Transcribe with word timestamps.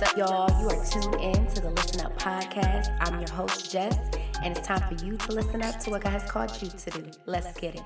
What's 0.00 0.12
up, 0.12 0.18
y'all? 0.18 0.62
You 0.62 0.68
are 0.70 0.84
tuned 0.86 1.14
in 1.16 1.46
to 1.48 1.60
the 1.60 1.68
Listen 1.68 2.00
Up 2.06 2.18
podcast. 2.18 2.96
I'm 3.00 3.20
your 3.20 3.30
host, 3.32 3.70
Jess, 3.70 3.98
and 4.42 4.56
it's 4.56 4.66
time 4.66 4.80
for 4.80 5.04
you 5.04 5.18
to 5.18 5.32
listen 5.32 5.60
up 5.60 5.78
to 5.80 5.90
what 5.90 6.00
God 6.00 6.14
has 6.14 6.22
called 6.22 6.50
you 6.62 6.70
to 6.70 6.90
do. 6.90 7.10
Let's 7.26 7.52
get 7.60 7.74
it. 7.74 7.82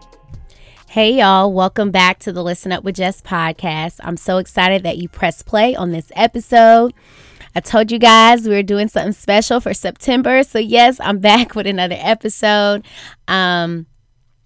Hey, 0.88 1.18
y'all. 1.18 1.52
Welcome 1.52 1.90
back 1.90 2.20
to 2.20 2.32
the 2.32 2.44
Listen 2.44 2.70
Up 2.70 2.84
with 2.84 2.94
Jess 2.94 3.20
podcast. 3.20 3.98
I'm 4.04 4.16
so 4.16 4.38
excited 4.38 4.84
that 4.84 4.98
you 4.98 5.08
press 5.08 5.42
play 5.42 5.74
on 5.74 5.90
this 5.90 6.12
episode. 6.14 6.94
I 7.56 7.58
told 7.58 7.90
you 7.90 7.98
guys 7.98 8.46
we 8.46 8.54
were 8.54 8.62
doing 8.62 8.86
something 8.86 9.12
special 9.12 9.58
for 9.58 9.74
September. 9.74 10.44
So, 10.44 10.60
yes, 10.60 11.00
I'm 11.00 11.18
back 11.18 11.54
with 11.56 11.66
another 11.66 11.96
episode. 11.98 12.86
Um, 13.26 13.86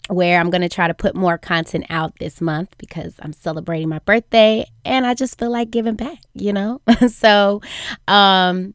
where 0.09 0.41
I'm 0.41 0.51
going 0.51 0.63
to 0.63 0.69
try 0.69 0.89
to 0.89 0.95
put 0.95 1.15
more 1.15 1.39
content 1.39 1.87
out 1.91 2.19
this 2.19 2.41
month 2.41 2.77
because 2.79 3.15
I'm 3.21 3.33
celebrating 3.33 3.89
my 3.89 4.01
birthday 4.01 4.67
and 4.85 5.07
I 5.07 5.15
just 5.15 5.39
feel 5.39 5.51
like 5.51 5.71
giving 5.71 5.95
back, 5.95 6.19
you 6.35 6.53
know? 6.53 6.81
so, 7.09 7.61
um, 8.07 8.75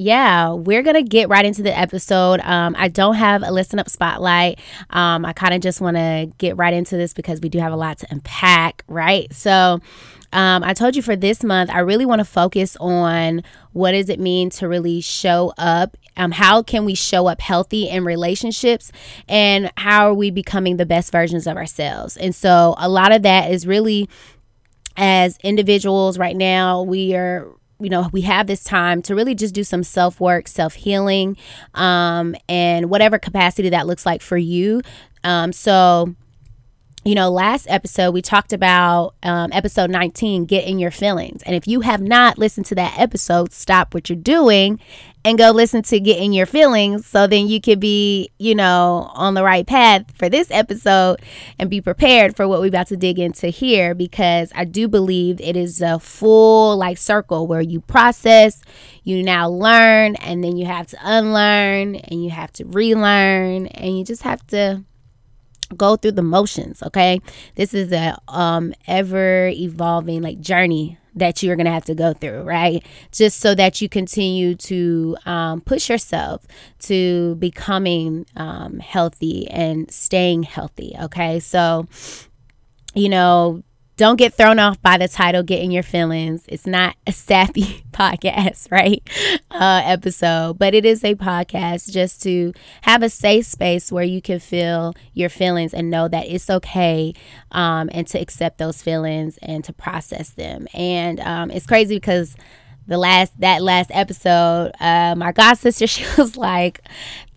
yeah, 0.00 0.52
we're 0.52 0.84
gonna 0.84 1.02
get 1.02 1.28
right 1.28 1.44
into 1.44 1.60
the 1.60 1.76
episode. 1.76 2.38
Um, 2.44 2.76
I 2.78 2.86
don't 2.86 3.16
have 3.16 3.42
a 3.42 3.50
listen 3.50 3.80
up 3.80 3.88
spotlight. 3.88 4.60
Um, 4.90 5.24
I 5.24 5.32
kind 5.32 5.54
of 5.54 5.60
just 5.60 5.80
want 5.80 5.96
to 5.96 6.30
get 6.38 6.56
right 6.56 6.72
into 6.72 6.96
this 6.96 7.12
because 7.12 7.40
we 7.40 7.48
do 7.48 7.58
have 7.58 7.72
a 7.72 7.76
lot 7.76 7.98
to 7.98 8.06
unpack, 8.08 8.84
right? 8.86 9.26
So, 9.34 9.80
um, 10.32 10.62
I 10.62 10.74
told 10.74 10.94
you 10.94 11.02
for 11.02 11.16
this 11.16 11.42
month, 11.42 11.70
I 11.70 11.80
really 11.80 12.04
want 12.04 12.18
to 12.18 12.24
focus 12.24 12.76
on 12.80 13.42
what 13.72 13.92
does 13.92 14.08
it 14.08 14.20
mean 14.20 14.50
to 14.50 14.68
really 14.68 15.00
show 15.00 15.52
up. 15.56 15.96
Um, 16.16 16.32
how 16.32 16.62
can 16.62 16.84
we 16.84 16.94
show 16.94 17.26
up 17.28 17.40
healthy 17.40 17.88
in 17.88 18.04
relationships, 18.04 18.92
and 19.28 19.72
how 19.76 20.08
are 20.08 20.14
we 20.14 20.30
becoming 20.30 20.76
the 20.76 20.86
best 20.86 21.12
versions 21.12 21.46
of 21.46 21.56
ourselves? 21.56 22.16
And 22.16 22.34
so, 22.34 22.74
a 22.78 22.88
lot 22.88 23.12
of 23.12 23.22
that 23.22 23.50
is 23.50 23.66
really 23.66 24.08
as 24.96 25.38
individuals 25.44 26.18
right 26.18 26.36
now, 26.36 26.82
we 26.82 27.14
are 27.14 27.48
you 27.80 27.88
know 27.88 28.08
we 28.12 28.22
have 28.22 28.46
this 28.46 28.64
time 28.64 29.00
to 29.02 29.14
really 29.14 29.34
just 29.34 29.54
do 29.54 29.64
some 29.64 29.82
self 29.82 30.20
work 30.20 30.48
self 30.48 30.74
healing 30.74 31.36
um, 31.74 32.34
and 32.48 32.90
whatever 32.90 33.18
capacity 33.18 33.68
that 33.70 33.86
looks 33.86 34.04
like 34.04 34.20
for 34.20 34.36
you 34.36 34.82
um, 35.24 35.52
so 35.52 36.14
you 37.08 37.14
know, 37.14 37.30
last 37.30 37.66
episode 37.70 38.10
we 38.10 38.20
talked 38.20 38.52
about 38.52 39.14
um, 39.22 39.48
episode 39.54 39.88
19, 39.88 40.44
get 40.44 40.66
in 40.66 40.78
your 40.78 40.90
feelings. 40.90 41.42
And 41.44 41.56
if 41.56 41.66
you 41.66 41.80
have 41.80 42.02
not 42.02 42.36
listened 42.36 42.66
to 42.66 42.74
that 42.74 42.98
episode, 42.98 43.50
stop 43.50 43.94
what 43.94 44.10
you're 44.10 44.16
doing 44.18 44.78
and 45.24 45.38
go 45.38 45.50
listen 45.50 45.80
to 45.84 46.00
get 46.00 46.18
in 46.18 46.34
your 46.34 46.44
feelings 46.44 47.06
so 47.06 47.26
then 47.26 47.48
you 47.48 47.62
could 47.62 47.80
be, 47.80 48.28
you 48.38 48.54
know, 48.54 49.10
on 49.14 49.32
the 49.32 49.42
right 49.42 49.66
path 49.66 50.04
for 50.18 50.28
this 50.28 50.50
episode 50.50 51.22
and 51.58 51.70
be 51.70 51.80
prepared 51.80 52.36
for 52.36 52.46
what 52.46 52.60
we're 52.60 52.66
about 52.66 52.88
to 52.88 52.96
dig 52.98 53.18
into 53.18 53.46
here 53.46 53.94
because 53.94 54.52
I 54.54 54.66
do 54.66 54.86
believe 54.86 55.40
it 55.40 55.56
is 55.56 55.80
a 55.80 55.98
full 55.98 56.76
like 56.76 56.98
circle 56.98 57.46
where 57.46 57.62
you 57.62 57.80
process, 57.80 58.60
you 59.02 59.22
now 59.22 59.48
learn, 59.48 60.16
and 60.16 60.44
then 60.44 60.58
you 60.58 60.66
have 60.66 60.88
to 60.88 60.98
unlearn 61.02 61.94
and 61.94 62.22
you 62.22 62.28
have 62.28 62.52
to 62.52 62.66
relearn 62.66 63.68
and 63.68 63.96
you 63.98 64.04
just 64.04 64.24
have 64.24 64.46
to 64.48 64.84
go 65.76 65.96
through 65.96 66.12
the 66.12 66.22
motions 66.22 66.82
okay? 66.82 67.20
This 67.54 67.74
is 67.74 67.92
a 67.92 68.18
um 68.28 68.74
ever 68.86 69.48
evolving 69.48 70.22
like 70.22 70.40
journey 70.40 70.98
that 71.14 71.42
you're 71.42 71.56
gonna 71.56 71.72
have 71.72 71.84
to 71.86 71.94
go 71.94 72.12
through 72.12 72.42
right? 72.42 72.84
Just 73.12 73.40
so 73.40 73.54
that 73.54 73.80
you 73.80 73.88
continue 73.88 74.54
to 74.54 75.16
um, 75.26 75.60
push 75.60 75.88
yourself 75.90 76.46
to 76.80 77.34
becoming 77.36 78.26
um, 78.36 78.78
healthy 78.78 79.48
and 79.48 79.90
staying 79.90 80.44
healthy 80.44 80.94
okay? 81.00 81.40
So 81.40 81.86
you 82.94 83.08
know 83.08 83.62
don't 83.98 84.16
get 84.16 84.32
thrown 84.32 84.60
off 84.60 84.80
by 84.80 84.96
the 84.96 85.08
title 85.08 85.42
get 85.42 85.60
in 85.60 85.72
your 85.72 85.82
feelings. 85.82 86.44
It's 86.46 86.68
not 86.68 86.94
a 87.04 87.12
sappy 87.12 87.84
podcast 87.90 88.70
right? 88.70 89.02
Uh, 89.50 89.82
episode 89.84 90.56
but 90.56 90.72
it 90.72 90.86
is 90.86 91.02
a 91.04 91.16
podcast 91.16 91.90
just 91.90 92.22
to 92.22 92.52
have 92.82 93.02
a 93.02 93.10
safe 93.10 93.44
space 93.44 93.90
where 93.90 94.04
you 94.04 94.22
can 94.22 94.38
feel 94.38 94.94
your 95.14 95.28
feelings 95.28 95.74
and 95.74 95.90
know 95.90 96.06
that 96.06 96.26
it's 96.28 96.48
okay 96.48 97.12
um, 97.50 97.90
and 97.92 98.06
to 98.06 98.20
accept 98.20 98.58
those 98.58 98.80
feelings 98.80 99.36
and 99.42 99.64
to 99.64 99.72
process 99.72 100.30
them. 100.30 100.68
And 100.72 101.18
um, 101.20 101.50
it's 101.50 101.66
crazy 101.66 101.96
because 101.96 102.36
the 102.88 102.98
last 102.98 103.38
that 103.40 103.62
last 103.62 103.90
episode 103.94 104.72
uh, 104.80 105.14
my 105.16 105.30
god 105.32 105.54
sister 105.54 105.86
she 105.86 106.04
was 106.16 106.36
like 106.36 106.80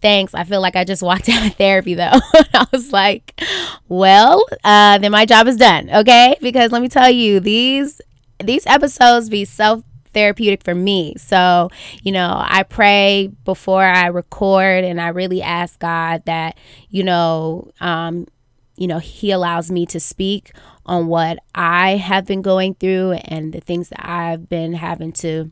thanks 0.01 0.34
i 0.34 0.44
feel 0.44 0.62
like 0.62 0.75
i 0.75 0.84
just 0.84 1.03
walked 1.03 1.29
out 1.29 1.45
of 1.45 1.53
therapy 1.56 1.94
though 1.94 2.09
i 2.53 2.66
was 2.72 2.91
like 2.91 3.39
well 3.88 4.44
uh, 4.63 4.97
then 4.97 5.11
my 5.11 5.25
job 5.25 5.47
is 5.47 5.57
done 5.57 5.90
okay 5.91 6.35
because 6.41 6.72
let 6.72 6.81
me 6.81 6.90
tell 6.90 7.09
you 7.09 7.40
these 7.40 8.01
these 8.44 8.66
episodes 8.66 9.29
be 9.29 9.45
self 9.45 9.84
therapeutic 10.13 10.63
for 10.63 10.75
me. 10.75 11.16
So, 11.17 11.69
you 12.03 12.11
know, 12.11 12.44
I 12.45 12.63
pray 12.63 13.31
before 13.45 13.84
I 13.84 14.07
record 14.07 14.84
and 14.84 15.00
I 15.00 15.09
really 15.09 15.41
ask 15.41 15.79
God 15.79 16.23
that, 16.25 16.57
you 16.90 17.03
know, 17.03 17.72
um, 17.79 18.28
you 18.75 18.88
know, 18.88 19.00
he 19.00 19.31
allows 19.31 19.72
me 19.72 19.85
to 19.88 20.00
speak 20.00 20.53
on 20.91 21.07
what 21.07 21.40
I 21.56 21.96
have 21.96 22.25
been 22.25 22.41
going 22.41 22.75
through 22.75 23.13
and 23.25 23.53
the 23.53 23.62
things 23.62 23.90
that 23.90 24.07
I've 24.07 24.50
been 24.50 24.74
having 24.74 25.12
to 25.13 25.50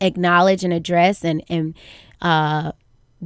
acknowledge 0.00 0.64
and 0.64 0.72
address 0.72 1.24
and 1.24 1.42
and 1.48 1.74
uh 2.20 2.72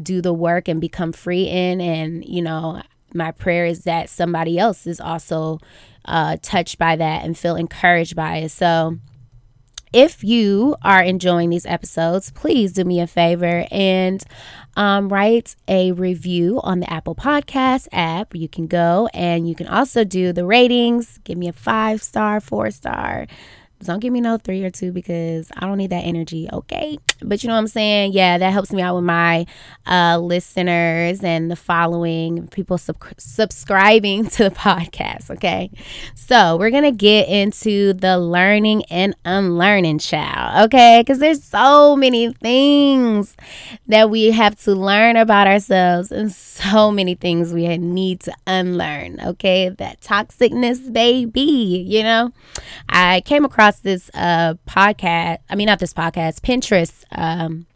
do 0.02 0.20
the 0.20 0.32
work 0.32 0.68
and 0.68 0.80
become 0.80 1.12
free 1.12 1.44
in. 1.44 1.80
And, 1.80 2.24
you 2.24 2.42
know, 2.42 2.82
my 3.14 3.32
prayer 3.32 3.66
is 3.66 3.84
that 3.84 4.08
somebody 4.08 4.58
else 4.58 4.86
is 4.86 5.00
also 5.00 5.60
uh, 6.04 6.36
touched 6.42 6.78
by 6.78 6.96
that 6.96 7.24
and 7.24 7.36
feel 7.36 7.56
encouraged 7.56 8.16
by 8.16 8.38
it. 8.38 8.50
So, 8.50 8.98
if 9.92 10.22
you 10.22 10.76
are 10.82 11.02
enjoying 11.02 11.50
these 11.50 11.66
episodes, 11.66 12.30
please 12.32 12.72
do 12.72 12.84
me 12.84 13.00
a 13.00 13.06
favor 13.06 13.66
and 13.70 14.22
um, 14.76 15.08
write 15.08 15.56
a 15.66 15.92
review 15.92 16.60
on 16.62 16.80
the 16.80 16.92
Apple 16.92 17.14
Podcast 17.14 17.88
app. 17.92 18.34
You 18.34 18.48
can 18.48 18.66
go 18.66 19.08
and 19.12 19.48
you 19.48 19.54
can 19.54 19.66
also 19.66 20.04
do 20.04 20.32
the 20.32 20.44
ratings. 20.44 21.18
Give 21.24 21.36
me 21.36 21.48
a 21.48 21.52
five 21.52 22.02
star, 22.02 22.40
four 22.40 22.70
star, 22.70 23.26
don't 23.84 24.00
give 24.00 24.12
me 24.12 24.20
no 24.20 24.38
three 24.38 24.64
or 24.64 24.70
two 24.70 24.92
because 24.92 25.50
I 25.56 25.66
don't 25.66 25.78
need 25.78 25.90
that 25.90 26.04
energy, 26.04 26.48
okay? 26.52 26.98
But 27.22 27.42
you 27.42 27.48
know 27.48 27.54
what 27.54 27.60
I'm 27.60 27.68
saying? 27.68 28.12
Yeah, 28.12 28.38
that 28.38 28.52
helps 28.52 28.72
me 28.72 28.82
out 28.82 28.96
with 28.96 29.04
my 29.04 29.46
uh, 29.86 30.18
listeners 30.18 31.22
and 31.22 31.50
the 31.50 31.56
following, 31.56 32.48
people 32.48 32.78
sub- 32.78 33.02
subscribing 33.16 34.26
to 34.30 34.44
the 34.44 34.50
podcast, 34.50 35.30
okay? 35.30 35.70
So 36.14 36.56
we're 36.56 36.70
gonna 36.70 36.92
get 36.92 37.28
into 37.28 37.92
the 37.92 38.18
learning 38.18 38.84
and 38.86 39.14
unlearning, 39.24 39.98
child, 39.98 40.66
okay? 40.66 41.00
Because 41.00 41.18
there's 41.18 41.42
so 41.42 41.94
many 41.94 42.32
things 42.32 43.36
that 43.86 44.10
we 44.10 44.30
have 44.32 44.58
to 44.62 44.74
learn 44.74 45.16
about 45.16 45.46
ourselves 45.46 46.10
and 46.10 46.32
so 46.32 46.90
many 46.90 47.14
things 47.14 47.52
we 47.52 47.76
need 47.78 48.20
to 48.20 48.32
unlearn, 48.46 49.20
okay? 49.24 49.68
That 49.68 50.00
toxicness, 50.00 50.92
baby, 50.92 51.84
you 51.86 52.02
know? 52.02 52.32
I 52.88 53.20
came 53.22 53.44
across 53.44 53.67
across 53.68 53.80
this 53.80 54.10
uh, 54.14 54.54
podcast. 54.66 55.38
I 55.50 55.54
mean, 55.54 55.66
not 55.66 55.78
this 55.78 55.92
podcast, 55.92 56.40
Pinterest. 56.40 57.04
Um, 57.12 57.66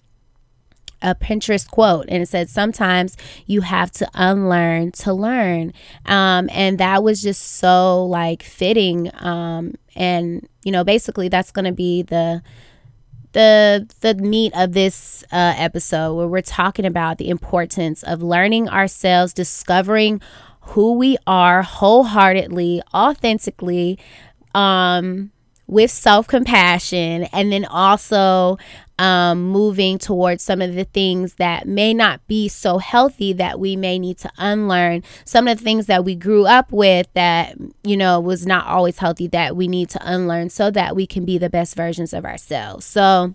a 1.05 1.17
Pinterest 1.17 1.69
quote, 1.69 2.07
and 2.09 2.23
it 2.23 2.29
said, 2.29 2.49
Sometimes 2.49 3.17
you 3.47 3.63
have 3.63 3.91
to 3.93 4.09
unlearn 4.15 4.93
to 4.93 5.13
learn. 5.13 5.73
Um, 6.07 6.49
and 6.53 6.79
that 6.79 7.03
was 7.03 7.21
just 7.21 7.57
so 7.57 8.07
like 8.07 8.45
fitting. 8.45 9.11
Um, 9.15 9.75
and, 9.97 10.49
you 10.63 10.71
know, 10.71 10.85
basically, 10.85 11.29
that's 11.29 11.51
going 11.51 11.65
to 11.65 11.73
be 11.73 12.03
the 12.03 12.43
the 13.33 13.89
the 14.01 14.15
meat 14.15 14.53
of 14.55 14.75
this 14.75 15.25
uh, 15.33 15.55
episode 15.57 16.15
where 16.15 16.29
we're 16.29 16.41
talking 16.41 16.85
about 16.85 17.19
the 17.19 17.31
importance 17.31 18.05
of 18.05 18.23
learning 18.23 18.69
ourselves, 18.69 19.35
discovering 19.35 20.21
who 20.61 20.93
we 20.93 21.17
are 21.27 21.63
wholeheartedly, 21.63 22.81
authentically, 22.95 23.99
um, 24.55 25.33
with 25.67 25.91
self 25.91 26.27
compassion 26.27 27.25
and 27.33 27.53
then 27.53 27.65
also 27.65 28.59
um, 28.99 29.43
moving 29.49 29.99
towards 29.99 30.43
some 30.43 30.61
of 30.63 30.75
the 30.75 30.85
things 30.85 31.35
that 31.35 31.67
may 31.67 31.93
not 31.93 32.25
be 32.29 32.49
so 32.49 32.79
healthy 32.79 33.33
that 33.33 33.59
we 33.59 33.75
may 33.75 33.99
need 33.99 34.19
to 34.19 34.31
unlearn. 34.39 35.03
Some 35.25 35.49
of 35.49 35.59
the 35.59 35.65
things 35.65 35.87
that 35.87 36.05
we 36.05 36.15
grew 36.15 36.47
up 36.47 36.71
with 36.71 37.09
that, 37.15 37.57
you 37.83 37.97
know, 37.97 38.21
was 38.21 38.47
not 38.47 38.67
always 38.67 38.99
healthy 38.99 39.27
that 39.29 39.57
we 39.57 39.67
need 39.67 39.89
to 39.91 40.01
unlearn 40.03 40.51
so 40.51 40.71
that 40.71 40.95
we 40.95 41.07
can 41.07 41.25
be 41.25 41.39
the 41.39 41.51
best 41.51 41.75
versions 41.75 42.13
of 42.13 42.25
ourselves. 42.25 42.85
So, 42.85 43.35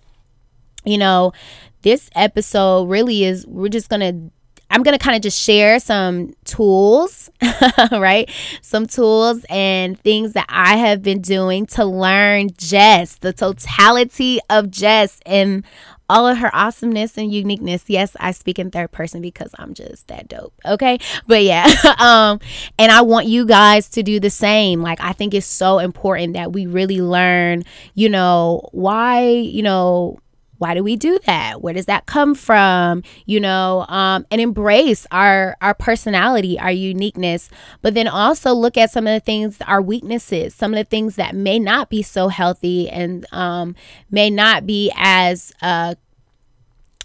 you 0.86 0.98
know, 0.98 1.34
this 1.82 2.10
episode 2.16 2.90
really 2.90 3.26
is, 3.26 3.46
we're 3.46 3.70
just 3.70 3.90
to 4.02 4.32
I'm 4.70 4.84
going 4.84 4.98
to 4.98 5.04
kind 5.04 5.16
of 5.16 5.22
just 5.22 5.42
share 5.42 5.80
some 5.80 6.34
tools, 6.46 7.30
right? 7.92 8.30
Some 8.62 8.86
tools 8.86 9.46
and 9.50 10.00
things 10.00 10.34
that 10.34 10.46
I 10.50 10.78
have 10.78 11.02
been 11.02 11.22
doing 11.22 11.66
to 11.68 11.86
learn 11.86 12.50
Jess, 12.58 13.16
the 13.16 13.34
totality 13.34 14.40
of 14.50 14.70
Jess 14.70 15.20
and 15.26 15.64
all 16.10 16.28
of 16.28 16.38
her 16.38 16.54
awesomeness 16.56 17.18
and 17.18 17.32
uniqueness. 17.32 17.84
Yes, 17.88 18.16
I 18.20 18.32
speak 18.32 18.60
in 18.60 18.72
third 18.72 18.92
person 18.92 19.22
because 19.22 19.54
I'm 19.58 19.74
just 19.74 20.08
that 20.08 20.28
dope. 20.28 20.54
Okay. 20.66 21.00
But 21.28 21.44
yeah. 21.44 21.68
um, 22.00 22.40
and 22.80 22.92
I 22.92 23.02
want 23.02 23.28
you 23.28 23.46
guys 23.46 23.90
to 23.90 24.04
do 24.04 24.20
the 24.20 24.30
same. 24.30 24.82
Like, 24.82 25.02
I 25.02 25.14
think 25.14 25.34
it's 25.34 25.46
so 25.46 25.80
important 25.80 26.34
that 26.34 26.54
we 26.54 26.66
really 26.66 27.02
learn, 27.02 27.64
you 27.94 28.10
know, 28.10 28.70
why, 28.72 29.28
you 29.28 29.64
know, 29.64 30.20
why 30.58 30.74
do 30.74 30.84
we 30.84 30.96
do 30.96 31.20
that? 31.26 31.62
Where 31.62 31.74
does 31.74 31.86
that 31.86 32.06
come 32.06 32.36
from? 32.36 33.04
You 33.26 33.40
know 33.40 33.86
um, 33.88 34.26
and 34.32 34.42
embrace 34.42 35.06
our 35.12 35.56
our 35.62 35.74
personality 35.74 36.60
our 36.60 36.72
uniqueness 36.72 37.50
but 37.82 37.94
then 37.94 38.08
also 38.08 38.54
look 38.54 38.78
at 38.78 38.92
some 38.92 39.08
of 39.08 39.14
the 39.14 39.20
things 39.20 39.58
our 39.62 39.82
weaknesses 39.82 40.54
some 40.56 40.74
of 40.74 40.78
the 40.78 40.84
things 40.84 41.16
that 41.16 41.36
may 41.36 41.60
not 41.60 41.90
be 41.90 42.02
so 42.02 42.28
healthy 42.28 42.90
and 42.90 43.26
um, 43.32 43.76
may 44.12 44.30
not 44.30 44.66
be 44.66 44.92
as 44.96 45.54
uh, 45.62 45.96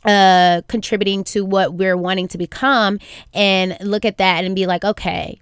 uh, 0.05 0.63
contributing 0.69 1.25
to 1.25 1.45
what 1.45 1.75
we're 1.75 1.97
wanting 1.97 2.29
to 2.29 2.39
become 2.39 2.99
and 3.33 3.77
look 3.81 4.05
at 4.05 4.19
that 4.19 4.45
and 4.45 4.55
be 4.55 4.67
like 4.67 4.85
okay 4.85 5.39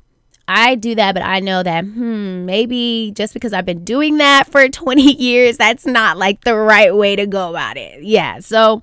I 0.51 0.75
do 0.75 0.97
that, 0.97 1.13
but 1.15 1.23
I 1.23 1.39
know 1.39 1.63
that, 1.63 1.85
hmm, 1.85 2.45
maybe 2.45 3.13
just 3.15 3.35
because 3.35 3.53
I've 3.53 3.65
been 3.65 3.85
doing 3.85 4.19
that 4.19 4.49
for 4.51 4.69
20 4.69 5.03
years, 5.15 5.57
that's 5.57 5.87
not 5.87 6.19
like 6.19 6.43
the 6.43 6.57
right 6.57 6.95
way 6.95 7.17
to 7.17 7.27
go 7.27 7.51
about 7.51 7.77
it. 7.77 8.03
Yeah. 8.03 8.41
So, 8.41 8.83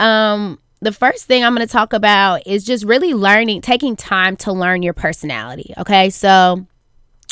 um, 0.00 0.58
the 0.80 0.92
first 0.92 1.26
thing 1.26 1.44
I'm 1.44 1.54
going 1.54 1.66
to 1.66 1.72
talk 1.72 1.92
about 1.92 2.46
is 2.46 2.64
just 2.64 2.84
really 2.84 3.14
learning, 3.14 3.60
taking 3.60 3.96
time 3.96 4.36
to 4.38 4.52
learn 4.52 4.82
your 4.82 4.92
personality. 4.92 5.74
Okay. 5.78 6.10
So, 6.10 6.66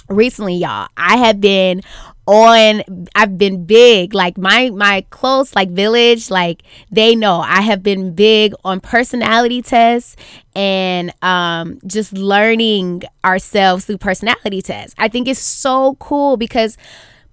recently 0.08 0.54
y'all 0.54 0.88
i 0.96 1.16
have 1.16 1.40
been 1.40 1.80
on 2.26 2.82
I've 3.16 3.36
been 3.36 3.64
big 3.64 4.14
like 4.14 4.38
my 4.38 4.70
my 4.70 5.04
close 5.10 5.56
like 5.56 5.70
village 5.70 6.30
like 6.30 6.62
they 6.90 7.16
know 7.16 7.40
I 7.40 7.62
have 7.62 7.82
been 7.82 8.14
big 8.14 8.54
on 8.64 8.80
personality 8.80 9.60
tests 9.60 10.14
and 10.54 11.12
um 11.22 11.80
just 11.84 12.12
learning 12.12 13.02
ourselves 13.24 13.86
through 13.86 13.98
personality 13.98 14.62
tests. 14.62 14.94
I 14.98 15.08
think 15.08 15.26
it's 15.26 15.40
so 15.40 15.96
cool 15.96 16.36
because 16.36 16.76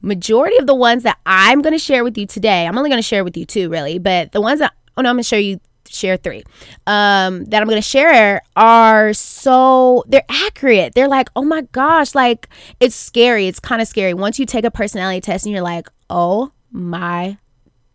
majority 0.02 0.58
of 0.58 0.66
the 0.66 0.76
ones 0.76 1.04
that 1.04 1.20
I'm 1.26 1.62
going 1.62 1.74
to 1.74 1.80
share 1.80 2.04
with 2.04 2.18
you 2.18 2.26
today, 2.26 2.66
I'm 2.66 2.78
only 2.78 2.90
going 2.90 3.02
to 3.02 3.08
share 3.08 3.24
with 3.24 3.38
you 3.38 3.46
two 3.46 3.70
really, 3.70 4.00
but 4.00 4.32
the 4.32 4.42
ones 4.42 4.60
that 4.60 4.74
oh 4.98 5.02
no, 5.02 5.10
I'm 5.10 5.16
going 5.16 5.24
to 5.24 5.28
show 5.28 5.38
you 5.38 5.60
share 5.94 6.18
three 6.18 6.44
um, 6.88 7.46
that 7.46 7.62
I'm 7.62 7.68
going 7.68 7.82
to 7.82 7.88
share 7.88 8.42
are 8.56 9.14
so 9.14 10.04
they're 10.08 10.24
accurate. 10.30 10.94
They're 10.96 11.08
like, 11.08 11.30
oh 11.36 11.44
my 11.44 11.62
gosh, 11.72 12.16
like 12.16 12.50
it's 12.80 12.96
scary. 12.96 13.48
It's 13.48 13.60
kind 13.60 13.82
of 13.82 13.88
scary. 13.88 14.14
Once 14.14 14.40
you 14.40 14.46
take 14.46 14.66
a 14.66 14.72
personality 14.72 15.22
test 15.22 15.46
and 15.46 15.54
you're 15.54 15.64
like, 15.64 15.88
oh 16.10 16.52
my 16.72 17.38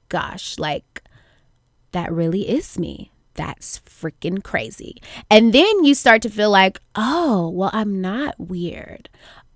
gosh, 0.08 0.58
like 0.58 1.02
that 1.92 2.12
really 2.12 2.48
is 2.48 2.78
me. 2.78 3.10
That's 3.34 3.80
freaking 3.80 4.44
crazy. 4.44 5.02
And 5.30 5.52
then 5.52 5.84
you 5.84 5.94
start 5.94 6.22
to 6.22 6.30
feel 6.30 6.50
like, 6.50 6.78
oh, 6.94 7.48
well, 7.50 7.70
I'm 7.72 8.00
not 8.00 8.38
weird 8.38 9.08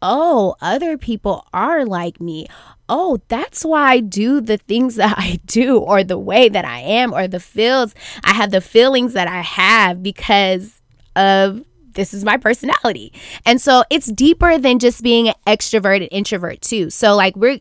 oh, 0.03 0.57
other 0.61 0.97
people 0.97 1.47
are 1.53 1.85
like 1.85 2.21
me. 2.21 2.47
Oh, 2.89 3.21
that's 3.29 3.65
why 3.65 3.91
I 3.91 4.01
do 4.01 4.41
the 4.41 4.57
things 4.57 4.95
that 4.97 5.15
I 5.19 5.41
do, 5.47 5.79
or 5.79 6.03
the 6.03 6.19
way 6.19 6.49
that 6.49 6.65
I 6.65 6.81
am, 6.81 7.13
or 7.13 7.29
the 7.29 7.41
feels 7.41 7.95
I 8.25 8.33
have 8.33 8.51
the 8.51 8.61
feelings 8.61 9.13
that 9.13 9.29
I 9.29 9.41
have 9.43 10.03
because 10.03 10.81
of 11.17 11.65
this 11.93 12.15
is 12.15 12.25
my 12.25 12.37
personality. 12.37 13.13
And 13.45 13.61
so 13.61 13.83
it's 13.91 14.07
deeper 14.07 14.57
than 14.57 14.79
just 14.79 15.03
being 15.03 15.29
an 15.29 15.35
extroverted 15.47 16.09
introvert, 16.11 16.61
too. 16.61 16.91
So, 16.91 17.15
like, 17.17 17.35
we're, 17.37 17.59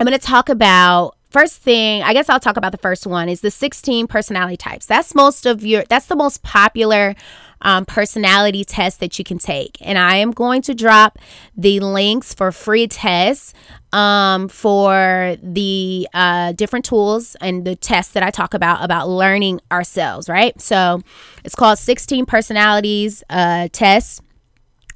I'm 0.00 0.06
going 0.06 0.18
to 0.18 0.26
talk 0.26 0.48
about 0.48 1.16
first 1.30 1.60
thing 1.60 2.00
i 2.04 2.12
guess 2.12 2.28
i'll 2.28 2.38
talk 2.38 2.56
about 2.56 2.70
the 2.70 2.78
first 2.78 3.08
one 3.08 3.28
is 3.28 3.40
the 3.40 3.50
16 3.50 4.06
personality 4.06 4.56
types 4.56 4.86
that's 4.86 5.16
most 5.16 5.46
of 5.46 5.64
your 5.64 5.82
that's 5.88 6.06
the 6.06 6.14
most 6.14 6.44
popular 6.44 7.16
um, 7.64 7.84
personality 7.86 8.64
test 8.64 9.00
that 9.00 9.18
you 9.18 9.24
can 9.24 9.38
take. 9.38 9.78
And 9.80 9.98
I 9.98 10.16
am 10.16 10.30
going 10.30 10.62
to 10.62 10.74
drop 10.74 11.18
the 11.56 11.80
links 11.80 12.32
for 12.32 12.52
free 12.52 12.86
tests 12.86 13.54
um, 13.92 14.48
for 14.48 15.36
the 15.42 16.06
uh, 16.14 16.52
different 16.52 16.84
tools 16.84 17.36
and 17.40 17.64
the 17.64 17.74
tests 17.74 18.12
that 18.12 18.22
I 18.22 18.30
talk 18.30 18.54
about 18.54 18.84
about 18.84 19.08
learning 19.08 19.60
ourselves, 19.72 20.28
right? 20.28 20.60
So 20.60 21.00
it's 21.44 21.54
called 21.54 21.78
16 21.78 22.26
personalities 22.26 23.24
uh, 23.30 23.68
test 23.72 24.20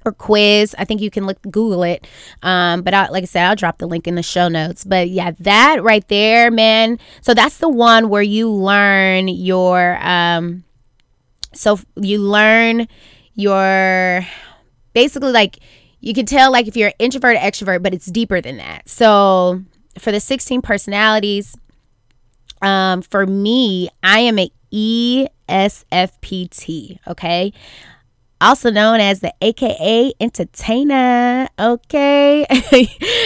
or 0.05 0.13
quiz. 0.13 0.75
I 0.79 0.85
think 0.85 1.01
you 1.01 1.11
can 1.11 1.27
look 1.27 1.41
Google 1.43 1.83
it. 1.85 2.07
Um, 2.43 2.83
but 2.83 2.93
I, 2.93 3.09
like 3.09 3.23
I 3.23 3.27
said, 3.27 3.47
I'll 3.47 3.57
drop 3.57 3.79
the 3.79 3.87
link 3.87 4.07
in 4.07 4.15
the 4.15 4.23
show 4.23 4.49
notes. 4.49 4.85
But 4.85 5.09
yeah, 5.09 5.33
that 5.41 5.83
right 5.83 6.07
there, 6.09 6.51
man. 6.51 6.99
So 7.21 7.35
that's 7.35 7.59
the 7.59 7.69
one 7.69 8.09
where 8.09 8.23
you 8.23 8.51
learn 8.51 9.29
your 9.29 9.99
um, 10.01 10.65
so 11.59 11.79
you 11.97 12.19
learn 12.19 12.89
your 13.35 14.27
basically 14.93 15.33
like 15.33 15.59
you 16.01 16.15
can 16.15 16.27
tell 16.27 16.53
like 16.53 16.69
if 16.69 16.77
you're 16.77 16.89
an 16.89 16.95
introvert 16.99 17.37
or 17.37 17.41
extrovert, 17.41 17.83
but 17.83 17.93
it's 17.95 18.07
deeper 18.07 18.41
than 18.41 18.57
that. 18.59 18.89
So 18.89 19.63
for 19.99 20.13
the 20.13 20.21
16 20.21 20.63
personalities, 20.63 21.57
um, 22.63 23.03
for 23.03 23.27
me, 23.27 23.91
I 24.03 24.21
am 24.21 24.39
a 24.39 24.51
ESFPT, 24.73 25.29
okay? 27.07 27.53
Also 28.41 28.71
known 28.71 29.01
as 29.01 29.19
the 29.21 29.35
AKA 29.41 30.13
entertainer, 30.21 31.49
okay? 31.59 32.47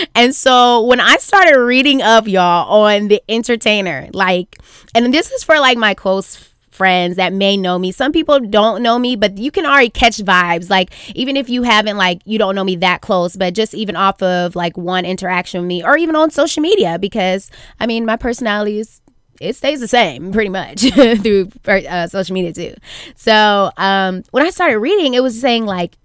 and 0.14 0.34
so 0.34 0.82
when 0.82 1.00
I 1.00 1.17
started 1.17 1.58
reading 1.58 2.00
up 2.00 2.26
y'all 2.26 2.84
on 2.84 3.08
the 3.08 3.23
entertainer, 3.29 4.08
like, 4.14 4.58
and 4.94 5.12
this 5.12 5.31
is 5.31 5.44
for 5.44 5.58
like 5.58 5.76
my 5.76 5.93
close 5.93 6.52
friends 6.73 7.17
that 7.17 7.33
may 7.33 7.57
know 7.57 7.79
me. 7.79 7.93
Some 7.93 8.13
people 8.13 8.41
don't 8.41 8.83
know 8.83 8.99
me, 8.99 9.17
but 9.17 9.39
you 9.39 9.51
can 9.51 9.67
already 9.67 9.91
catch 9.91 10.19
vibes. 10.19 10.71
Like 10.71 10.93
even 11.15 11.37
if 11.37 11.49
you 11.49 11.63
haven't 11.63 11.97
like 11.97 12.23
you 12.25 12.39
don't 12.39 12.55
know 12.55 12.65
me 12.65 12.77
that 12.77 13.01
close, 13.01 13.37
but 13.37 13.55
just 13.55 13.75
even 13.75 13.97
off 13.97 14.23
of 14.23 14.57
like 14.57 14.77
one 14.77 15.05
interaction 15.05 15.61
with 15.61 15.69
me 15.69 15.85
or 15.85 15.97
even 15.97 16.17
on 16.17 16.31
social 16.31 16.63
media 16.63 16.99
because 16.99 17.51
I 17.79 17.87
mean 17.87 18.05
my 18.05 18.17
personality 18.17 18.81
is 18.81 19.01
it 19.41 19.57
stays 19.57 19.81
the 19.81 19.89
same 19.89 20.33
pretty 20.33 20.51
much 20.51 20.81
through 21.23 21.51
uh, 21.67 22.07
social 22.07 22.35
media 22.35 22.53
too. 22.53 22.75
So 23.17 23.71
um, 23.77 24.23
when 24.31 24.47
I 24.47 24.51
started 24.51 24.79
reading, 24.79 25.15
it 25.15 25.23
was 25.23 25.41
saying 25.41 25.67
like, 25.67 25.97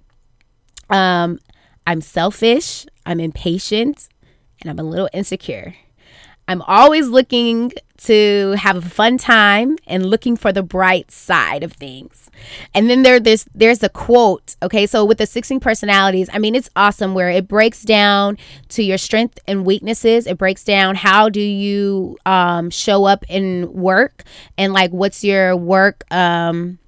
um, 0.89 1.39
I'm 1.85 2.01
selfish, 2.01 2.85
I'm 3.05 3.19
impatient, 3.19 4.09
and 4.61 4.71
I'm 4.71 4.79
a 4.79 4.89
little 4.89 5.09
insecure. 5.13 5.75
I'm 6.47 6.61
always 6.63 7.07
looking 7.07 7.73
to 7.97 8.55
have 8.57 8.77
a 8.77 8.89
fun 8.89 9.17
time 9.17 9.77
and 9.87 10.05
looking 10.05 10.37
for 10.37 10.53
the 10.53 10.63
bright 10.63 11.11
side 11.11 11.63
of 11.63 11.73
things. 11.73 12.29
And 12.73 12.89
then 12.89 13.01
there 13.01 13.19
this 13.19 13.45
there's 13.55 13.81
a 13.83 13.89
quote, 13.89 14.55
okay? 14.61 14.85
So 14.85 15.03
with 15.03 15.17
the 15.17 15.25
16 15.25 15.59
personalities, 15.59 16.29
I 16.31 16.39
mean 16.39 16.55
it's 16.55 16.69
awesome 16.75 17.13
where 17.13 17.29
it 17.29 17.47
breaks 17.47 17.83
down 17.83 18.37
to 18.69 18.83
your 18.83 18.97
strength 18.97 19.39
and 19.47 19.65
weaknesses. 19.65 20.27
It 20.27 20.37
breaks 20.37 20.63
down 20.63 20.95
how 20.95 21.29
do 21.29 21.41
you 21.41 22.17
um 22.25 22.69
show 22.69 23.05
up 23.05 23.25
in 23.29 23.73
work 23.73 24.23
and 24.57 24.73
like 24.73 24.91
what's 24.91 25.23
your 25.23 25.55
work 25.55 26.03
um 26.11 26.79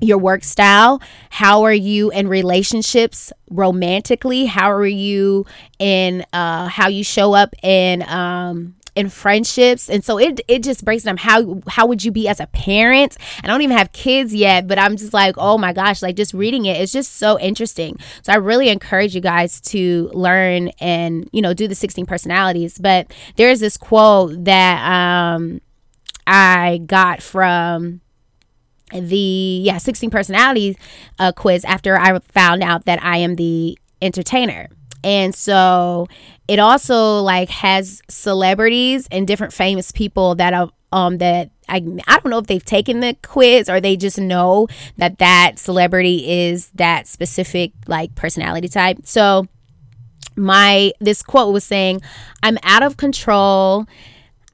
your 0.00 0.18
work 0.18 0.42
style 0.42 1.00
how 1.30 1.62
are 1.62 1.72
you 1.72 2.10
in 2.10 2.26
relationships 2.26 3.32
romantically 3.50 4.46
how 4.46 4.68
are 4.72 4.84
you 4.84 5.46
in 5.78 6.24
uh 6.32 6.66
how 6.66 6.88
you 6.88 7.04
show 7.04 7.34
up 7.34 7.54
in 7.62 8.02
um 8.08 8.74
in 8.94 9.08
friendships. 9.08 9.88
And 9.88 10.04
so 10.04 10.18
it 10.18 10.40
it 10.48 10.62
just 10.62 10.84
breaks 10.84 11.04
down 11.04 11.16
how 11.16 11.60
how 11.68 11.86
would 11.86 12.04
you 12.04 12.10
be 12.10 12.28
as 12.28 12.40
a 12.40 12.46
parent? 12.48 13.16
I 13.42 13.46
don't 13.46 13.62
even 13.62 13.76
have 13.76 13.92
kids 13.92 14.34
yet 14.34 14.66
but 14.66 14.78
i'm 14.78 14.96
just 14.96 15.12
like 15.14 15.34
oh 15.38 15.58
my 15.58 15.72
gosh 15.72 16.02
like 16.02 16.16
just 16.16 16.34
reading 16.34 16.66
it 16.66 16.80
it's 16.80 16.92
just 16.92 17.14
so 17.14 17.38
interesting. 17.38 17.98
So 18.22 18.32
i 18.32 18.36
really 18.36 18.68
encourage 18.68 19.14
you 19.14 19.20
guys 19.20 19.60
to 19.62 20.10
learn 20.12 20.68
and 20.80 21.28
you 21.32 21.42
know 21.42 21.54
do 21.54 21.68
the 21.68 21.74
16 21.74 22.06
personalities. 22.06 22.78
But 22.78 23.12
there's 23.36 23.60
this 23.60 23.76
quote 23.76 24.44
that 24.44 24.82
um 24.84 25.60
i 26.26 26.80
got 26.86 27.22
from 27.22 28.00
the 28.92 29.16
yeah 29.62 29.78
16 29.78 30.10
personalities 30.10 30.76
uh, 31.18 31.32
quiz 31.32 31.64
after 31.64 31.98
i 31.98 32.18
found 32.20 32.62
out 32.62 32.84
that 32.84 33.02
i 33.02 33.16
am 33.16 33.36
the 33.36 33.76
entertainer 34.00 34.68
and 35.04 35.34
so 35.34 36.08
it 36.48 36.58
also 36.58 37.20
like 37.20 37.48
has 37.48 38.02
celebrities 38.08 39.08
and 39.10 39.26
different 39.26 39.52
famous 39.52 39.92
people 39.92 40.34
that 40.36 40.54
are 40.54 40.70
um 40.92 41.18
that 41.18 41.50
I 41.68 41.76
I 42.06 42.18
don't 42.18 42.30
know 42.30 42.38
if 42.38 42.46
they've 42.46 42.64
taken 42.64 43.00
the 43.00 43.16
quiz 43.22 43.68
or 43.68 43.80
they 43.80 43.96
just 43.96 44.18
know 44.18 44.68
that 44.98 45.18
that 45.18 45.58
celebrity 45.58 46.48
is 46.48 46.70
that 46.74 47.06
specific 47.06 47.72
like 47.86 48.14
personality 48.14 48.68
type. 48.68 48.98
So 49.04 49.46
my 50.36 50.92
this 51.00 51.22
quote 51.22 51.52
was 51.52 51.64
saying, 51.64 52.02
"I'm 52.42 52.58
out 52.62 52.82
of 52.82 52.96
control." 52.96 53.86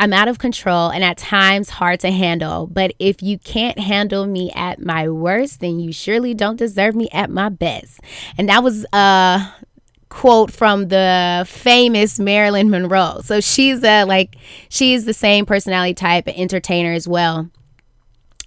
I'm 0.01 0.13
out 0.13 0.29
of 0.29 0.39
control 0.39 0.91
and 0.91 1.03
at 1.03 1.19
times 1.19 1.69
hard 1.69 1.99
to 2.01 2.13
handle. 2.13 2.69
But 2.69 2.95
if 3.01 3.21
you 3.21 3.37
can't 3.37 3.81
handle 3.81 4.27
me 4.27 4.53
at 4.55 4.81
my 4.81 5.09
worst, 5.09 5.59
then 5.59 5.81
you 5.81 5.93
surely 5.93 6.35
don't 6.35 6.55
deserve 6.55 6.95
me 6.95 7.09
at 7.13 7.31
my 7.31 7.49
best. 7.49 7.99
And 8.37 8.49
that 8.49 8.63
was 8.63 8.87
uh 8.93 9.51
quote 10.09 10.53
from 10.53 10.89
the 10.89 11.45
famous 11.49 12.19
Marilyn 12.19 12.71
Monroe. 12.71 13.21
So 13.23 13.41
she's 13.41 13.83
a 13.85 14.05
like 14.05 14.37
she's 14.69 15.05
the 15.05 15.15
same 15.15 15.47
personality 15.47 15.95
type, 15.95 16.29
entertainer 16.29 16.93
as 16.93 17.07
well. 17.07 17.51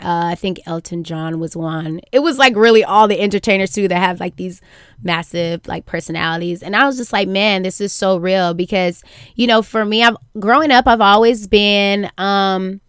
Uh, 0.04 0.30
I 0.32 0.36
think 0.36 0.60
Elton 0.66 1.04
John 1.04 1.40
was 1.40 1.56
one. 1.56 2.02
It 2.12 2.20
was 2.20 2.40
like 2.40 2.56
really 2.56 2.84
all 2.84 3.08
the 3.08 3.20
entertainers 3.20 3.72
too 3.72 3.88
that 3.88 4.00
have 4.00 4.20
like 4.20 4.36
these 4.36 4.60
massive 5.04 5.68
like 5.68 5.86
personalities. 5.86 6.64
And 6.64 6.76
I 6.76 6.88
was 6.88 6.98
just 6.98 7.14
like, 7.14 7.28
man, 7.28 7.62
this 7.62 7.80
is 7.80 7.94
so 7.94 8.18
real 8.18 8.56
because, 8.56 9.04
you 9.36 9.46
know, 9.46 9.62
for 9.62 9.86
me, 9.86 10.04
I've 10.04 10.18
growing 10.40 10.72
up, 10.72 10.88
I've 10.88 11.02
always 11.02 11.48
been 11.48 12.10
um 12.18 12.82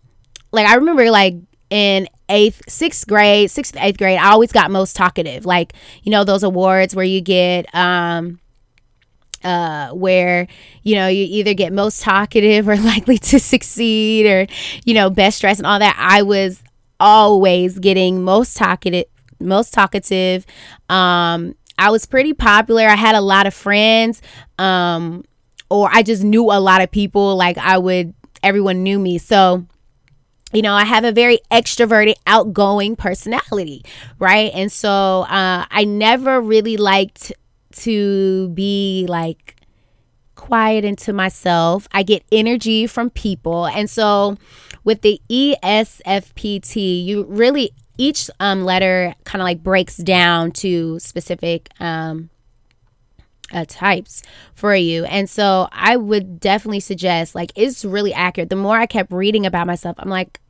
like 0.53 0.67
I 0.67 0.77
remember 0.77 1.11
like 1.11 1.35
in 1.69 2.09
eighth, 2.31 2.63
sixth 2.67 3.07
grade, 3.07 3.51
sixth, 3.51 3.77
eighth 3.79 3.99
grade, 3.99 4.19
I 4.19 4.31
always 4.31 4.53
got 4.53 4.71
most 4.71 4.97
talkative. 4.97 5.45
Like, 5.45 5.75
you 6.03 6.11
know, 6.11 6.25
those 6.25 6.43
awards 6.43 6.97
where 6.97 7.05
you 7.05 7.21
get 7.21 7.67
um 7.75 8.41
uh, 9.45 9.91
where 9.91 10.47
you 10.83 10.95
know 10.95 11.09
you 11.09 11.27
either 11.29 11.55
get 11.55 11.73
most 11.73 12.03
talkative 12.03 12.69
or 12.69 12.77
likely 12.93 13.19
to 13.19 13.39
succeed 13.39 14.27
or 14.27 14.47
you 14.85 14.95
know 14.95 15.11
best 15.11 15.41
dressed 15.41 15.61
and 15.61 15.67
all 15.67 15.79
that. 15.79 15.97
I 15.99 16.23
was 16.23 16.63
always 17.01 17.79
getting 17.79 18.23
most 18.23 18.57
talkative 18.57 19.07
most 19.41 19.75
talkative. 19.75 20.47
Um 20.89 21.55
i 21.79 21.91
was 21.91 22.07
pretty 22.07 22.33
popular. 22.33 22.87
I 22.87 22.95
had 22.95 23.15
a 23.15 23.21
lot 23.21 23.47
of 23.47 23.55
friends 23.55 24.23
um 24.59 25.25
or 25.69 25.89
i 25.93 26.03
just 26.03 26.23
knew 26.23 26.45
a 26.45 26.61
lot 26.61 26.83
of 26.83 26.91
people. 26.91 27.37
Like 27.37 27.59
i 27.59 27.77
would 27.77 28.15
everyone 28.43 28.83
knew 28.83 28.99
me. 28.99 29.19
So 29.19 29.67
you 30.53 30.61
know, 30.61 30.75
I 30.75 30.85
have 30.85 31.05
a 31.05 31.13
very 31.13 31.39
extroverted, 31.51 32.15
outgoing 32.27 32.95
personality, 32.95 33.85
right? 34.19 34.51
And 34.55 34.71
so 34.71 35.23
uh, 35.23 35.65
I 35.71 35.85
never 35.85 36.41
really 36.41 36.77
liked 36.77 37.33
to 37.73 38.49
be 38.51 39.07
like 39.09 39.57
quiet 40.35 40.85
into 40.85 41.13
myself. 41.13 41.87
I 41.93 42.03
get 42.03 42.25
energy 42.33 42.87
from 42.87 43.11
people. 43.11 43.67
And 43.67 43.89
so 43.89 44.37
with 44.85 45.03
the 45.03 45.21
ESFPT, 45.31 47.05
you 47.05 47.25
really 47.25 47.73
each 47.99 48.31
um, 48.41 48.65
letter 48.65 49.15
kind 49.25 49.41
of 49.43 49.45
like 49.45 49.63
breaks 49.63 49.97
down 49.97 50.51
to 50.53 50.99
specific 50.99 51.69
um, 51.79 52.31
uh, 53.53 53.65
types 53.69 54.23
for 54.55 54.75
you. 54.75 55.05
And 55.05 55.29
so 55.29 55.69
I 55.71 55.97
would 55.97 56.41
definitely 56.41 56.81
suggest, 56.81 57.35
like, 57.35 57.53
it's 57.55 57.85
really 57.85 58.13
accurate. 58.13 58.51
The 58.51 58.57
more 58.57 58.77
I 58.77 58.87
kept 58.87 59.13
reading 59.13 59.47
about 59.47 59.67
myself, 59.67 59.97
I'm 59.99 60.09
like, 60.09 60.41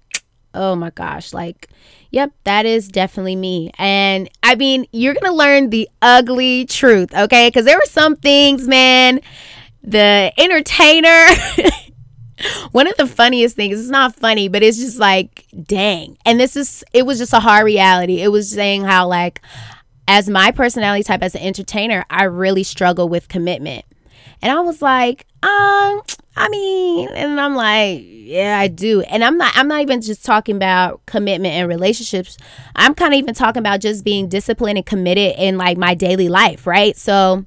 oh 0.54 0.75
my 0.76 0.90
gosh, 0.90 1.32
like, 1.32 1.68
yep, 2.11 2.32
that 2.44 2.66
is 2.66 2.88
definitely 2.88 3.37
me. 3.37 3.71
And 3.78 4.28
I 4.42 4.54
mean, 4.54 4.87
you're 4.92 5.14
going 5.14 5.30
to 5.30 5.37
learn 5.37 5.71
the 5.71 5.88
ugly 6.00 6.66
truth, 6.66 7.14
okay? 7.14 7.49
Because 7.49 7.64
there 7.64 7.76
were 7.76 7.88
some 7.88 8.16
things, 8.16 8.68
man, 8.68 9.21
the 9.82 10.32
entertainer. 10.38 11.26
one 12.73 12.88
of 12.88 12.97
the 12.97 13.06
funniest 13.06 13.54
things 13.54 13.78
it's 13.78 13.88
not 13.88 14.16
funny 14.16 14.49
but 14.49 14.64
it's 14.64 14.78
just 14.78 14.99
like 14.99 15.47
dang 15.64 16.16
and 16.25 16.40
this 16.40 16.56
is 16.56 16.82
it 16.92 17.06
was 17.06 17.18
just 17.18 17.32
a 17.32 17.38
hard 17.38 17.64
reality 17.64 18.21
it 18.21 18.32
was 18.32 18.50
saying 18.50 18.82
how 18.82 19.06
like 19.06 19.40
as 20.09 20.28
my 20.28 20.50
personality 20.50 21.04
type 21.04 21.23
as 21.23 21.37
an 21.37 21.42
entertainer 21.42 22.04
i 22.11 22.25
really 22.25 22.64
struggle 22.64 23.09
with 23.09 23.28
commitment 23.28 23.85
and 24.40 24.50
i 24.50 24.59
was 24.59 24.82
like 24.82 25.25
um 25.44 26.02
i 26.36 26.48
mean 26.48 27.08
and 27.10 27.40
i'm 27.40 27.54
like 27.54 28.02
yeah 28.04 28.58
i 28.58 28.68
do 28.68 29.02
and 29.02 29.22
i'm 29.24 29.36
not 29.36 29.52
i'm 29.56 29.68
not 29.68 29.80
even 29.82 30.00
just 30.00 30.24
talking 30.24 30.56
about 30.56 31.04
commitment 31.06 31.54
and 31.54 31.68
relationships 31.68 32.36
i'm 32.76 32.94
kind 32.94 33.12
of 33.12 33.18
even 33.18 33.34
talking 33.34 33.60
about 33.60 33.80
just 33.80 34.04
being 34.04 34.28
disciplined 34.28 34.78
and 34.78 34.86
committed 34.86 35.34
in 35.38 35.58
like 35.58 35.76
my 35.76 35.94
daily 35.94 36.28
life 36.28 36.66
right 36.66 36.96
so 36.96 37.44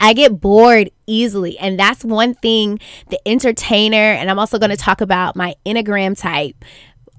I 0.00 0.12
get 0.12 0.40
bored 0.40 0.90
easily. 1.06 1.58
And 1.58 1.78
that's 1.78 2.04
one 2.04 2.34
thing 2.34 2.78
the 3.08 3.20
entertainer, 3.26 3.96
and 3.96 4.30
I'm 4.30 4.38
also 4.38 4.58
going 4.58 4.70
to 4.70 4.76
talk 4.76 5.00
about 5.00 5.36
my 5.36 5.56
Enneagram 5.66 6.16
type. 6.18 6.64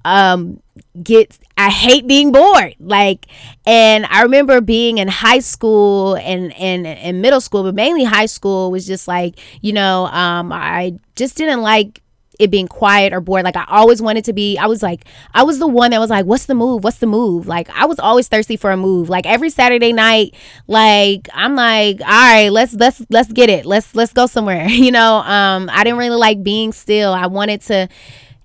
Um, 0.06 0.62
get 1.03 1.38
I 1.58 1.70
hate 1.70 2.08
being 2.08 2.32
bored. 2.32 2.75
Like, 2.79 3.27
and 3.65 4.06
I 4.06 4.24
remember 4.24 4.62
being 4.62 4.98
in 4.98 5.08
high 5.08 5.39
school 5.39 6.15
and 6.15 6.53
and 6.53 6.88
and 6.88 7.22
middle 7.22 7.41
school, 7.41 7.63
but 7.63 7.75
mainly 7.75 8.03
high 8.03 8.27
school 8.27 8.72
was 8.72 8.88
just 8.88 9.08
like, 9.08 9.36
you 9.62 9.74
know, 9.74 10.06
um, 10.08 10.51
I 10.53 10.94
just 11.15 11.38
didn't 11.38 11.62
like 11.62 12.01
it 12.39 12.50
being 12.50 12.70
quiet 12.70 13.12
or 13.12 13.20
bored. 13.20 13.44
Like 13.44 13.58
I 13.58 13.65
always 13.68 14.01
wanted 14.01 14.24
to 14.25 14.34
be, 14.34 14.58
I 14.58 14.65
was 14.68 14.82
like, 14.82 15.03
I 15.34 15.44
was 15.44 15.60
the 15.60 15.68
one 15.68 15.91
that 15.91 16.00
was 16.00 16.10
like, 16.10 16.25
what's 16.25 16.46
the 16.46 16.56
move? 16.56 16.86
What's 16.86 17.00
the 17.00 17.06
move? 17.06 17.48
Like 17.48 17.70
I 17.72 17.86
was 17.86 18.00
always 18.00 18.29
thirsty 18.29 18.56
for 18.56 18.72
a 18.72 18.77
move. 18.77 19.10
Like 19.10 19.25
every 19.25 19.50
Saturday 19.50 19.91
night, 19.91 20.34
like 20.65 21.27
I'm 21.34 21.56
like, 21.56 22.00
all 22.00 22.08
right, 22.08 22.50
let's 22.50 22.74
let's 22.74 23.06
let's 23.10 23.32
get 23.34 23.50
it. 23.50 23.65
Let's 23.65 23.94
let's 23.94 24.13
go 24.13 24.25
somewhere. 24.25 24.68
You 24.79 24.91
know, 24.94 25.18
um, 25.18 25.70
I 25.74 25.84
didn't 25.84 26.00
really 26.00 26.15
like 26.15 26.41
being 26.41 26.72
still. 26.72 27.12
I 27.12 27.27
wanted 27.27 27.62
to 27.63 27.89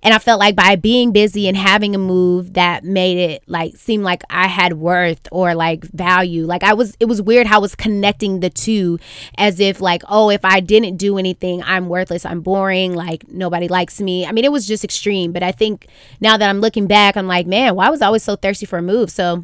and 0.05 0.13
I 0.13 0.19
felt 0.19 0.39
like 0.39 0.55
by 0.55 0.75
being 0.75 1.11
busy 1.11 1.47
and 1.47 1.57
having 1.57 1.95
a 1.95 1.97
move 1.97 2.53
that 2.53 2.83
made 2.83 3.17
it 3.17 3.43
like 3.47 3.75
seem 3.75 4.03
like 4.03 4.21
I 4.29 4.47
had 4.47 4.73
worth 4.73 5.27
or 5.31 5.55
like 5.55 5.83
value. 5.83 6.45
Like 6.45 6.61
I 6.61 6.75
was, 6.75 6.95
it 6.99 7.05
was 7.05 7.23
weird 7.23 7.47
how 7.47 7.55
I 7.55 7.61
was 7.61 7.73
connecting 7.73 8.39
the 8.39 8.51
two 8.51 8.99
as 9.39 9.59
if 9.59 9.81
like, 9.81 10.03
oh, 10.07 10.29
if 10.29 10.45
I 10.45 10.59
didn't 10.59 10.97
do 10.97 11.17
anything, 11.17 11.63
I'm 11.63 11.89
worthless, 11.89 12.23
I'm 12.23 12.41
boring, 12.41 12.93
like 12.93 13.27
nobody 13.29 13.67
likes 13.67 13.99
me. 13.99 14.27
I 14.27 14.31
mean, 14.31 14.45
it 14.45 14.51
was 14.51 14.67
just 14.67 14.83
extreme. 14.83 15.31
But 15.31 15.41
I 15.41 15.51
think 15.51 15.87
now 16.21 16.37
that 16.37 16.51
I'm 16.51 16.61
looking 16.61 16.85
back, 16.85 17.17
I'm 17.17 17.27
like, 17.27 17.47
man, 17.47 17.73
why 17.73 17.89
was 17.89 18.03
I 18.03 18.05
always 18.05 18.21
so 18.21 18.35
thirsty 18.35 18.67
for 18.67 18.77
a 18.77 18.83
move? 18.83 19.09
So 19.09 19.43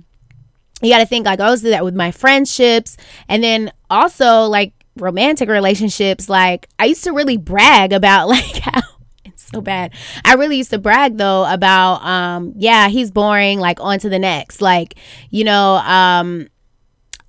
you 0.84 0.91
got 0.91 1.00
to 1.00 1.08
think 1.08 1.25
like 1.25 1.39
I 1.39 1.46
always 1.46 1.63
do 1.63 1.72
that 1.72 1.84
with 1.84 1.96
my 1.96 2.12
friendships. 2.12 2.98
And 3.27 3.44
then 3.44 3.72
also 3.89 4.44
like 4.44 4.74
romantic 4.96 5.50
relationships. 5.50 6.30
Like 6.30 6.70
I 6.77 6.86
used 6.86 7.03
to 7.06 7.13
really 7.13 7.38
brag 7.38 7.94
about 7.94 8.27
like 8.27 8.60
how 8.60 8.82
so 9.53 9.62
bad. 9.62 9.93
I 10.24 10.36
really 10.36 10.58
used 10.58 10.70
to 10.72 10.79
brag 10.79 11.17
though 11.17 11.46
about 11.46 12.03
um 12.05 12.53
yeah, 12.55 12.88
he's 12.89 13.12
boring, 13.12 13.60
like 13.60 13.79
on 13.79 14.00
to 14.00 14.10
the 14.10 14.20
next. 14.20 14.62
Like, 14.62 14.96
you 15.29 15.43
know, 15.43 15.75
um 15.75 16.48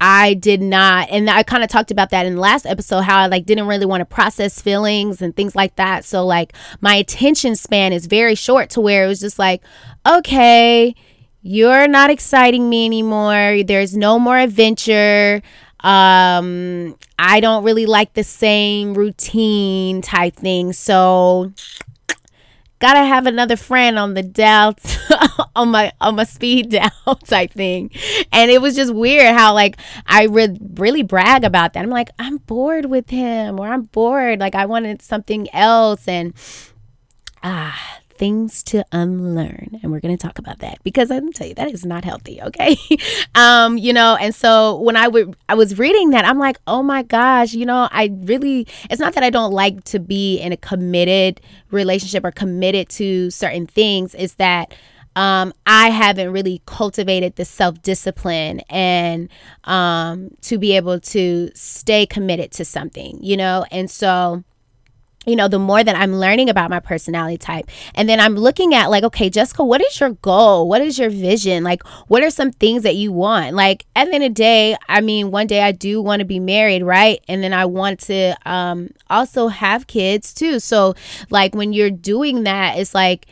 I 0.00 0.34
did 0.34 0.60
not 0.60 1.08
and 1.10 1.30
I 1.30 1.44
kind 1.44 1.62
of 1.62 1.70
talked 1.70 1.92
about 1.92 2.10
that 2.10 2.26
in 2.26 2.34
the 2.34 2.40
last 2.40 2.66
episode 2.66 3.02
how 3.02 3.20
I 3.20 3.26
like 3.26 3.46
didn't 3.46 3.68
really 3.68 3.86
want 3.86 4.00
to 4.00 4.04
process 4.04 4.60
feelings 4.60 5.22
and 5.22 5.34
things 5.34 5.54
like 5.54 5.76
that. 5.76 6.04
So 6.04 6.26
like 6.26 6.54
my 6.80 6.96
attention 6.96 7.54
span 7.54 7.92
is 7.92 8.06
very 8.06 8.34
short 8.34 8.70
to 8.70 8.80
where 8.80 9.04
it 9.04 9.08
was 9.08 9.20
just 9.20 9.38
like, 9.38 9.62
okay, 10.06 10.94
you're 11.42 11.86
not 11.86 12.10
exciting 12.10 12.68
me 12.68 12.84
anymore. 12.84 13.62
There's 13.64 13.96
no 13.96 14.18
more 14.18 14.38
adventure 14.38 15.42
um 15.84 16.96
i 17.18 17.40
don't 17.40 17.64
really 17.64 17.86
like 17.86 18.12
the 18.14 18.22
same 18.22 18.94
routine 18.94 20.00
type 20.00 20.36
thing 20.36 20.72
so 20.72 21.52
gotta 22.82 23.04
have 23.04 23.26
another 23.26 23.54
friend 23.54 23.96
on 23.96 24.14
the 24.14 24.24
dial 24.24 24.74
on 25.56 25.70
my 25.70 25.92
on 26.00 26.16
my 26.16 26.24
speed 26.24 26.70
dial 26.70 27.14
type 27.24 27.52
thing 27.52 27.88
and 28.32 28.50
it 28.50 28.60
was 28.60 28.74
just 28.74 28.92
weird 28.92 29.32
how 29.36 29.54
like 29.54 29.76
i 30.06 30.24
re- 30.24 30.58
really 30.74 31.04
brag 31.04 31.44
about 31.44 31.74
that. 31.74 31.84
I'm 31.84 31.90
like 31.90 32.10
i'm 32.18 32.38
bored 32.38 32.86
with 32.86 33.08
him 33.08 33.60
or 33.60 33.68
i'm 33.68 33.82
bored. 33.82 34.40
Like 34.40 34.56
i 34.56 34.66
wanted 34.66 35.00
something 35.00 35.46
else 35.54 36.08
and 36.08 36.34
ah 37.44 38.00
things 38.22 38.62
to 38.64 38.84
unlearn. 38.92 39.80
And 39.82 39.90
we're 39.90 40.00
going 40.00 40.16
to 40.16 40.26
talk 40.26 40.38
about 40.38 40.58
that 40.60 40.78
because 40.84 41.10
i'm 41.10 41.32
tell 41.32 41.46
you 41.46 41.54
that 41.54 41.70
is 41.72 41.84
not 41.84 42.04
healthy 42.04 42.40
okay? 42.42 42.76
Um 43.34 43.78
you 43.78 43.92
know 43.92 44.16
and 44.20 44.34
so 44.34 44.78
when 44.86 44.96
i 44.96 45.08
would 45.08 45.34
i 45.48 45.54
was 45.54 45.78
reading 45.78 46.10
that 46.10 46.24
i'm 46.24 46.38
like 46.38 46.58
oh 46.66 46.82
my 46.82 47.02
gosh 47.02 47.52
you 47.54 47.64
know 47.64 47.88
i 47.90 48.04
really 48.32 48.66
it's 48.90 49.00
not 49.00 49.14
that 49.14 49.24
i 49.24 49.30
don't 49.30 49.52
like 49.52 49.82
to 49.84 49.98
be 49.98 50.38
in 50.38 50.52
a 50.52 50.56
committed 50.56 51.40
relationship 51.72 52.24
or 52.24 52.30
committed 52.30 52.88
to 52.90 53.30
certain 53.30 53.66
things. 53.66 54.14
Is 54.14 54.34
that 54.34 54.74
um, 55.16 55.52
I 55.66 55.90
haven't 55.90 56.32
really 56.32 56.62
cultivated 56.66 57.36
the 57.36 57.44
self 57.44 57.82
discipline 57.82 58.60
and 58.70 59.28
um, 59.64 60.30
to 60.42 60.58
be 60.58 60.76
able 60.76 61.00
to 61.00 61.50
stay 61.54 62.06
committed 62.06 62.52
to 62.52 62.64
something, 62.64 63.18
you 63.22 63.36
know? 63.36 63.66
And 63.70 63.90
so 63.90 64.44
you 65.24 65.36
know, 65.36 65.46
the 65.46 65.58
more 65.58 65.84
that 65.84 65.94
I'm 65.94 66.16
learning 66.16 66.50
about 66.50 66.70
my 66.70 66.80
personality 66.80 67.38
type. 67.38 67.70
And 67.94 68.08
then 68.08 68.18
I'm 68.18 68.34
looking 68.34 68.74
at, 68.74 68.90
like, 68.90 69.04
okay, 69.04 69.30
Jessica, 69.30 69.64
what 69.64 69.80
is 69.80 70.00
your 70.00 70.10
goal? 70.10 70.68
What 70.68 70.82
is 70.82 70.98
your 70.98 71.10
vision? 71.10 71.62
Like, 71.62 71.86
what 72.08 72.22
are 72.22 72.30
some 72.30 72.50
things 72.50 72.82
that 72.82 72.96
you 72.96 73.12
want? 73.12 73.54
Like, 73.54 73.86
at 73.94 74.06
the 74.06 74.14
end 74.14 74.24
of 74.24 74.30
the 74.30 74.34
day, 74.34 74.76
I 74.88 75.00
mean, 75.00 75.30
one 75.30 75.46
day 75.46 75.62
I 75.62 75.72
do 75.72 76.02
want 76.02 76.20
to 76.20 76.24
be 76.26 76.40
married, 76.40 76.82
right? 76.82 77.22
And 77.28 77.42
then 77.42 77.52
I 77.52 77.66
want 77.66 78.00
to 78.00 78.34
um, 78.46 78.90
also 79.10 79.48
have 79.48 79.86
kids 79.86 80.34
too. 80.34 80.58
So, 80.58 80.94
like, 81.30 81.54
when 81.54 81.72
you're 81.72 81.90
doing 81.90 82.42
that, 82.44 82.78
it's 82.78 82.94
like, 82.94 83.26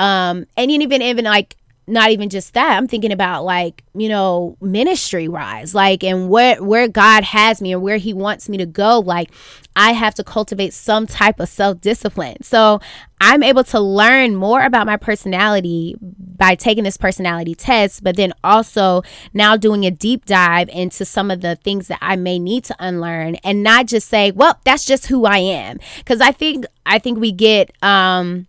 um, 0.00 0.46
and 0.56 0.70
even, 0.70 1.00
even 1.00 1.24
like, 1.24 1.56
not 1.86 2.10
even 2.10 2.28
just 2.28 2.54
that 2.54 2.76
i'm 2.76 2.88
thinking 2.88 3.12
about 3.12 3.44
like 3.44 3.82
you 3.94 4.08
know 4.08 4.56
ministry 4.60 5.28
wise 5.28 5.74
like 5.74 6.02
and 6.02 6.28
where 6.28 6.62
where 6.62 6.88
god 6.88 7.24
has 7.24 7.60
me 7.60 7.72
and 7.72 7.82
where 7.82 7.96
he 7.96 8.12
wants 8.12 8.48
me 8.48 8.56
to 8.56 8.66
go 8.66 9.00
like 9.00 9.30
i 9.76 9.92
have 9.92 10.14
to 10.14 10.24
cultivate 10.24 10.72
some 10.72 11.06
type 11.06 11.40
of 11.40 11.48
self-discipline. 11.48 12.42
So 12.42 12.80
i'm 13.20 13.42
able 13.42 13.64
to 13.64 13.80
learn 13.80 14.34
more 14.34 14.62
about 14.62 14.86
my 14.86 14.96
personality 14.96 15.96
by 16.00 16.54
taking 16.54 16.84
this 16.84 16.96
personality 16.96 17.54
test 17.54 18.02
but 18.02 18.16
then 18.16 18.32
also 18.42 19.02
now 19.34 19.56
doing 19.56 19.84
a 19.84 19.90
deep 19.90 20.24
dive 20.24 20.68
into 20.70 21.04
some 21.04 21.30
of 21.30 21.40
the 21.42 21.56
things 21.56 21.88
that 21.88 21.98
i 22.00 22.16
may 22.16 22.38
need 22.38 22.64
to 22.64 22.76
unlearn 22.78 23.36
and 23.36 23.62
not 23.62 23.86
just 23.86 24.08
say 24.08 24.30
well 24.30 24.58
that's 24.64 24.84
just 24.84 25.06
who 25.06 25.26
i 25.26 25.38
am. 25.38 25.78
Because 25.98 26.20
i 26.20 26.32
think 26.32 26.64
i 26.86 26.98
think 26.98 27.18
we 27.18 27.30
get 27.32 27.70
um 27.82 28.46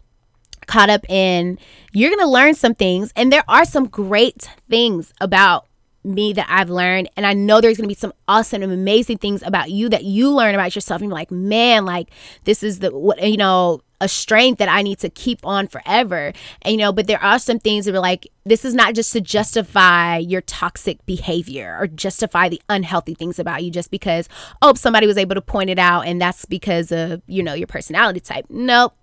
caught 0.67 0.89
up 0.89 1.05
in 1.10 1.57
you're 1.93 2.10
going 2.10 2.19
to 2.19 2.27
learn 2.27 2.53
some 2.53 2.75
things 2.75 3.12
and 3.15 3.31
there 3.31 3.43
are 3.48 3.65
some 3.65 3.88
great 3.88 4.50
things 4.69 5.13
about 5.22 5.67
me 6.03 6.34
that 6.34 6.45
I've 6.50 6.69
learned 6.69 7.10
and 7.17 7.25
I 7.25 7.34
know 7.34 7.60
there's 7.60 7.77
going 7.77 7.86
to 7.86 7.95
be 7.95 8.00
some 8.00 8.13
awesome 8.27 8.62
and 8.62 8.72
amazing 8.72 9.17
things 9.17 9.41
about 9.41 9.72
you 9.72 9.89
that 9.89 10.03
you 10.03 10.29
learn 10.29 10.53
about 10.53 10.75
yourself 10.75 11.01
and 11.01 11.10
you're 11.10 11.17
like 11.17 11.31
man 11.31 11.86
like 11.86 12.10
this 12.43 12.63
is 12.63 12.79
the 12.79 12.91
what 12.91 13.22
you 13.22 13.38
know 13.38 13.81
a 14.01 14.07
strength 14.07 14.60
that 14.60 14.69
I 14.69 14.81
need 14.81 15.00
to 15.00 15.10
keep 15.10 15.45
on 15.45 15.67
forever. 15.67 16.34
And 16.62 16.72
you 16.74 16.77
know 16.77 16.91
but 16.91 17.07
there 17.07 17.22
are 17.22 17.39
some 17.39 17.60
things 17.60 17.86
that 17.86 17.95
are 17.95 18.00
like 18.00 18.27
this 18.45 18.65
is 18.65 18.74
not 18.74 18.93
just 18.93 19.12
to 19.13 19.22
justify 19.22 20.17
your 20.17 20.41
toxic 20.41 21.03
behavior 21.05 21.77
or 21.79 21.88
justify 21.88 22.50
the 22.50 22.62
unhealthy 22.69 23.15
things 23.15 23.39
about 23.39 23.63
you 23.63 23.72
just 23.72 23.91
because 23.91 24.29
oh 24.62 24.74
somebody 24.75 25.07
was 25.07 25.17
able 25.17 25.36
to 25.36 25.41
point 25.41 25.69
it 25.69 25.79
out 25.79 26.01
and 26.01 26.22
that's 26.22 26.45
because 26.45 26.91
of 26.91 27.22
you 27.27 27.41
know 27.41 27.53
your 27.53 27.67
personality 27.67 28.19
type. 28.19 28.45
Nope 28.50 28.95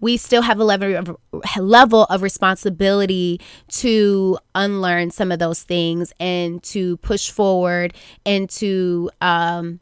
we 0.00 0.16
still 0.16 0.42
have 0.42 0.58
a 0.58 0.64
level 0.64 0.96
of, 0.96 1.16
level 1.58 2.04
of 2.04 2.22
responsibility 2.22 3.40
to 3.68 4.38
unlearn 4.54 5.10
some 5.10 5.32
of 5.32 5.38
those 5.38 5.62
things 5.62 6.12
and 6.20 6.62
to 6.62 6.96
push 6.98 7.30
forward 7.30 7.94
and 8.26 8.50
to 8.50 9.10
um, 9.20 9.80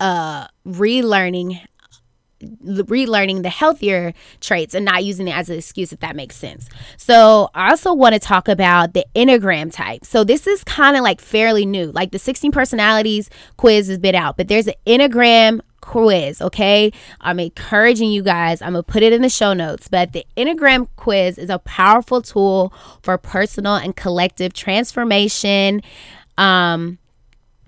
uh, 0.00 0.46
relearning 0.66 1.60
relearning 2.64 3.42
the 3.42 3.48
healthier 3.48 4.12
traits 4.40 4.72
and 4.72 4.84
not 4.84 5.04
using 5.04 5.26
it 5.26 5.36
as 5.36 5.50
an 5.50 5.58
excuse 5.58 5.92
if 5.92 5.98
that 6.00 6.14
makes 6.14 6.36
sense. 6.36 6.68
So, 6.96 7.50
I 7.54 7.70
also 7.70 7.92
want 7.92 8.12
to 8.12 8.20
talk 8.20 8.46
about 8.46 8.94
the 8.94 9.04
Enneagram 9.16 9.72
type. 9.72 10.04
So, 10.04 10.22
this 10.22 10.46
is 10.46 10.62
kind 10.62 10.96
of 10.96 11.02
like 11.02 11.20
fairly 11.20 11.66
new. 11.66 11.90
Like 11.90 12.12
the 12.12 12.18
16 12.18 12.52
personalities 12.52 13.28
quiz 13.56 13.88
has 13.88 13.98
been 13.98 14.14
out, 14.14 14.36
but 14.36 14.46
there's 14.46 14.68
an 14.68 14.74
Enneagram 14.86 15.60
quiz, 15.88 16.42
okay? 16.42 16.92
I'm 17.22 17.40
encouraging 17.40 18.12
you 18.12 18.22
guys. 18.22 18.60
I'm 18.60 18.72
going 18.72 18.84
to 18.84 18.92
put 18.92 19.02
it 19.02 19.14
in 19.14 19.22
the 19.22 19.30
show 19.30 19.54
notes, 19.54 19.88
but 19.88 20.12
the 20.12 20.26
Enneagram 20.36 20.86
quiz 20.96 21.38
is 21.38 21.48
a 21.48 21.58
powerful 21.60 22.20
tool 22.20 22.74
for 23.02 23.16
personal 23.16 23.76
and 23.76 23.96
collective 23.96 24.52
transformation. 24.52 25.80
Um, 26.36 26.98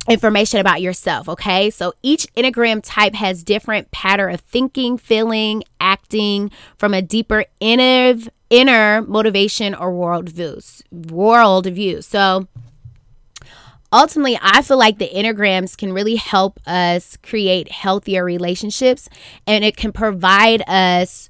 information 0.09 0.61
about 0.61 0.81
yourself 0.81 1.29
okay 1.29 1.69
so 1.69 1.93
each 2.03 2.27
enneagram 2.35 2.81
type 2.83 3.15
has 3.15 3.45
different 3.45 3.91
pattern 3.91 4.33
of 4.33 4.41
thinking 4.41 4.97
feeling 4.97 5.63
acting 5.79 6.51
from 6.79 6.95
a 6.95 7.03
deeper 7.03 7.45
inner 7.61 8.15
inner 8.49 9.03
motivation 9.03 9.75
or 9.75 9.93
world 9.93 10.31
views 10.31 10.83
world 10.91 11.67
view 11.67 12.01
so 12.01 12.49
ultimately, 13.93 14.39
I 14.41 14.63
feel 14.63 14.79
like 14.79 14.99
the 14.99 15.09
Enneagrams 15.09 15.77
can 15.77 15.93
really 15.93 16.17
help 16.17 16.61
us 16.67 17.17
create 17.23 17.71
healthier 17.71 18.25
relationships 18.25 19.09
and 19.47 19.65
it 19.65 19.77
can 19.77 19.93
provide 19.93 20.63
us 20.69 21.29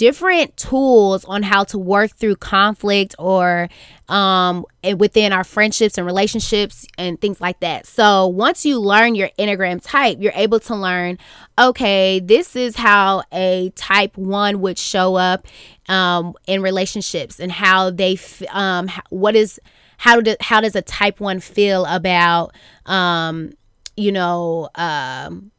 different 0.00 0.56
tools 0.56 1.26
on 1.26 1.42
how 1.42 1.62
to 1.62 1.76
work 1.76 2.16
through 2.16 2.34
conflict 2.34 3.14
or 3.18 3.68
um, 4.08 4.64
within 4.96 5.30
our 5.30 5.44
friendships 5.44 5.98
and 5.98 6.06
relationships 6.06 6.86
and 6.96 7.20
things 7.20 7.38
like 7.38 7.60
that. 7.60 7.86
So 7.86 8.26
once 8.26 8.64
you 8.64 8.80
learn 8.80 9.14
your 9.14 9.28
Enneagram 9.38 9.78
type, 9.82 10.16
you're 10.18 10.32
able 10.34 10.58
to 10.60 10.74
learn, 10.74 11.18
okay, 11.58 12.18
this 12.18 12.56
is 12.56 12.76
how 12.76 13.24
a 13.30 13.72
type 13.76 14.16
one 14.16 14.62
would 14.62 14.78
show 14.78 15.16
up 15.16 15.46
um, 15.86 16.32
in 16.46 16.62
relationships 16.62 17.38
and 17.38 17.52
how 17.52 17.90
they, 17.90 18.14
f- 18.14 18.42
um, 18.54 18.90
what 19.10 19.36
is, 19.36 19.60
how 20.00 20.18
do 20.18 20.34
how 20.40 20.62
does 20.62 20.74
a 20.74 20.80
type 20.80 21.20
one 21.20 21.40
feel 21.40 21.84
about 21.84 22.54
um, 22.86 23.52
you 23.98 24.10
know 24.10 24.70
um, 24.74 25.50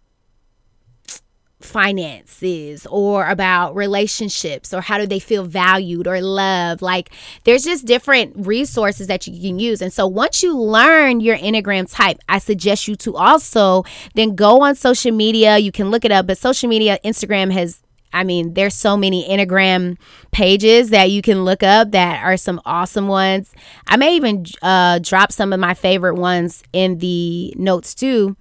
finances 1.59 2.87
or 2.89 3.27
about 3.27 3.75
relationships 3.75 4.73
or 4.73 4.81
how 4.81 4.97
do 4.97 5.05
they 5.05 5.19
feel 5.19 5.43
valued 5.43 6.07
or 6.07 6.19
loved? 6.21 6.81
Like 6.81 7.11
there's 7.43 7.63
just 7.63 7.85
different 7.85 8.33
resources 8.35 9.05
that 9.05 9.27
you 9.27 9.39
can 9.39 9.59
use. 9.59 9.79
And 9.79 9.93
so 9.93 10.07
once 10.07 10.41
you 10.41 10.57
learn 10.57 11.19
your 11.19 11.37
enneagram 11.37 11.87
type 11.93 12.17
i 12.27 12.39
suggest 12.39 12.87
you 12.87 12.95
to 12.95 13.15
also 13.15 13.83
then 14.15 14.33
go 14.33 14.61
on 14.61 14.73
social 14.73 15.11
media. 15.11 15.59
You 15.59 15.71
can 15.71 15.91
look 15.91 16.03
it 16.03 16.11
up 16.11 16.25
but 16.25 16.39
social 16.39 16.67
media 16.67 16.97
instagram 17.05 17.51
has 17.51 17.83
I 18.13 18.23
mean, 18.23 18.53
there's 18.53 18.75
so 18.75 18.97
many 18.97 19.27
Enneagram 19.27 19.97
pages 20.31 20.89
that 20.89 21.11
you 21.11 21.21
can 21.21 21.43
look 21.45 21.63
up 21.63 21.91
that 21.91 22.23
are 22.23 22.37
some 22.37 22.61
awesome 22.65 23.07
ones. 23.07 23.53
I 23.87 23.97
may 23.97 24.15
even 24.15 24.45
uh, 24.61 24.99
drop 24.99 25.31
some 25.31 25.53
of 25.53 25.59
my 25.59 25.73
favorite 25.73 26.15
ones 26.15 26.63
in 26.73 26.97
the 26.97 27.53
notes 27.57 27.95
too 27.95 28.35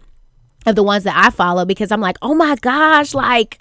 of 0.66 0.74
the 0.74 0.83
ones 0.83 1.04
that 1.04 1.16
I 1.16 1.30
follow 1.30 1.64
because 1.64 1.90
I'm 1.90 2.00
like, 2.00 2.16
oh 2.22 2.35
my 2.35 2.56
gosh, 2.56 3.14
like 3.14 3.61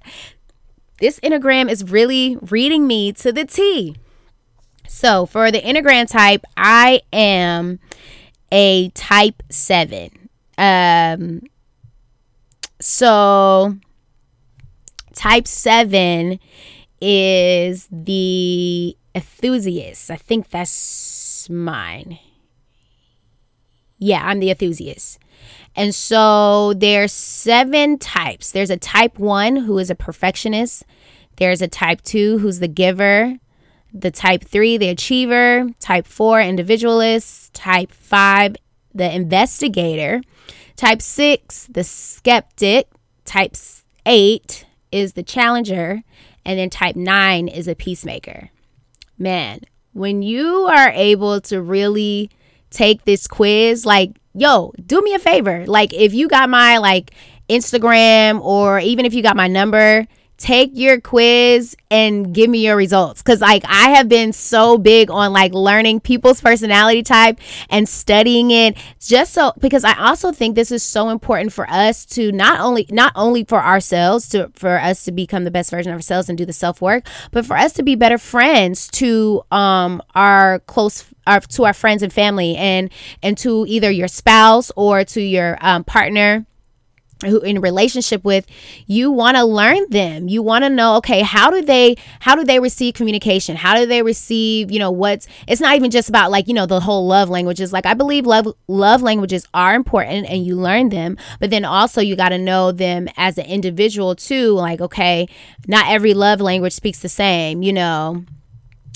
this 0.99 1.19
Enneagram 1.21 1.69
is 1.69 1.89
really 1.89 2.37
reading 2.41 2.87
me 2.87 3.13
to 3.13 3.31
the 3.31 3.45
T. 3.45 3.95
So 4.87 5.25
for 5.25 5.51
the 5.51 5.61
Enneagram 5.61 6.09
type, 6.09 6.43
I 6.57 7.01
am 7.13 7.79
a 8.51 8.89
type 8.89 9.43
seven. 9.49 10.29
Um, 10.57 11.43
so 12.81 13.77
Type 15.19 15.49
7 15.49 16.39
is 17.01 17.89
the 17.91 18.95
enthusiast. 19.13 20.09
I 20.09 20.15
think 20.15 20.49
that's 20.49 21.49
mine. 21.49 22.19
Yeah, 23.97 24.25
I'm 24.25 24.39
the 24.39 24.49
enthusiast. 24.49 25.19
And 25.75 25.93
so 25.93 26.73
there's 26.73 27.11
seven 27.11 27.97
types. 27.97 28.53
There's 28.53 28.69
a 28.69 28.77
type 28.77 29.19
1 29.19 29.57
who 29.57 29.77
is 29.77 29.89
a 29.89 29.95
perfectionist. 29.95 30.85
There's 31.35 31.61
a 31.61 31.67
type 31.67 32.01
2 32.03 32.37
who's 32.37 32.59
the 32.59 32.69
giver. 32.69 33.35
The 33.93 34.11
type 34.11 34.45
3, 34.45 34.77
the 34.77 34.87
achiever. 34.87 35.67
Type 35.81 36.07
4, 36.07 36.39
individualist. 36.39 37.53
Type 37.53 37.91
5, 37.91 38.55
the 38.93 39.13
investigator. 39.13 40.21
Type 40.77 41.01
6, 41.01 41.67
the 41.69 41.83
skeptic. 41.83 42.87
Type 43.25 43.57
8, 44.05 44.65
is 44.91 45.13
the 45.13 45.23
challenger, 45.23 46.03
and 46.45 46.59
then 46.59 46.69
type 46.69 46.95
9 46.95 47.47
is 47.47 47.67
a 47.67 47.75
peacemaker. 47.75 48.49
Man, 49.17 49.61
when 49.93 50.21
you 50.21 50.65
are 50.65 50.91
able 50.91 51.41
to 51.41 51.61
really 51.61 52.29
take 52.69 53.05
this 53.05 53.27
quiz, 53.27 53.85
like, 53.85 54.11
yo, 54.33 54.73
do 54.85 55.01
me 55.01 55.13
a 55.13 55.19
favor. 55.19 55.65
Like, 55.65 55.93
if 55.93 56.13
you 56.13 56.27
got 56.27 56.49
my 56.49 56.77
like 56.77 57.11
Instagram 57.49 58.41
or 58.41 58.79
even 58.79 59.05
if 59.05 59.13
you 59.13 59.21
got 59.23 59.35
my 59.35 59.47
number, 59.47 60.07
take 60.39 60.71
your 60.73 60.99
quiz 60.99 61.75
and 61.91 62.33
give 62.33 62.49
me 62.49 62.65
your 62.65 62.75
results. 62.75 63.21
Because 63.21 63.41
like 63.41 63.63
i 63.67 63.89
have 63.89 64.07
been 64.07 64.33
so 64.33 64.77
big 64.77 65.11
on 65.11 65.33
like 65.33 65.53
learning 65.53 65.99
people's 65.99 66.41
personality 66.41 67.03
type 67.03 67.39
and 67.69 67.87
studying 67.87 68.51
it 68.51 68.77
just 68.99 69.33
so 69.33 69.53
because 69.59 69.83
i 69.83 69.93
also 69.97 70.31
think 70.31 70.55
this 70.55 70.71
is 70.71 70.83
so 70.83 71.09
important 71.09 71.51
for 71.51 71.69
us 71.69 72.05
to 72.05 72.31
not 72.31 72.59
only 72.59 72.85
not 72.89 73.11
only 73.15 73.43
for 73.43 73.61
ourselves 73.63 74.29
to 74.29 74.49
for 74.53 74.79
us 74.79 75.03
to 75.03 75.11
become 75.11 75.43
the 75.43 75.51
best 75.51 75.71
version 75.71 75.91
of 75.91 75.97
ourselves 75.97 76.29
and 76.29 76.37
do 76.37 76.45
the 76.45 76.53
self 76.53 76.81
work 76.81 77.05
but 77.31 77.45
for 77.45 77.57
us 77.57 77.73
to 77.73 77.83
be 77.83 77.95
better 77.95 78.17
friends 78.17 78.87
to 78.87 79.41
um 79.51 80.01
our 80.15 80.59
close 80.59 81.05
our, 81.27 81.39
to 81.41 81.65
our 81.65 81.73
friends 81.73 82.01
and 82.01 82.11
family 82.11 82.55
and 82.55 82.91
and 83.21 83.37
to 83.37 83.65
either 83.67 83.91
your 83.91 84.07
spouse 84.07 84.71
or 84.75 85.03
to 85.03 85.21
your 85.21 85.57
um, 85.61 85.83
partner 85.83 86.45
who 87.25 87.39
in 87.41 87.59
relationship 87.59 88.23
with 88.23 88.45
you 88.87 89.11
want 89.11 89.35
to 89.35 89.43
learn 89.43 89.89
them. 89.89 90.27
You 90.27 90.41
want 90.41 90.63
to 90.63 90.69
know 90.69 90.95
okay 90.97 91.21
how 91.21 91.51
do 91.51 91.61
they 91.61 91.97
how 92.19 92.35
do 92.35 92.43
they 92.43 92.59
receive 92.59 92.93
communication? 92.93 93.55
How 93.55 93.75
do 93.75 93.85
they 93.85 94.01
receive 94.01 94.71
you 94.71 94.79
know 94.79 94.91
what's 94.91 95.27
it's 95.47 95.61
not 95.61 95.75
even 95.75 95.91
just 95.91 96.09
about 96.09 96.31
like 96.31 96.47
you 96.47 96.53
know 96.53 96.65
the 96.65 96.79
whole 96.79 97.07
love 97.07 97.29
languages 97.29 97.73
like 97.73 97.85
i 97.85 97.93
believe 97.93 98.25
love 98.25 98.47
love 98.67 99.01
languages 99.01 99.45
are 99.53 99.75
important 99.75 100.27
and 100.27 100.45
you 100.45 100.55
learn 100.55 100.89
them 100.89 101.17
but 101.39 101.49
then 101.49 101.65
also 101.65 102.01
you 102.01 102.15
got 102.15 102.29
to 102.29 102.37
know 102.37 102.71
them 102.71 103.07
as 103.17 103.37
an 103.37 103.45
individual 103.45 104.15
too. 104.15 104.51
Like 104.51 104.81
okay 104.81 105.27
not 105.67 105.89
every 105.89 106.13
love 106.13 106.39
language 106.39 106.73
speaks 106.73 106.99
the 106.99 107.09
same 107.09 107.61
you 107.61 107.73
know? 107.73 108.23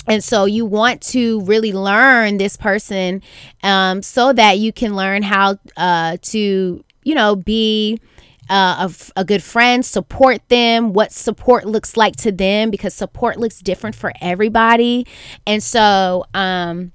And 0.06 0.22
so 0.22 0.44
you 0.44 0.66
want 0.66 1.00
to 1.02 1.40
really 1.42 1.72
learn 1.72 2.36
this 2.36 2.56
person 2.58 3.22
um, 3.62 4.02
so 4.02 4.34
that 4.34 4.58
you 4.58 4.70
can 4.70 4.94
learn 4.94 5.22
how 5.22 5.58
uh, 5.76 6.18
to 6.22 6.84
you 7.04 7.14
know 7.14 7.36
be 7.36 8.00
uh, 8.48 8.88
a, 8.88 9.20
a 9.20 9.24
good 9.24 9.42
friend, 9.42 9.84
support 9.84 10.48
them, 10.48 10.92
what 10.92 11.12
support 11.12 11.66
looks 11.66 11.96
like 11.96 12.16
to 12.16 12.32
them, 12.32 12.70
because 12.70 12.94
support 12.94 13.38
looks 13.38 13.60
different 13.60 13.96
for 13.96 14.12
everybody. 14.20 15.06
And 15.46 15.62
so, 15.62 16.24
um, 16.34 16.92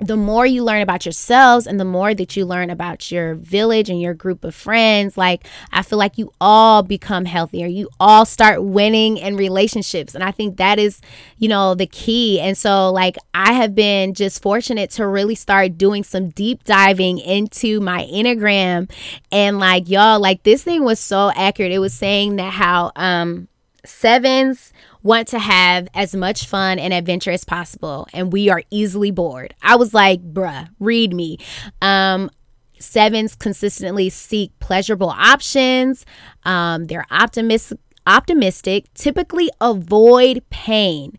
the 0.00 0.16
more 0.16 0.44
you 0.44 0.64
learn 0.64 0.82
about 0.82 1.04
yourselves 1.06 1.66
and 1.66 1.78
the 1.78 1.84
more 1.84 2.14
that 2.14 2.36
you 2.36 2.44
learn 2.44 2.70
about 2.70 3.10
your 3.10 3.34
village 3.36 3.88
and 3.88 4.00
your 4.00 4.14
group 4.14 4.42
of 4.42 4.54
friends, 4.54 5.16
like 5.16 5.46
I 5.70 5.82
feel 5.82 5.98
like 5.98 6.18
you 6.18 6.32
all 6.40 6.82
become 6.82 7.24
healthier. 7.24 7.66
You 7.66 7.88
all 8.00 8.24
start 8.24 8.64
winning 8.64 9.16
in 9.16 9.36
relationships. 9.36 10.14
And 10.14 10.24
I 10.24 10.32
think 10.32 10.56
that 10.56 10.78
is, 10.78 11.00
you 11.38 11.48
know, 11.48 11.74
the 11.74 11.86
key. 11.86 12.40
And 12.40 12.58
so, 12.58 12.90
like, 12.90 13.16
I 13.34 13.52
have 13.52 13.74
been 13.74 14.14
just 14.14 14.42
fortunate 14.42 14.90
to 14.92 15.06
really 15.06 15.34
start 15.34 15.78
doing 15.78 16.02
some 16.02 16.30
deep 16.30 16.64
diving 16.64 17.18
into 17.18 17.80
my 17.80 18.04
Enneagram. 18.12 18.90
And, 19.30 19.58
like, 19.58 19.88
y'all, 19.88 20.20
like, 20.20 20.42
this 20.42 20.64
thing 20.64 20.84
was 20.84 20.98
so 20.98 21.30
accurate. 21.36 21.72
It 21.72 21.78
was 21.78 21.94
saying 21.94 22.36
that 22.36 22.52
how, 22.52 22.92
um, 22.96 23.48
sevens 23.84 24.72
want 25.02 25.28
to 25.28 25.38
have 25.38 25.88
as 25.94 26.14
much 26.14 26.46
fun 26.46 26.78
and 26.78 26.92
adventure 26.92 27.30
as 27.30 27.44
possible, 27.44 28.06
and 28.12 28.32
we 28.32 28.48
are 28.48 28.62
easily 28.70 29.10
bored. 29.10 29.54
I 29.62 29.76
was 29.76 29.92
like, 29.94 30.22
bruh, 30.22 30.68
read 30.78 31.12
me. 31.14 31.38
Um, 31.80 32.30
sevens 32.78 33.34
consistently 33.34 34.10
seek 34.10 34.58
pleasurable 34.58 35.10
options. 35.10 36.04
Um, 36.44 36.86
they're 36.86 37.06
optimistic 37.10 37.78
optimistic, 38.06 38.92
typically 38.94 39.50
avoid 39.60 40.42
pain 40.50 41.16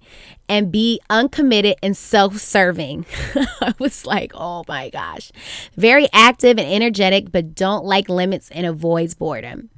and 0.50 0.72
be 0.72 1.00
uncommitted 1.10 1.76
and 1.82 1.96
self 1.96 2.38
serving. 2.38 3.06
I 3.62 3.74
was 3.80 4.06
like, 4.06 4.32
oh 4.36 4.64
my 4.68 4.90
gosh. 4.90 5.32
Very 5.76 6.08
active 6.14 6.60
and 6.60 6.68
energetic, 6.68 7.32
but 7.32 7.56
don't 7.56 7.86
like 7.86 8.10
limits 8.10 8.50
and 8.52 8.66
avoids 8.66 9.16
boredom. 9.16 9.70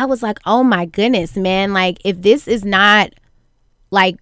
I 0.00 0.06
was 0.06 0.22
like, 0.22 0.38
oh 0.46 0.64
my 0.64 0.86
goodness, 0.86 1.36
man. 1.36 1.74
Like, 1.74 1.98
if 2.04 2.22
this 2.22 2.48
is 2.48 2.64
not 2.64 3.12
like 3.90 4.16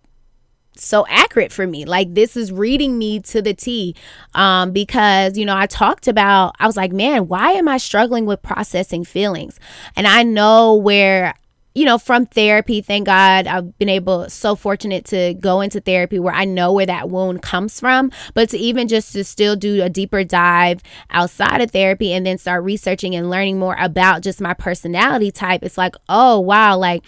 so 0.81 1.05
accurate 1.09 1.53
for 1.53 1.67
me. 1.67 1.85
Like 1.85 2.15
this 2.15 2.37
is 2.37 2.53
reading 2.53 2.99
me 2.99 3.21
to 3.21 3.43
the 3.43 3.55
T. 3.55 3.95
Um, 4.35 4.73
because, 4.73 5.37
you 5.37 5.45
know, 5.45 5.57
I 5.57 5.67
talked 5.67 6.09
about, 6.09 6.55
I 6.59 6.67
was 6.67 6.77
like, 6.77 6.93
man, 6.93 7.29
why 7.29 7.53
am 7.53 7.69
I 7.69 7.79
struggling 7.79 8.27
with 8.27 8.43
processing 8.43 9.05
feelings? 9.05 9.59
And 9.97 10.07
I 10.07 10.23
know 10.23 10.75
where 10.75 11.35
you 11.79 11.85
know, 11.85 11.97
from 11.97 12.27
therapy, 12.27 12.81
thank 12.81 13.07
God 13.07 13.47
I've 13.47 13.79
been 13.79 13.89
able, 13.89 14.29
so 14.29 14.57
fortunate 14.57 15.05
to 15.07 15.35
go 15.35 15.61
into 15.61 15.81
therapy 15.81 16.19
where 16.19 16.35
I 16.35 16.45
know 16.45 16.73
where 16.73 16.87
that 16.87 17.09
wound 17.09 17.41
comes 17.41 17.79
from. 17.79 18.11
But 18.35 18.51
to 18.51 18.59
even 18.59 18.89
just 18.89 19.13
to 19.13 19.23
still 19.23 19.55
do 19.55 19.81
a 19.85 19.89
deeper 19.89 20.25
dive 20.25 20.83
outside 21.11 21.61
of 21.61 21.71
therapy 21.71 22.13
and 22.13 22.27
then 22.27 22.37
start 22.37 22.65
researching 22.65 23.15
and 23.15 23.31
learning 23.31 23.61
more 23.61 23.77
about 23.79 24.23
just 24.23 24.41
my 24.41 24.55
personality 24.55 25.31
type, 25.31 25.63
it's 25.63 25.79
like, 25.79 25.95
oh, 26.09 26.41
wow, 26.41 26.77
like, 26.77 27.05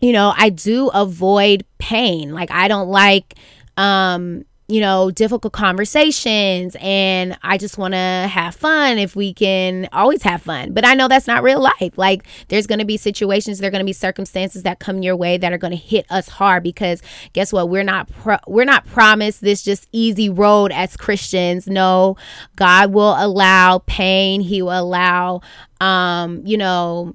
you 0.00 0.10
know, 0.10 0.34
I 0.36 0.48
do 0.48 0.88
avoid 0.88 1.64
pain. 1.78 2.32
Like, 2.32 2.50
I 2.50 2.66
don't 2.66 2.88
like, 2.88 3.34
um, 3.76 4.44
you 4.68 4.80
know, 4.80 5.12
difficult 5.12 5.52
conversations 5.52 6.76
and 6.80 7.38
I 7.42 7.56
just 7.56 7.78
want 7.78 7.94
to 7.94 7.98
have 7.98 8.56
fun 8.56 8.98
if 8.98 9.14
we 9.14 9.32
can 9.32 9.88
always 9.92 10.22
have 10.22 10.42
fun. 10.42 10.72
But 10.72 10.84
I 10.84 10.94
know 10.94 11.06
that's 11.06 11.28
not 11.28 11.44
real 11.44 11.60
life. 11.60 11.96
Like 11.96 12.26
there's 12.48 12.66
going 12.66 12.80
to 12.80 12.84
be 12.84 12.96
situations, 12.96 13.60
there're 13.60 13.70
going 13.70 13.84
to 13.84 13.86
be 13.86 13.92
circumstances 13.92 14.64
that 14.64 14.80
come 14.80 15.02
your 15.02 15.14
way 15.14 15.38
that 15.38 15.52
are 15.52 15.58
going 15.58 15.70
to 15.70 15.76
hit 15.76 16.04
us 16.10 16.28
hard 16.28 16.64
because 16.64 17.00
guess 17.32 17.52
what? 17.52 17.68
We're 17.68 17.84
not 17.84 18.10
pro- 18.10 18.38
we're 18.48 18.64
not 18.64 18.84
promised 18.86 19.40
this 19.40 19.62
just 19.62 19.88
easy 19.92 20.28
road 20.28 20.72
as 20.72 20.96
Christians. 20.96 21.68
No, 21.68 22.16
God 22.56 22.92
will 22.92 23.14
allow 23.16 23.82
pain. 23.86 24.40
He 24.40 24.62
will 24.62 24.78
allow 24.78 25.42
um, 25.80 26.42
you 26.44 26.56
know, 26.56 27.14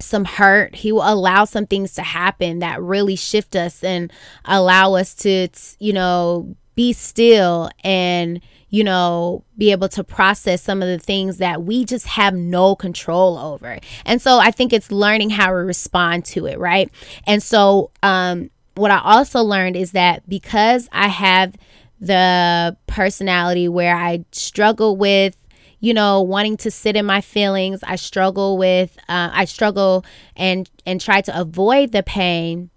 some 0.00 0.24
hurt. 0.24 0.74
He 0.74 0.92
will 0.92 1.02
allow 1.02 1.44
some 1.44 1.66
things 1.66 1.94
to 1.94 2.02
happen 2.02 2.60
that 2.60 2.80
really 2.82 3.16
shift 3.16 3.56
us 3.56 3.82
and 3.82 4.12
allow 4.44 4.94
us 4.94 5.14
to, 5.16 5.48
you 5.78 5.92
know, 5.92 6.54
be 6.74 6.92
still 6.92 7.70
and, 7.82 8.40
you 8.70 8.84
know, 8.84 9.44
be 9.56 9.72
able 9.72 9.88
to 9.88 10.04
process 10.04 10.62
some 10.62 10.82
of 10.82 10.88
the 10.88 10.98
things 10.98 11.38
that 11.38 11.64
we 11.64 11.84
just 11.84 12.06
have 12.06 12.34
no 12.34 12.76
control 12.76 13.38
over. 13.38 13.78
And 14.04 14.22
so 14.22 14.38
I 14.38 14.50
think 14.50 14.72
it's 14.72 14.92
learning 14.92 15.30
how 15.30 15.48
to 15.48 15.54
respond 15.54 16.24
to 16.26 16.46
it, 16.46 16.58
right? 16.58 16.90
And 17.26 17.42
so, 17.42 17.90
um, 18.02 18.50
what 18.76 18.92
I 18.92 19.00
also 19.00 19.40
learned 19.40 19.74
is 19.74 19.90
that 19.92 20.28
because 20.28 20.88
I 20.92 21.08
have 21.08 21.56
the 22.00 22.76
personality 22.86 23.68
where 23.68 23.96
I 23.96 24.24
struggle 24.30 24.96
with 24.96 25.36
you 25.80 25.94
know, 25.94 26.20
wanting 26.22 26.56
to 26.58 26.70
sit 26.70 26.96
in 26.96 27.06
my 27.06 27.20
feelings. 27.20 27.80
I 27.82 27.96
struggle 27.96 28.58
with, 28.58 28.96
uh, 29.08 29.30
I 29.32 29.44
struggle 29.44 30.04
and 30.36 30.68
and 30.86 31.00
try 31.00 31.20
to 31.22 31.40
avoid 31.40 31.92
the 31.92 32.02
pain. 32.02 32.70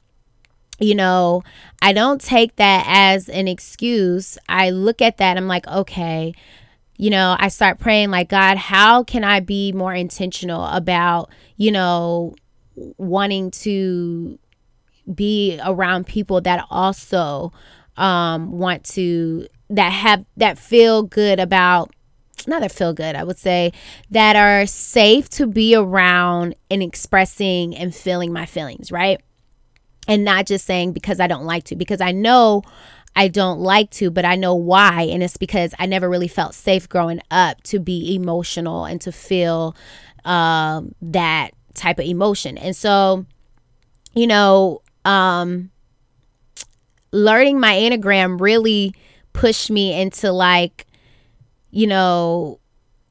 You 0.79 0.95
know, 0.95 1.43
I 1.81 1.93
don't 1.93 2.19
take 2.19 2.55
that 2.55 2.85
as 2.87 3.29
an 3.29 3.47
excuse. 3.47 4.37
I 4.49 4.71
look 4.71 5.01
at 5.01 5.17
that. 5.17 5.37
I'm 5.37 5.47
like, 5.47 5.67
okay, 5.67 6.33
you 6.97 7.09
know, 7.09 7.35
I 7.39 7.47
start 7.49 7.79
praying 7.79 8.11
like, 8.11 8.29
God, 8.29 8.57
how 8.57 9.03
can 9.03 9.23
I 9.23 9.39
be 9.39 9.71
more 9.71 9.93
intentional 9.93 10.65
about, 10.65 11.29
you 11.57 11.71
know, 11.71 12.35
wanting 12.75 13.51
to 13.51 14.39
be 15.13 15.59
around 15.65 16.07
people 16.07 16.41
that 16.41 16.65
also 16.69 17.51
um, 17.97 18.51
want 18.51 18.83
to 18.83 19.47
that 19.69 19.89
have 19.89 20.25
that 20.37 20.57
feel 20.57 21.03
good 21.03 21.39
about 21.39 21.91
not 22.47 22.69
feel 22.71 22.93
good, 22.93 23.15
I 23.15 23.23
would 23.23 23.37
say, 23.37 23.73
that 24.09 24.35
are 24.35 24.65
safe 24.65 25.29
to 25.31 25.47
be 25.47 25.75
around 25.75 26.55
and 26.69 26.81
expressing 26.81 27.75
and 27.75 27.93
feeling 27.93 28.33
my 28.33 28.45
feelings, 28.45 28.91
right? 28.91 29.21
And 30.07 30.25
not 30.25 30.47
just 30.47 30.65
saying 30.65 30.93
because 30.93 31.19
I 31.19 31.27
don't 31.27 31.45
like 31.45 31.65
to, 31.65 31.75
because 31.75 32.01
I 32.01 32.11
know 32.11 32.63
I 33.15 33.27
don't 33.27 33.59
like 33.59 33.91
to, 33.91 34.09
but 34.09 34.25
I 34.25 34.35
know 34.35 34.55
why. 34.55 35.03
And 35.03 35.21
it's 35.21 35.37
because 35.37 35.73
I 35.77 35.85
never 35.85 36.09
really 36.09 36.27
felt 36.27 36.55
safe 36.55 36.87
growing 36.87 37.21
up 37.29 37.61
to 37.63 37.79
be 37.79 38.15
emotional 38.15 38.85
and 38.85 39.01
to 39.01 39.11
feel 39.11 39.75
um, 40.25 40.95
that 41.01 41.51
type 41.73 41.99
of 41.99 42.05
emotion. 42.05 42.57
And 42.57 42.75
so, 42.75 43.25
you 44.13 44.27
know, 44.27 44.81
um, 45.05 45.71
learning 47.11 47.59
my 47.59 47.73
Enneagram 47.73 48.39
really 48.39 48.95
pushed 49.33 49.69
me 49.69 49.99
into 49.99 50.31
like 50.31 50.85
you 51.71 51.87
know, 51.87 52.59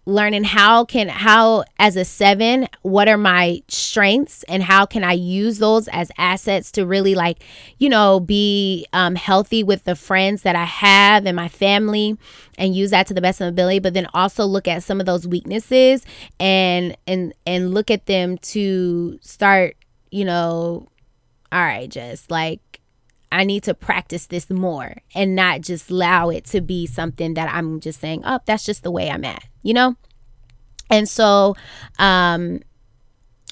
learning 0.07 0.45
how 0.45 0.85
can 0.85 1.09
how 1.09 1.63
as 1.79 1.95
a 1.95 2.05
7 2.05 2.67
what 2.83 3.07
are 3.07 3.19
my 3.19 3.63
strengths 3.69 4.43
and 4.45 4.63
how 4.63 4.87
can 4.87 5.05
i 5.05 5.13
use 5.13 5.59
those 5.59 5.89
as 5.89 6.11
assets 6.17 6.73
to 6.73 6.87
really 6.87 7.15
like 7.15 7.45
you 7.79 7.89
know 7.89 8.19
be 8.19 8.87
um, 8.95 9.15
healthy 9.15 9.63
with 9.63 9.85
the 9.85 9.95
friends 9.95 10.43
that 10.43 10.57
i 10.57 10.65
have 10.65 11.27
and 11.27 11.37
my 11.37 11.49
family 11.49 12.17
and 12.57 12.75
use 12.75 12.91
that 12.91 13.07
to 13.07 13.15
the 13.15 13.21
best 13.21 13.41
of 13.41 13.45
my 13.45 13.49
ability 13.49 13.79
but 13.79 13.93
then 13.93 14.07
also 14.15 14.45
look 14.45 14.67
at 14.67 14.83
some 14.83 15.01
of 15.01 15.07
those 15.07 15.29
weaknesses 15.29 16.05
and 16.39 16.97
and 17.07 17.35
and 17.47 17.75
look 17.75 17.91
at 17.91 18.07
them 18.07 18.39
to 18.39 19.19
start 19.21 19.77
you 20.11 20.25
know 20.25 20.89
all 21.53 21.61
right 21.61 21.91
just 21.91 22.31
like 22.31 22.70
I 23.33 23.45
need 23.45 23.63
to 23.65 23.75
practice 23.75 24.27
this 24.27 24.51
more 24.51 24.97
and 25.15 25.37
not 25.37 25.61
just 25.61 25.91
allow 25.91 26.31
it 26.31 26.45
to 26.47 26.61
be 26.61 26.87
something 26.87 27.35
that 27.35 27.53
I'm 27.53 27.81
just 27.81 28.01
saying, 28.01 28.23
oh, 28.25 28.41
that's 28.45 28.65
just 28.65 28.83
the 28.83 28.91
way 28.91 29.11
I'm 29.11 29.25
at, 29.25 29.45
you 29.63 29.73
know? 29.73 29.97
And 30.91 31.09
so, 31.09 31.57
um, 31.99 32.61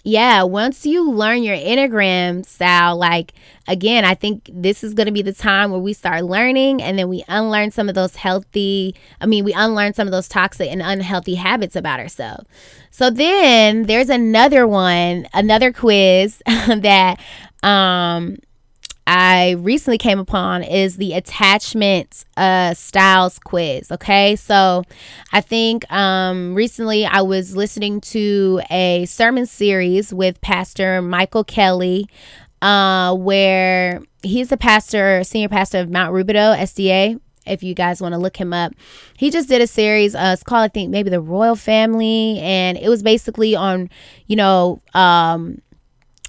yeah, 0.04 0.42
once 0.42 0.86
you 0.86 1.10
learn 1.10 1.42
your 1.42 1.56
Enneagram 1.56 2.44
style, 2.46 2.96
like 2.96 3.34
again, 3.66 4.04
I 4.04 4.14
think 4.14 4.48
this 4.52 4.82
is 4.82 4.94
going 4.94 5.06
to 5.06 5.12
be 5.12 5.22
the 5.22 5.32
time 5.32 5.70
where 5.70 5.80
we 5.80 5.92
start 5.92 6.24
learning 6.24 6.82
and 6.82 6.98
then 6.98 7.08
we 7.08 7.24
unlearn 7.28 7.70
some 7.70 7.88
of 7.88 7.94
those 7.94 8.16
healthy, 8.16 8.94
I 9.20 9.26
mean, 9.26 9.44
we 9.44 9.52
unlearn 9.52 9.94
some 9.94 10.08
of 10.08 10.12
those 10.12 10.28
toxic 10.28 10.70
and 10.70 10.82
unhealthy 10.82 11.34
habits 11.34 11.76
about 11.76 12.00
ourselves. 12.00 12.46
So 12.90 13.10
then 13.10 13.84
there's 13.84 14.08
another 14.08 14.66
one, 14.66 15.28
another 15.34 15.72
quiz 15.72 16.42
that 16.46 17.20
um 17.62 18.38
I 19.10 19.52
recently 19.52 19.96
came 19.96 20.18
upon 20.18 20.62
is 20.62 20.98
the 20.98 21.14
attachment 21.14 22.26
uh, 22.36 22.74
styles 22.74 23.38
quiz. 23.38 23.90
Okay, 23.90 24.36
so 24.36 24.82
I 25.32 25.40
think 25.40 25.90
um, 25.90 26.54
recently 26.54 27.06
I 27.06 27.22
was 27.22 27.56
listening 27.56 28.02
to 28.02 28.60
a 28.70 29.06
sermon 29.06 29.46
series 29.46 30.12
with 30.12 30.38
Pastor 30.42 31.00
Michael 31.00 31.42
Kelly, 31.42 32.06
uh, 32.60 33.14
where 33.16 34.02
he's 34.22 34.52
a 34.52 34.58
pastor, 34.58 35.24
senior 35.24 35.48
pastor 35.48 35.78
of 35.78 35.88
Mount 35.88 36.12
Rubidoux 36.12 36.58
SDA. 36.58 37.18
If 37.46 37.62
you 37.62 37.72
guys 37.72 38.02
want 38.02 38.12
to 38.12 38.18
look 38.18 38.36
him 38.36 38.52
up, 38.52 38.74
he 39.16 39.30
just 39.30 39.48
did 39.48 39.62
a 39.62 39.66
series. 39.66 40.14
Uh, 40.14 40.32
it's 40.34 40.42
called 40.42 40.64
I 40.64 40.68
think 40.68 40.90
maybe 40.90 41.08
the 41.08 41.22
Royal 41.22 41.56
Family, 41.56 42.38
and 42.40 42.76
it 42.76 42.90
was 42.90 43.02
basically 43.02 43.56
on 43.56 43.88
you 44.26 44.36
know. 44.36 44.82
Um, 44.92 45.62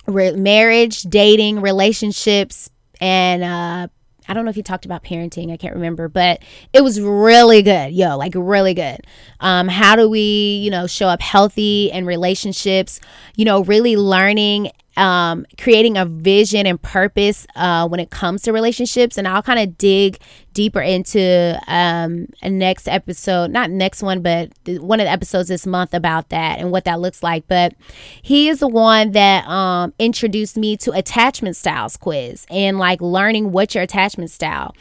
re- 0.10 0.34
marriage, 0.34 1.04
dating, 1.04 1.62
relationships, 1.62 2.70
and 3.02 3.44
uh, 3.44 3.88
I 4.30 4.34
don't 4.34 4.46
know 4.46 4.50
if 4.50 4.56
he 4.56 4.62
talked 4.62 4.86
about 4.86 5.04
parenting. 5.04 5.52
I 5.52 5.58
can't 5.58 5.74
remember, 5.74 6.08
but 6.08 6.44
it 6.72 6.84
was 6.84 7.02
really 7.02 7.64
good. 7.64 7.94
Yo, 7.94 8.16
like 8.16 8.34
really 8.36 8.76
good. 8.76 9.00
Um, 9.40 9.68
how 9.68 9.96
do 9.96 10.08
we, 10.08 10.60
you 10.64 10.70
know, 10.70 10.86
show 10.86 11.08
up 11.08 11.20
healthy 11.20 11.90
in 11.92 12.06
relationships? 12.06 13.00
You 13.36 13.46
know, 13.46 13.64
really 13.64 13.98
learning 13.98 14.72
um, 14.98 15.46
creating 15.58 15.98
a 15.98 16.06
vision 16.06 16.66
and 16.66 16.82
purpose 16.82 17.48
uh, 17.56 17.88
when 17.88 18.00
it 18.00 18.10
comes 18.10 18.42
to 18.44 18.54
relationships. 18.54 19.18
And 19.18 19.28
I'll 19.28 19.42
kind 19.42 19.60
of 19.60 19.78
dig 19.78 20.20
deeper 20.54 20.82
into 20.82 21.60
um, 21.68 22.28
a 22.42 22.50
next 22.50 22.88
episode, 22.88 23.52
not 23.52 23.70
next 23.70 24.02
one, 24.04 24.22
but 24.22 24.52
one 24.66 25.00
of 25.00 25.06
the 25.06 25.12
episodes 25.12 25.50
this 25.50 25.66
month 25.66 25.94
about 25.94 26.30
that 26.30 26.60
and 26.60 26.72
what 26.72 26.86
that 26.86 27.00
looks 27.00 27.24
like. 27.24 27.48
But 27.48 27.76
he 28.22 28.50
is 28.50 28.60
the 28.60 28.68
one 28.68 29.12
that 29.12 29.48
um, 29.48 29.94
introduced 30.00 30.58
me 30.58 30.76
to 30.78 30.92
attachment 30.92 31.56
styles 31.56 31.96
quiz 31.96 32.46
and 32.50 32.78
like 32.78 33.02
learning 33.02 33.52
what's 33.52 33.76
your 33.76 33.84
attachment 33.84 34.32
style. 34.32 34.76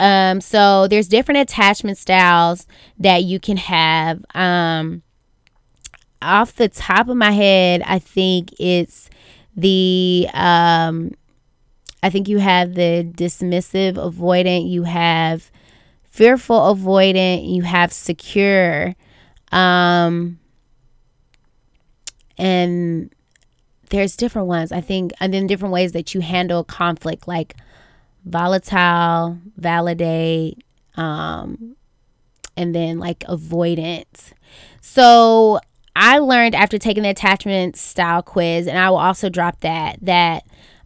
Um, 0.00 0.40
so 0.40 0.88
there's 0.88 1.08
different 1.08 1.40
attachment 1.42 1.98
styles 1.98 2.66
that 2.98 3.22
you 3.24 3.38
can 3.38 3.58
have. 3.58 4.24
Um, 4.34 5.02
off 6.22 6.54
the 6.54 6.68
top 6.68 7.08
of 7.08 7.16
my 7.16 7.32
head, 7.32 7.82
I 7.84 7.98
think 7.98 8.54
it's 8.58 9.09
the 9.56 10.28
um 10.32 11.12
I 12.02 12.08
think 12.10 12.28
you 12.28 12.38
have 12.38 12.74
the 12.74 13.04
dismissive 13.04 13.94
avoidant, 13.94 14.70
you 14.70 14.84
have 14.84 15.50
fearful 16.08 16.58
avoidant, 16.74 17.48
you 17.52 17.62
have 17.62 17.92
secure. 17.92 18.94
Um 19.52 20.38
and 22.38 23.12
there's 23.90 24.16
different 24.16 24.48
ones. 24.48 24.72
I 24.72 24.80
think 24.80 25.12
and 25.20 25.34
then 25.34 25.46
different 25.46 25.72
ways 25.72 25.92
that 25.92 26.14
you 26.14 26.20
handle 26.20 26.64
conflict 26.64 27.28
like 27.28 27.56
volatile, 28.24 29.38
validate, 29.56 30.62
um 30.96 31.76
and 32.56 32.74
then 32.74 32.98
like 32.98 33.20
avoidant. 33.20 34.32
So 34.80 35.60
I 35.96 36.18
learned 36.18 36.54
after 36.54 36.78
taking 36.78 37.02
the 37.02 37.10
attachment 37.10 37.76
style 37.76 38.22
quiz, 38.22 38.66
and 38.66 38.78
I 38.78 38.90
will 38.90 38.98
also 38.98 39.28
drop 39.28 39.60
that, 39.60 39.98
that 40.02 40.44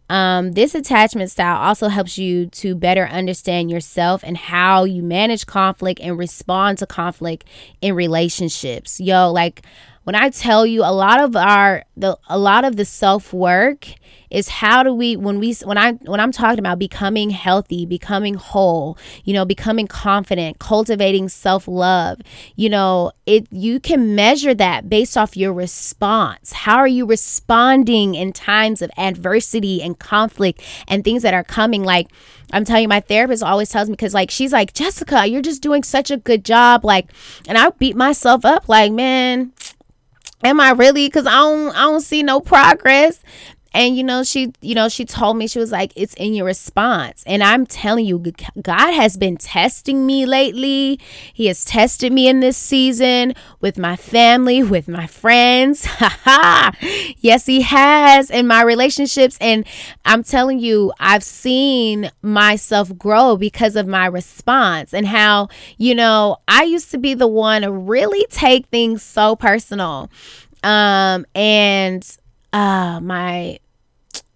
um, 0.09 0.51
this 0.51 0.75
attachment 0.75 1.31
style 1.31 1.57
also 1.57 1.87
helps 1.87 2.17
you 2.17 2.47
to 2.47 2.75
better 2.75 3.07
understand 3.07 3.71
yourself 3.71 4.23
and 4.23 4.37
how 4.37 4.83
you 4.83 5.01
manage 5.01 5.47
conflict 5.47 5.99
and 5.99 6.17
respond 6.17 6.77
to 6.79 6.85
conflict 6.85 7.45
in 7.81 7.95
relationships. 7.95 8.99
Yo, 8.99 9.31
like 9.31 9.65
when 10.05 10.15
I 10.15 10.29
tell 10.29 10.65
you 10.65 10.83
a 10.83 10.93
lot 10.93 11.19
of 11.19 11.35
our 11.35 11.83
the 11.97 12.17
a 12.27 12.37
lot 12.37 12.63
of 12.63 12.77
the 12.77 12.85
self 12.85 13.33
work 13.33 13.87
is 14.29 14.47
how 14.49 14.83
do 14.83 14.93
we 14.93 15.15
when 15.15 15.39
we 15.39 15.53
when 15.63 15.77
I 15.77 15.93
when 15.93 16.19
I'm 16.19 16.31
talking 16.31 16.59
about 16.59 16.79
becoming 16.79 17.31
healthy, 17.31 17.85
becoming 17.85 18.35
whole, 18.35 18.97
you 19.23 19.33
know, 19.33 19.45
becoming 19.45 19.87
confident, 19.87 20.59
cultivating 20.59 21.27
self-love, 21.29 22.21
you 22.55 22.69
know, 22.69 23.11
it 23.25 23.47
you 23.51 23.79
can 23.79 24.15
measure 24.15 24.53
that 24.53 24.89
based 24.89 25.17
off 25.17 25.35
your 25.35 25.53
response. 25.53 26.51
How 26.51 26.77
are 26.77 26.87
you 26.87 27.05
responding 27.05 28.15
in 28.15 28.31
times 28.31 28.81
of 28.81 28.91
adversity 28.97 29.81
and 29.81 29.97
conflict 29.97 30.61
and 30.87 31.03
things 31.03 31.23
that 31.23 31.33
are 31.33 31.43
coming 31.43 31.83
like 31.83 32.09
I'm 32.51 32.63
telling 32.63 32.83
you, 32.83 32.87
my 32.87 32.99
therapist 32.99 33.41
always 33.41 33.69
tells 33.69 33.89
me 33.89 33.93
because, 33.93 34.13
like, 34.13 34.29
she's 34.29 34.53
like, 34.53 34.71
Jessica, 34.71 35.25
you're 35.25 35.41
just 35.41 35.63
doing 35.63 35.81
such 35.83 36.11
a 36.11 36.17
good 36.17 36.45
job. 36.45 36.85
Like, 36.85 37.11
and 37.47 37.57
I 37.57 37.69
beat 37.71 37.95
myself 37.95 38.45
up, 38.45 38.69
like, 38.69 38.91
man, 38.91 39.51
am 40.45 40.59
I 40.59 40.71
really? 40.71 41.07
Because 41.07 41.25
I 41.25 41.31
don't, 41.31 41.75
I 41.75 41.81
don't 41.81 42.01
see 42.01 42.23
no 42.23 42.39
progress 42.39 43.19
and 43.75 43.97
you 43.97 44.03
know 44.03 44.23
she 44.23 44.53
you 44.61 44.73
know 44.73 44.87
she 44.89 45.05
told 45.05 45.37
me 45.37 45.47
she 45.47 45.59
was 45.59 45.71
like 45.71 45.91
it's 45.95 46.13
in 46.15 46.33
your 46.33 46.45
response. 46.45 47.23
And 47.27 47.43
i'm 47.43 47.65
telling 47.65 48.05
you 48.05 48.23
god 48.61 48.93
has 48.93 49.17
been 49.17 49.37
testing 49.37 50.05
me 50.05 50.25
lately. 50.25 50.99
He 51.33 51.47
has 51.47 51.65
tested 51.65 52.11
me 52.13 52.27
in 52.27 52.39
this 52.39 52.57
season 52.57 53.33
with 53.59 53.77
my 53.77 53.95
family 53.95 54.63
with 54.63 54.87
my 54.87 55.07
friends. 55.07 55.87
Yes 57.17 57.45
he 57.45 57.61
has 57.61 58.29
in 58.29 58.47
my 58.47 58.61
relationships. 58.61 59.37
And 59.41 59.65
i'm 60.05 60.23
telling 60.23 60.59
you 60.59 60.93
i've 60.99 61.23
seen 61.23 62.09
myself 62.21 62.95
grow 62.97 63.35
because 63.35 63.75
of 63.75 63.87
my 63.87 64.05
response 64.05 64.93
and 64.93 65.07
how 65.07 65.49
you 65.77 65.93
know 65.95 66.37
i 66.47 66.63
used 66.63 66.91
to 66.91 66.97
be 66.97 67.13
the 67.13 67.27
one 67.27 67.63
to 67.63 67.71
really 67.71 68.25
take 68.29 68.67
things 68.67 69.03
so 69.03 69.35
personal. 69.35 70.09
Um 70.63 71.25
and 71.35 72.05
uh 72.53 72.99
my 73.01 73.59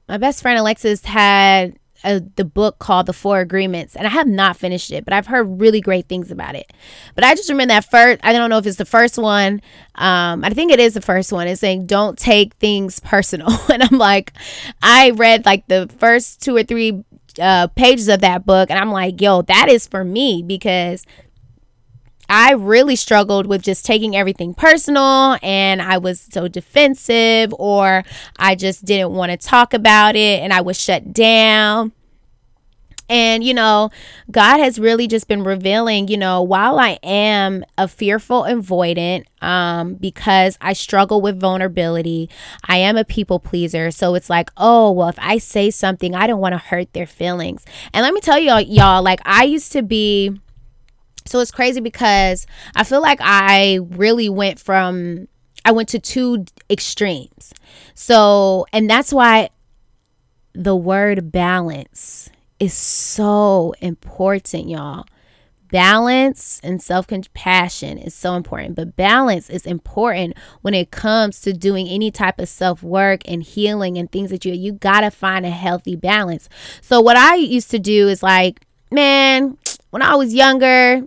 my 0.10 0.18
best 0.18 0.42
friend 0.42 0.60
Alexis 0.60 1.06
had 1.06 1.78
a, 2.04 2.20
the 2.20 2.46
book 2.46 2.80
called 2.80 3.06
The 3.06 3.14
Four 3.14 3.40
Agreements, 3.42 3.96
and 3.96 4.08
I 4.08 4.10
have 4.10 4.28
not 4.28 4.58
finished 4.58 4.92
it, 4.92 5.06
but 5.06 5.14
I've 5.14 5.28
heard 5.28 5.62
really 5.62 5.82
great 5.82 6.08
things 6.08 6.32
about 6.32 6.56
it. 6.56 6.72
But 7.14 7.24
I 7.24 7.36
just 7.36 7.50
remember 7.50 7.74
that 7.74 7.86
first, 7.92 8.20
I 8.24 8.34
don't 8.34 8.50
know 8.50 8.58
if 8.58 8.66
it's 8.66 8.78
the 8.78 8.86
first 8.86 9.18
one. 9.18 9.62
Um, 9.96 10.44
I 10.44 10.50
think 10.50 10.72
it 10.72 10.80
is 10.80 10.94
the 10.94 11.02
first 11.02 11.32
one. 11.32 11.48
It's 11.48 11.62
saying, 11.62 11.86
don't 11.86 12.18
take 12.18 12.56
things 12.56 13.00
personal. 13.00 13.50
and 13.72 13.84
I'm 13.84 13.98
like, 13.98 14.34
I 14.82 15.12
read 15.12 15.46
like 15.46 15.68
the 15.68 15.90
first 16.00 16.42
two 16.42 16.56
or 16.56 16.64
three 16.64 17.04
uh, 17.40 17.68
pages 17.68 18.08
of 18.08 18.22
that 18.22 18.46
book, 18.46 18.72
and 18.72 18.80
I'm 18.80 18.92
like, 18.92 19.22
yo, 19.22 19.44
that 19.44 19.70
is 19.70 19.88
for 19.88 20.04
me 20.04 20.42
because 20.42 21.06
I 22.30 22.52
really 22.54 22.96
struggled 22.96 23.48
with 23.48 23.64
just 23.64 23.86
taking 23.86 24.16
everything 24.16 24.54
personal 24.54 25.38
and 25.42 25.82
I 25.82 25.98
was 25.98 26.28
so 26.32 26.48
defensive 26.48 27.54
or 27.58 28.04
I 28.38 28.56
just 28.56 28.86
didn't 28.86 29.12
want 29.12 29.32
to 29.32 29.38
talk 29.38 29.74
about 29.74 30.16
it 30.16 30.42
and 30.42 30.54
I 30.54 30.62
was 30.62 30.80
shut 30.80 31.12
down. 31.12 31.92
And, 33.10 33.44
you 33.44 33.56
know, 33.56 33.90
God 34.30 34.60
has 34.60 34.78
really 34.78 35.08
just 35.08 35.28
been 35.28 35.44
revealing, 35.44 36.08
you 36.10 36.18
know, 36.18 36.44
while 36.44 36.78
I 36.78 37.00
am 37.02 37.66
a 37.76 37.88
fearful 37.88 38.44
avoidant, 38.44 39.26
um, 39.42 39.96
because 39.96 40.60
I 40.62 40.74
struggle 40.74 41.20
with 41.20 41.40
vulnerability, 41.40 42.30
I 42.68 42.78
am 42.78 42.98
a 42.98 43.04
people 43.04 43.40
pleaser. 43.40 43.90
So 43.90 44.14
it's 44.14 44.30
like, 44.30 44.52
oh, 44.58 44.92
well, 44.92 45.10
if 45.10 45.18
I 45.18 45.40
say 45.40 45.72
something, 45.72 46.14
I 46.14 46.28
don't 46.28 46.40
want 46.40 46.54
to 46.54 46.60
hurt 46.60 46.94
their 46.94 47.08
feelings. 47.08 47.66
And 47.96 48.04
let 48.04 48.14
me 48.14 48.22
tell 48.22 48.38
y'all, 48.38 48.62
y'all, 48.62 49.02
like 49.02 49.22
I 49.26 49.46
used 49.46 49.72
to 49.72 49.82
be 49.82 50.40
so 51.30 51.40
it's 51.40 51.52
crazy 51.52 51.80
because 51.80 52.48
I 52.76 52.84
feel 52.84 53.02
like 53.02 53.20
I 53.22 53.80
really 53.90 54.30
went 54.30 54.60
from 54.60 55.28
I 55.66 55.72
went 55.72 55.90
to 55.90 56.00
two 56.00 56.46
extremes. 56.70 57.54
So, 57.94 58.66
and 58.74 58.90
that's 58.90 59.14
why 59.14 59.50
the 60.54 60.76
word 60.76 61.32
balance 61.32 62.30
is 62.60 62.74
so 62.74 63.74
important, 63.82 64.70
y'all. 64.70 65.06
Balance 65.72 66.60
and 66.64 66.82
self 66.82 67.06
compassion 67.06 68.00
is 68.00 68.16
so 68.16 68.34
important, 68.34 68.76
but 68.76 68.96
balance 68.96 69.52
is 69.52 69.68
important 69.68 70.36
when 70.62 70.74
it 70.74 70.90
comes 70.90 71.42
to 71.42 71.54
doing 71.54 71.88
any 71.88 72.10
type 72.10 72.40
of 72.40 72.50
self 72.50 72.82
work 72.82 73.22
and 73.26 73.44
healing 73.44 73.96
and 73.98 74.12
things 74.12 74.32
that 74.32 74.46
you 74.46 74.54
you 74.54 74.72
gotta 74.72 75.12
find 75.12 75.46
a 75.46 75.52
healthy 75.52 75.96
balance. 75.96 76.50
So 76.82 77.00
what 77.02 77.18
I 77.18 77.36
used 77.36 77.70
to 77.70 77.78
do 77.78 78.08
is 78.08 78.24
like, 78.24 78.66
man, 78.92 79.60
when 79.92 80.02
I 80.02 80.16
was 80.16 80.34
younger, 80.34 81.04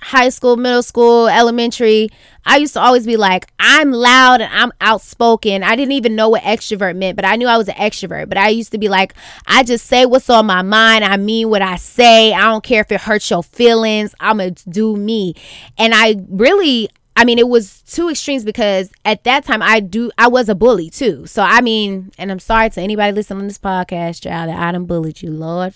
high 0.00 0.28
school, 0.28 0.56
middle 0.56 0.82
school, 0.82 1.28
elementary, 1.28 2.10
I 2.44 2.58
used 2.58 2.74
to 2.74 2.80
always 2.80 3.04
be 3.06 3.16
like, 3.16 3.50
I'm 3.58 3.90
loud 3.90 4.40
and 4.40 4.52
I'm 4.52 4.72
outspoken. 4.80 5.64
I 5.64 5.74
didn't 5.74 5.92
even 5.92 6.14
know 6.14 6.28
what 6.28 6.42
extrovert 6.42 6.96
meant, 6.96 7.16
but 7.16 7.24
I 7.24 7.34
knew 7.36 7.48
I 7.48 7.56
was 7.56 7.68
an 7.68 7.74
extrovert. 7.74 8.28
But 8.28 8.38
I 8.38 8.48
used 8.48 8.70
to 8.72 8.78
be 8.78 8.88
like, 8.88 9.14
I 9.46 9.64
just 9.64 9.86
say 9.86 10.06
what's 10.06 10.30
on 10.30 10.46
my 10.46 10.62
mind. 10.62 11.04
I 11.04 11.16
mean 11.16 11.50
what 11.50 11.62
I 11.62 11.76
say. 11.76 12.32
I 12.32 12.42
don't 12.42 12.62
care 12.62 12.82
if 12.82 12.92
it 12.92 13.00
hurts 13.00 13.28
your 13.28 13.42
feelings. 13.42 14.14
I'm 14.20 14.38
going 14.38 14.54
to 14.54 14.70
do 14.70 14.96
me. 14.96 15.34
And 15.76 15.92
I 15.92 16.16
really, 16.28 16.88
I 17.16 17.24
mean, 17.24 17.38
it 17.40 17.48
was 17.48 17.82
two 17.82 18.10
extremes 18.10 18.44
because 18.44 18.92
at 19.04 19.24
that 19.24 19.44
time 19.44 19.62
I 19.62 19.80
do 19.80 20.12
I 20.16 20.28
was 20.28 20.48
a 20.48 20.54
bully 20.54 20.88
too. 20.90 21.26
So 21.26 21.42
I 21.42 21.62
mean, 21.62 22.12
and 22.16 22.30
I'm 22.30 22.38
sorry 22.38 22.70
to 22.70 22.80
anybody 22.80 23.12
listening 23.12 23.40
to 23.40 23.46
this 23.46 23.58
podcast, 23.58 24.22
child, 24.22 24.50
that 24.50 24.58
I 24.58 24.70
done 24.70 24.84
bullied 24.84 25.20
you, 25.20 25.30
Lord. 25.30 25.74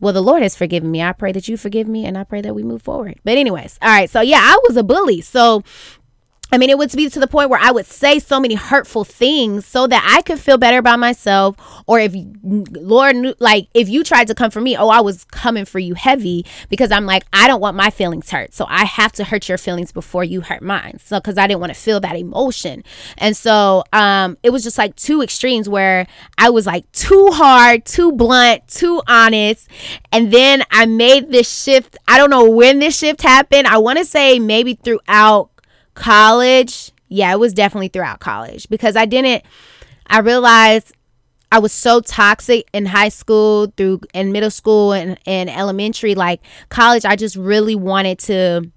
Well, 0.00 0.12
the 0.14 0.22
Lord 0.22 0.42
has 0.42 0.56
forgiven 0.56 0.90
me. 0.90 1.02
I 1.02 1.12
pray 1.12 1.30
that 1.32 1.46
you 1.46 1.56
forgive 1.56 1.86
me 1.86 2.06
and 2.06 2.16
I 2.16 2.24
pray 2.24 2.40
that 2.40 2.54
we 2.54 2.62
move 2.62 2.82
forward. 2.82 3.20
But, 3.22 3.36
anyways, 3.36 3.78
all 3.82 3.90
right. 3.90 4.08
So, 4.08 4.22
yeah, 4.22 4.40
I 4.40 4.58
was 4.66 4.76
a 4.76 4.82
bully. 4.82 5.20
So, 5.20 5.62
I 6.52 6.58
mean, 6.58 6.70
it 6.70 6.78
would 6.78 6.90
be 6.92 7.08
to 7.08 7.20
the 7.20 7.26
point 7.26 7.50
where 7.50 7.60
I 7.60 7.70
would 7.70 7.86
say 7.86 8.18
so 8.18 8.40
many 8.40 8.54
hurtful 8.54 9.04
things 9.04 9.66
so 9.66 9.86
that 9.86 10.04
I 10.16 10.22
could 10.22 10.40
feel 10.40 10.58
better 10.58 10.78
about 10.78 10.98
myself. 10.98 11.56
Or 11.86 12.00
if 12.00 12.14
Lord 12.42 13.16
knew, 13.16 13.34
like, 13.38 13.68
if 13.74 13.88
you 13.88 14.02
tried 14.02 14.26
to 14.28 14.34
come 14.34 14.50
for 14.50 14.60
me, 14.60 14.76
oh, 14.76 14.88
I 14.88 15.00
was 15.00 15.24
coming 15.24 15.64
for 15.64 15.78
you 15.78 15.94
heavy 15.94 16.44
because 16.68 16.90
I'm 16.90 17.06
like, 17.06 17.24
I 17.32 17.46
don't 17.46 17.60
want 17.60 17.76
my 17.76 17.90
feelings 17.90 18.30
hurt. 18.30 18.52
So 18.54 18.66
I 18.68 18.84
have 18.84 19.12
to 19.12 19.24
hurt 19.24 19.48
your 19.48 19.58
feelings 19.58 19.92
before 19.92 20.24
you 20.24 20.40
hurt 20.40 20.62
mine. 20.62 20.98
So, 21.04 21.20
because 21.20 21.38
I 21.38 21.46
didn't 21.46 21.60
want 21.60 21.72
to 21.74 21.78
feel 21.80 22.00
that 22.00 22.16
emotion. 22.16 22.84
And 23.18 23.36
so, 23.36 23.84
um, 23.92 24.36
it 24.42 24.50
was 24.50 24.62
just 24.62 24.78
like 24.78 24.96
two 24.96 25.22
extremes 25.22 25.68
where 25.68 26.06
I 26.38 26.50
was 26.50 26.66
like 26.66 26.90
too 26.92 27.28
hard, 27.32 27.84
too 27.84 28.12
blunt, 28.12 28.66
too 28.68 29.02
honest. 29.06 29.68
And 30.12 30.32
then 30.32 30.62
I 30.70 30.86
made 30.86 31.30
this 31.30 31.62
shift. 31.62 31.96
I 32.08 32.18
don't 32.18 32.30
know 32.30 32.50
when 32.50 32.78
this 32.80 32.98
shift 32.98 33.22
happened. 33.22 33.66
I 33.66 33.78
want 33.78 33.98
to 33.98 34.04
say 34.04 34.38
maybe 34.38 34.74
throughout 34.74 35.49
college, 36.00 36.92
yeah, 37.08 37.32
it 37.32 37.38
was 37.38 37.52
definitely 37.52 37.88
throughout 37.88 38.20
college 38.20 38.68
because 38.68 38.96
I 38.96 39.04
didn't, 39.04 39.44
I 40.06 40.20
realized 40.20 40.92
I 41.52 41.58
was 41.58 41.72
so 41.72 42.00
toxic 42.00 42.68
in 42.72 42.86
high 42.86 43.10
school 43.10 43.72
through 43.76 44.00
in 44.14 44.32
middle 44.32 44.50
school 44.50 44.92
and, 44.92 45.18
and 45.26 45.50
elementary. 45.50 46.14
Like 46.14 46.40
college, 46.68 47.04
I 47.04 47.16
just 47.16 47.36
really 47.36 47.74
wanted 47.74 48.18
to 48.20 48.70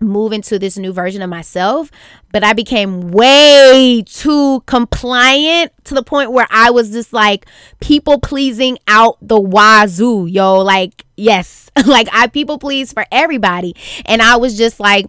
move 0.00 0.32
into 0.32 0.58
this 0.58 0.76
new 0.76 0.92
version 0.92 1.22
of 1.22 1.30
myself 1.30 1.90
but 2.32 2.42
i 2.42 2.52
became 2.52 3.12
way 3.12 4.02
too 4.06 4.60
compliant 4.66 5.72
to 5.84 5.94
the 5.94 6.02
point 6.02 6.32
where 6.32 6.48
i 6.50 6.70
was 6.70 6.90
just 6.90 7.12
like 7.12 7.46
people 7.80 8.18
pleasing 8.18 8.76
out 8.88 9.16
the 9.22 9.40
wazoo 9.40 10.26
yo 10.26 10.58
like 10.58 11.06
yes 11.16 11.70
like 11.86 12.08
i 12.12 12.26
people 12.26 12.58
please 12.58 12.92
for 12.92 13.06
everybody 13.12 13.74
and 14.04 14.20
i 14.20 14.36
was 14.36 14.58
just 14.58 14.80
like 14.80 15.06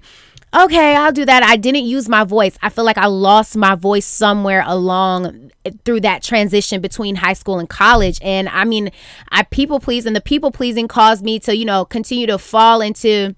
okay, 0.55 0.95
I'll 0.95 1.11
do 1.11 1.25
that. 1.25 1.43
I 1.43 1.57
didn't 1.57 1.83
use 1.83 2.07
my 2.07 2.23
voice. 2.23 2.57
I 2.61 2.69
feel 2.69 2.85
like 2.85 2.97
I 2.97 3.07
lost 3.07 3.57
my 3.57 3.75
voice 3.75 4.05
somewhere 4.05 4.63
along 4.65 5.51
eh, 5.65 5.71
through 5.83 6.01
that 6.01 6.23
transition 6.23 6.81
between 6.81 7.15
high 7.15 7.33
school 7.33 7.59
and 7.59 7.69
college. 7.69 8.19
And 8.21 8.47
I 8.49 8.63
mean, 8.63 8.91
I 9.29 9.43
people 9.43 9.79
please, 9.79 10.05
and 10.05 10.15
the 10.15 10.21
people 10.21 10.51
pleasing 10.51 10.87
caused 10.87 11.23
me 11.23 11.39
to, 11.39 11.55
you 11.55 11.65
know, 11.65 11.85
continue 11.85 12.27
to 12.27 12.37
fall 12.37 12.81
into 12.81 13.35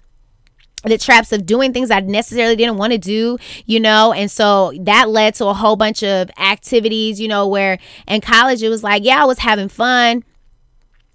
the 0.84 0.96
traps 0.96 1.32
of 1.32 1.44
doing 1.44 1.72
things 1.72 1.90
I 1.90 2.00
necessarily 2.00 2.54
didn't 2.54 2.76
want 2.76 2.92
to 2.92 2.98
do, 2.98 3.36
you 3.66 3.80
know, 3.80 4.12
and 4.12 4.30
so 4.30 4.72
that 4.80 5.08
led 5.08 5.34
to 5.36 5.46
a 5.46 5.54
whole 5.54 5.74
bunch 5.74 6.04
of 6.04 6.30
activities, 6.38 7.20
you 7.20 7.26
know, 7.26 7.48
where 7.48 7.78
in 8.06 8.20
college 8.20 8.62
it 8.62 8.68
was 8.68 8.84
like, 8.84 9.04
yeah, 9.04 9.22
I 9.22 9.24
was 9.24 9.40
having 9.40 9.68
fun, 9.68 10.22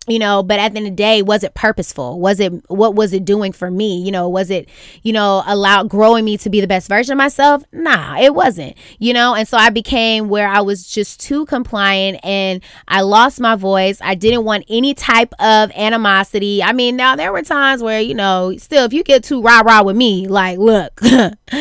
you 0.07 0.19
know 0.19 0.43
but 0.43 0.59
at 0.59 0.73
the 0.73 0.77
end 0.77 0.87
of 0.87 0.91
the 0.91 0.95
day 0.95 1.21
was 1.21 1.43
it 1.43 1.53
purposeful? 1.53 2.19
Was 2.19 2.39
it 2.39 2.51
what 2.69 2.95
was 2.95 3.13
it 3.13 3.25
doing 3.25 3.51
for 3.51 3.69
me? 3.71 4.01
You 4.01 4.11
know 4.11 4.29
was 4.29 4.49
it 4.49 4.69
you 5.03 5.13
know 5.13 5.43
allowed 5.45 5.89
growing 5.89 6.25
me 6.25 6.37
to 6.37 6.49
be 6.49 6.61
the 6.61 6.67
best 6.67 6.89
version 6.89 7.13
of 7.13 7.17
myself? 7.17 7.63
Nah 7.71 8.17
it 8.19 8.33
wasn't 8.33 8.75
you 8.99 9.13
know? 9.13 9.35
And 9.35 9.47
so 9.47 9.57
i 9.57 9.69
became 9.69 10.29
where 10.29 10.47
i 10.47 10.61
was 10.61 10.87
just 10.87 11.19
too 11.19 11.45
compliant 11.45 12.19
and 12.23 12.61
i 12.87 13.01
lost 13.01 13.39
my 13.39 13.55
voice. 13.55 13.99
I 14.01 14.15
didn't 14.15 14.43
want 14.43 14.65
any 14.69 14.93
type 14.93 15.33
of 15.39 15.71
animosity. 15.71 16.61
I 16.63 16.73
mean 16.73 16.95
now 16.95 17.15
there 17.15 17.31
were 17.31 17.41
times 17.41 17.81
where 17.81 18.01
you 18.01 18.15
know 18.15 18.55
still 18.57 18.85
if 18.85 18.93
you 18.93 19.03
get 19.03 19.23
too 19.23 19.41
rah 19.41 19.61
rah 19.61 19.83
with 19.83 19.95
me 19.95 20.27
like 20.27 20.57
look 20.57 20.99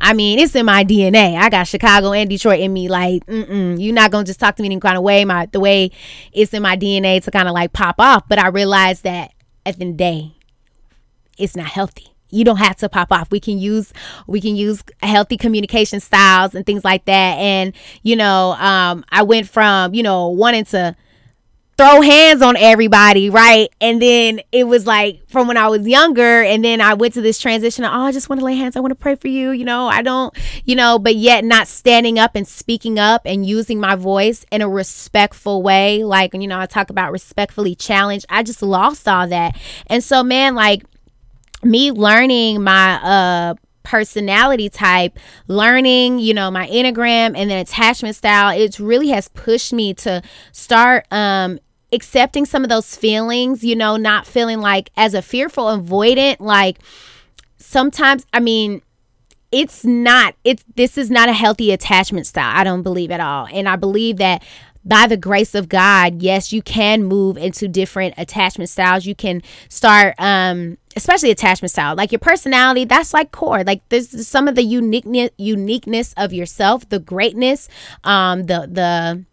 i 0.00 0.12
mean 0.14 0.38
it's 0.38 0.54
in 0.54 0.66
my 0.66 0.84
dna 0.84 1.36
i 1.36 1.48
got 1.48 1.66
chicago 1.66 2.12
and 2.12 2.30
detroit 2.30 2.60
in 2.60 2.72
me. 2.72 2.88
Like 2.88 3.22
you're 3.28 3.94
not 3.94 4.10
gonna 4.10 4.24
just 4.24 4.40
talk 4.40 4.56
to 4.56 4.62
me 4.62 4.72
in 4.72 4.80
kind 4.80 4.96
of 4.96 5.02
way. 5.02 5.24
My 5.24 5.46
the 5.46 5.60
way 5.60 5.90
it's 6.32 6.52
in 6.54 6.62
my 6.62 6.76
dna 6.76 7.22
to 7.22 7.30
kind 7.30 7.48
of 7.48 7.54
like 7.54 7.72
pop 7.72 7.89
pop 7.90 8.16
off. 8.16 8.28
But 8.28 8.38
I 8.38 8.48
realized 8.48 9.04
that 9.04 9.32
at 9.66 9.76
the 9.76 9.82
end 9.82 9.92
of 9.92 9.98
the 9.98 10.04
day, 10.04 10.32
it's 11.38 11.56
not 11.56 11.66
healthy. 11.66 12.06
You 12.30 12.44
don't 12.44 12.58
have 12.58 12.76
to 12.76 12.88
pop 12.88 13.10
off. 13.10 13.30
We 13.30 13.40
can 13.40 13.58
use 13.58 13.92
we 14.26 14.40
can 14.40 14.54
use 14.54 14.84
healthy 15.02 15.36
communication 15.36 15.98
styles 15.98 16.54
and 16.54 16.64
things 16.64 16.84
like 16.84 17.06
that. 17.06 17.38
And 17.38 17.74
you 18.02 18.14
know, 18.14 18.52
um, 18.52 19.04
I 19.10 19.22
went 19.22 19.48
from 19.48 19.94
you 19.94 20.02
know 20.02 20.28
wanting 20.28 20.64
to 20.66 20.94
throw 21.80 22.02
hands 22.02 22.42
on 22.42 22.58
everybody, 22.58 23.30
right? 23.30 23.70
And 23.80 24.02
then 24.02 24.42
it 24.52 24.64
was 24.64 24.86
like 24.86 25.26
from 25.30 25.48
when 25.48 25.56
I 25.56 25.68
was 25.68 25.88
younger, 25.88 26.42
and 26.42 26.62
then 26.62 26.78
I 26.82 26.92
went 26.92 27.14
to 27.14 27.22
this 27.22 27.38
transition. 27.38 27.84
Of, 27.84 27.92
oh, 27.94 28.02
I 28.02 28.12
just 28.12 28.28
want 28.28 28.40
to 28.40 28.44
lay 28.44 28.54
hands. 28.54 28.76
I 28.76 28.80
want 28.80 28.90
to 28.90 28.96
pray 28.96 29.14
for 29.14 29.28
you. 29.28 29.52
You 29.52 29.64
know, 29.64 29.86
I 29.86 30.02
don't, 30.02 30.36
you 30.66 30.76
know, 30.76 30.98
but 30.98 31.16
yet 31.16 31.42
not 31.42 31.68
standing 31.68 32.18
up 32.18 32.32
and 32.34 32.46
speaking 32.46 32.98
up 32.98 33.22
and 33.24 33.46
using 33.46 33.80
my 33.80 33.96
voice 33.96 34.44
in 34.52 34.60
a 34.60 34.68
respectful 34.68 35.62
way. 35.62 36.04
Like, 36.04 36.34
you 36.34 36.46
know, 36.46 36.60
I 36.60 36.66
talk 36.66 36.90
about 36.90 37.12
respectfully 37.12 37.74
challenge. 37.74 38.26
I 38.28 38.42
just 38.42 38.60
lost 38.60 39.08
all 39.08 39.26
that. 39.28 39.58
And 39.86 40.04
so, 40.04 40.22
man, 40.22 40.54
like 40.54 40.82
me 41.62 41.92
learning 41.92 42.62
my, 42.62 43.00
uh, 43.02 43.54
personality 43.82 44.68
type, 44.68 45.18
learning, 45.48 46.18
you 46.18 46.34
know, 46.34 46.50
my 46.50 46.68
Enneagram 46.68 47.34
and 47.34 47.50
then 47.50 47.56
attachment 47.58 48.14
style, 48.14 48.56
it 48.56 48.78
really 48.78 49.08
has 49.08 49.28
pushed 49.28 49.72
me 49.72 49.94
to 49.94 50.22
start 50.52 51.06
um 51.10 51.58
accepting 51.92 52.44
some 52.44 52.62
of 52.62 52.70
those 52.70 52.96
feelings, 52.96 53.64
you 53.64 53.76
know, 53.76 53.96
not 53.96 54.26
feeling 54.26 54.60
like 54.60 54.90
as 54.96 55.14
a 55.14 55.22
fearful 55.22 55.64
avoidant, 55.64 56.36
like 56.40 56.78
sometimes, 57.56 58.26
I 58.32 58.40
mean, 58.40 58.82
it's 59.52 59.84
not, 59.84 60.34
it's, 60.44 60.64
this 60.76 60.96
is 60.96 61.10
not 61.10 61.28
a 61.28 61.32
healthy 61.32 61.72
attachment 61.72 62.26
style. 62.26 62.52
I 62.54 62.64
don't 62.64 62.82
believe 62.82 63.10
at 63.10 63.20
all. 63.20 63.48
And 63.52 63.68
I 63.68 63.76
believe 63.76 64.18
that 64.18 64.42
by 64.84 65.06
the 65.06 65.16
grace 65.16 65.54
of 65.54 65.68
God, 65.68 66.22
yes, 66.22 66.52
you 66.52 66.62
can 66.62 67.04
move 67.04 67.36
into 67.36 67.68
different 67.68 68.14
attachment 68.16 68.70
styles. 68.70 69.04
You 69.04 69.14
can 69.14 69.42
start, 69.68 70.14
um, 70.18 70.78
especially 70.96 71.30
attachment 71.30 71.70
style, 71.70 71.94
like 71.94 72.12
your 72.12 72.18
personality. 72.18 72.84
That's 72.84 73.12
like 73.12 73.30
core. 73.32 73.62
Like 73.62 73.86
there's 73.90 74.26
some 74.26 74.48
of 74.48 74.54
the 74.54 74.62
uniqueness, 74.62 75.30
uniqueness 75.36 76.14
of 76.16 76.32
yourself, 76.32 76.88
the 76.88 76.98
greatness, 76.98 77.68
um, 78.04 78.44
the 78.44 78.68
the 78.70 79.24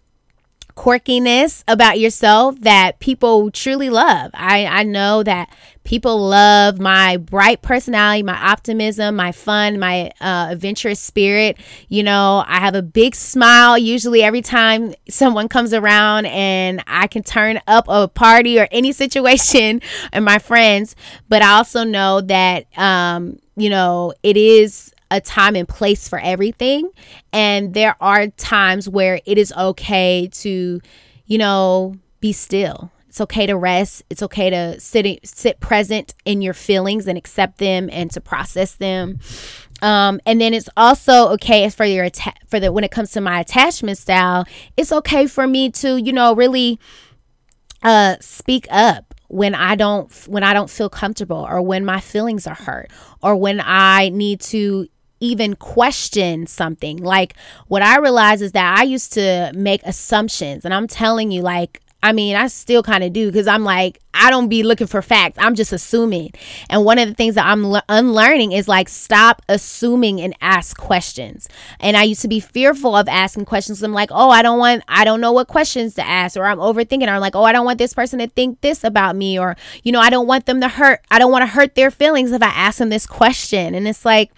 quirkiness 0.77 1.63
about 1.67 1.99
yourself 1.99 2.61
that 2.61 2.99
people 2.99 3.49
truly 3.49 3.89
love. 3.89 4.31
I, 4.35 4.65
I 4.67 4.83
know 4.83 5.23
that 5.23 5.49
people 5.83 6.19
love 6.29 6.79
my 6.79 7.17
bright 7.17 7.63
personality, 7.63 8.21
my 8.21 8.37
optimism, 8.37 9.15
my 9.15 9.31
fun, 9.31 9.79
my 9.79 10.11
uh, 10.21 10.49
adventurous 10.51 10.99
spirit. 10.99 11.57
You 11.89 12.03
know, 12.03 12.43
I 12.47 12.59
have 12.59 12.75
a 12.75 12.83
big 12.83 13.15
smile 13.15 13.77
usually 13.77 14.21
every 14.21 14.41
time 14.41 14.93
someone 15.09 15.49
comes 15.49 15.73
around 15.73 16.27
and 16.27 16.83
I 16.85 17.07
can 17.07 17.23
turn 17.23 17.59
up 17.67 17.85
a 17.87 18.07
party 18.07 18.59
or 18.59 18.67
any 18.71 18.91
situation 18.91 19.81
and 20.13 20.23
my 20.23 20.37
friends. 20.37 20.95
But 21.27 21.41
I 21.41 21.53
also 21.53 21.83
know 21.83 22.21
that, 22.21 22.67
um, 22.77 23.39
you 23.55 23.71
know, 23.71 24.13
it 24.21 24.37
is 24.37 24.93
a 25.11 25.21
time 25.21 25.55
and 25.55 25.67
place 25.67 26.07
for 26.07 26.19
everything. 26.19 26.89
And 27.31 27.73
there 27.73 27.95
are 28.01 28.27
times 28.27 28.89
where 28.89 29.19
it 29.25 29.37
is 29.37 29.53
okay 29.53 30.29
to, 30.33 30.81
you 31.25 31.37
know, 31.37 31.95
be 32.19 32.33
still. 32.33 32.91
It's 33.07 33.21
okay 33.21 33.47
to 33.47 33.55
rest. 33.55 34.03
It's 34.09 34.21
okay 34.21 34.49
to 34.49 34.79
sit 34.79 35.25
sit 35.25 35.59
present 35.59 36.13
in 36.25 36.41
your 36.41 36.53
feelings 36.53 37.07
and 37.07 37.17
accept 37.17 37.57
them 37.57 37.89
and 37.91 38.11
to 38.11 38.21
process 38.21 38.75
them. 38.75 39.19
Um, 39.81 40.19
and 40.25 40.41
then 40.41 40.53
it's 40.53 40.69
also 40.75 41.29
okay 41.29 41.69
for 41.69 41.85
your 41.85 42.05
atta- 42.05 42.35
for 42.47 42.59
the 42.59 42.71
when 42.71 42.83
it 42.83 42.91
comes 42.91 43.11
to 43.11 43.21
my 43.21 43.39
attachment 43.39 43.97
style. 43.97 44.45
It's 44.75 44.91
okay 44.91 45.25
for 45.25 45.47
me 45.47 45.71
to 45.71 45.97
you 45.97 46.13
know 46.13 46.35
really 46.35 46.79
uh 47.83 48.15
speak 48.19 48.67
up 48.69 49.15
when 49.29 49.55
I 49.55 49.75
don't 49.75 50.11
when 50.27 50.43
I 50.43 50.53
don't 50.53 50.69
feel 50.69 50.89
comfortable 50.89 51.45
or 51.49 51.61
when 51.61 51.85
my 51.85 51.99
feelings 51.99 52.47
are 52.47 52.55
hurt 52.55 52.91
or 53.21 53.35
when 53.35 53.61
I 53.63 54.09
need 54.09 54.41
to 54.41 54.87
even 55.19 55.55
question 55.55 56.47
something. 56.47 56.97
Like 56.97 57.35
what 57.67 57.81
I 57.81 57.97
realize 57.97 58.41
is 58.41 58.51
that 58.53 58.77
I 58.77 58.83
used 58.83 59.13
to 59.13 59.51
make 59.55 59.81
assumptions, 59.83 60.65
and 60.65 60.73
I'm 60.73 60.87
telling 60.87 61.31
you, 61.31 61.41
like, 61.41 61.81
I 62.03 62.11
mean, 62.13 62.35
I 62.35 62.47
still 62.47 62.83
kind 62.83 63.03
of 63.03 63.11
do 63.11 63.25
because 63.25 63.47
I'm 63.47 63.63
like, 63.63 63.99
I 64.13 64.29
don't 64.29 64.49
be 64.49 64.61
looking 64.61 64.85
for 64.85 65.01
facts. 65.01 65.37
I'm 65.41 65.55
just 65.55 65.73
assuming. 65.73 66.31
And 66.69 66.85
one 66.85 66.99
of 66.99 67.07
the 67.07 67.15
things 67.15 67.35
that 67.35 67.45
I'm 67.45 67.65
le- 67.65 67.83
unlearning 67.89 68.51
is 68.51 68.67
like, 68.67 68.87
stop 68.87 69.41
assuming 69.49 70.21
and 70.21 70.35
ask 70.39 70.77
questions. 70.77 71.49
And 71.79 71.97
I 71.97 72.03
used 72.03 72.21
to 72.21 72.27
be 72.27 72.39
fearful 72.39 72.95
of 72.95 73.07
asking 73.07 73.45
questions. 73.45 73.81
I'm 73.81 73.93
like, 73.93 74.09
oh, 74.11 74.29
I 74.29 74.43
don't 74.43 74.59
want, 74.59 74.83
I 74.87 75.05
don't 75.05 75.21
know 75.21 75.31
what 75.31 75.47
questions 75.47 75.95
to 75.95 76.07
ask, 76.07 76.37
or 76.37 76.45
I'm 76.45 76.59
overthinking. 76.59 77.07
Or 77.07 77.11
I'm 77.11 77.19
like, 77.19 77.35
oh, 77.35 77.43
I 77.43 77.51
don't 77.51 77.65
want 77.65 77.79
this 77.79 77.95
person 77.95 78.19
to 78.19 78.27
think 78.27 78.61
this 78.61 78.83
about 78.83 79.15
me, 79.15 79.39
or, 79.39 79.57
you 79.83 79.91
know, 79.91 79.99
I 79.99 80.11
don't 80.11 80.27
want 80.27 80.45
them 80.45 80.61
to 80.61 80.67
hurt, 80.67 81.01
I 81.09 81.17
don't 81.17 81.31
want 81.31 81.41
to 81.41 81.47
hurt 81.47 81.73
their 81.73 81.89
feelings 81.89 82.31
if 82.31 82.43
I 82.43 82.49
ask 82.49 82.77
them 82.77 82.89
this 82.89 83.07
question. 83.07 83.73
And 83.73 83.87
it's 83.87 84.05
like, 84.05 84.31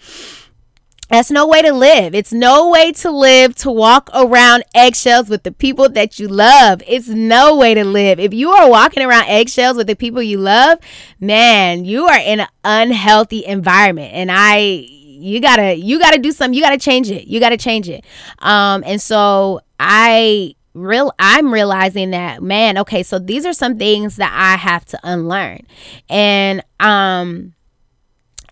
that's 1.10 1.30
no 1.30 1.46
way 1.46 1.60
to 1.62 1.72
live. 1.72 2.14
It's 2.14 2.32
no 2.32 2.68
way 2.68 2.92
to 2.92 3.10
live 3.10 3.56
to 3.56 3.70
walk 3.70 4.08
around 4.14 4.62
eggshells 4.74 5.28
with 5.28 5.42
the 5.42 5.50
people 5.50 5.88
that 5.90 6.20
you 6.20 6.28
love. 6.28 6.82
It's 6.86 7.08
no 7.08 7.56
way 7.56 7.74
to 7.74 7.84
live. 7.84 8.20
If 8.20 8.32
you 8.32 8.50
are 8.50 8.70
walking 8.70 9.02
around 9.02 9.24
eggshells 9.28 9.76
with 9.76 9.88
the 9.88 9.96
people 9.96 10.22
you 10.22 10.38
love, 10.38 10.78
man, 11.18 11.84
you 11.84 12.06
are 12.06 12.20
in 12.20 12.40
an 12.40 12.48
unhealthy 12.62 13.44
environment. 13.44 14.14
And 14.14 14.30
I 14.32 14.86
you 15.20 15.40
gotta 15.40 15.74
you 15.74 15.98
gotta 15.98 16.18
do 16.18 16.32
something 16.32 16.54
you 16.54 16.62
gotta 16.62 16.78
change 16.78 17.10
it 17.10 17.26
you 17.26 17.40
gotta 17.40 17.58
change 17.58 17.90
it 17.90 18.02
um 18.38 18.82
and 18.86 19.02
so 19.02 19.60
i 19.78 20.54
real 20.72 21.12
i'm 21.18 21.52
realizing 21.52 22.12
that 22.12 22.42
man 22.42 22.78
okay 22.78 23.02
so 23.02 23.18
these 23.18 23.44
are 23.44 23.52
some 23.52 23.76
things 23.76 24.16
that 24.16 24.32
i 24.34 24.56
have 24.56 24.82
to 24.84 24.98
unlearn 25.02 25.60
and 26.08 26.64
um 26.80 27.52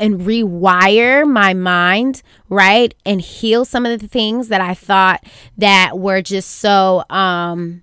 and 0.01 0.21
rewire 0.21 1.29
my 1.29 1.55
mind, 1.55 2.23
right? 2.49 2.95
And 3.05 3.21
heal 3.21 3.65
some 3.65 3.87
of 3.87 4.01
the 4.01 4.09
things 4.09 4.49
that 4.49 4.61
I 4.61 4.75
thought 4.75 5.25
that 5.57 5.99
were 5.99 6.23
just 6.23 6.57
so 6.57 7.05
um 7.11 7.83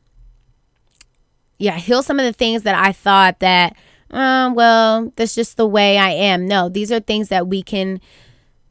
yeah, 1.58 1.78
heal 1.78 2.04
some 2.04 2.20
of 2.20 2.26
the 2.26 2.34
things 2.34 2.64
that 2.64 2.76
I 2.76 2.92
thought 2.92 3.40
that 3.40 3.76
um 4.12 4.56
well, 4.56 5.12
that's 5.16 5.36
just 5.36 5.58
the 5.58 5.68
way 5.68 5.98
I 5.98 6.12
am. 6.12 6.48
No, 6.48 6.70
these 6.70 6.92
are 6.92 7.00
things 7.00 7.30
that 7.30 7.48
we 7.48 7.64
can 7.64 8.00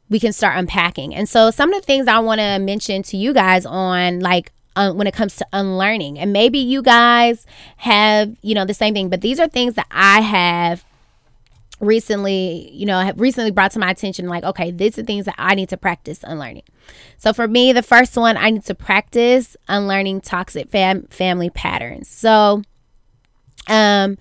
we 0.09 0.19
can 0.19 0.33
start 0.33 0.57
unpacking. 0.57 1.15
And 1.15 1.27
so 1.27 1.51
some 1.51 1.73
of 1.73 1.81
the 1.81 1.85
things 1.85 2.07
I 2.07 2.19
want 2.19 2.39
to 2.39 2.59
mention 2.59 3.03
to 3.03 3.17
you 3.17 3.33
guys 3.33 3.65
on 3.65 4.19
like 4.19 4.51
uh, 4.75 4.91
when 4.91 5.07
it 5.07 5.13
comes 5.13 5.35
to 5.37 5.47
unlearning. 5.53 6.19
And 6.19 6.33
maybe 6.33 6.59
you 6.59 6.81
guys 6.81 7.45
have, 7.77 8.35
you 8.41 8.53
know, 8.53 8.65
the 8.65 8.73
same 8.73 8.93
thing, 8.93 9.09
but 9.09 9.21
these 9.21 9.39
are 9.39 9.47
things 9.47 9.75
that 9.75 9.87
I 9.91 10.21
have 10.21 10.84
recently, 11.79 12.71
you 12.73 12.85
know, 12.85 12.99
have 12.99 13.19
recently 13.19 13.51
brought 13.51 13.71
to 13.71 13.79
my 13.79 13.91
attention 13.91 14.27
like, 14.27 14.43
okay, 14.43 14.71
these 14.71 14.97
are 14.97 15.03
things 15.03 15.25
that 15.25 15.35
I 15.37 15.55
need 15.55 15.69
to 15.69 15.77
practice 15.77 16.19
unlearning. 16.23 16.63
So 17.17 17.33
for 17.33 17.47
me, 17.47 17.73
the 17.73 17.83
first 17.83 18.15
one, 18.15 18.37
I 18.37 18.49
need 18.49 18.65
to 18.65 18.75
practice 18.75 19.57
unlearning 19.67 20.21
toxic 20.21 20.69
fam- 20.69 21.07
family 21.07 21.49
patterns. 21.49 22.07
So, 22.07 22.61
um, 23.67 24.17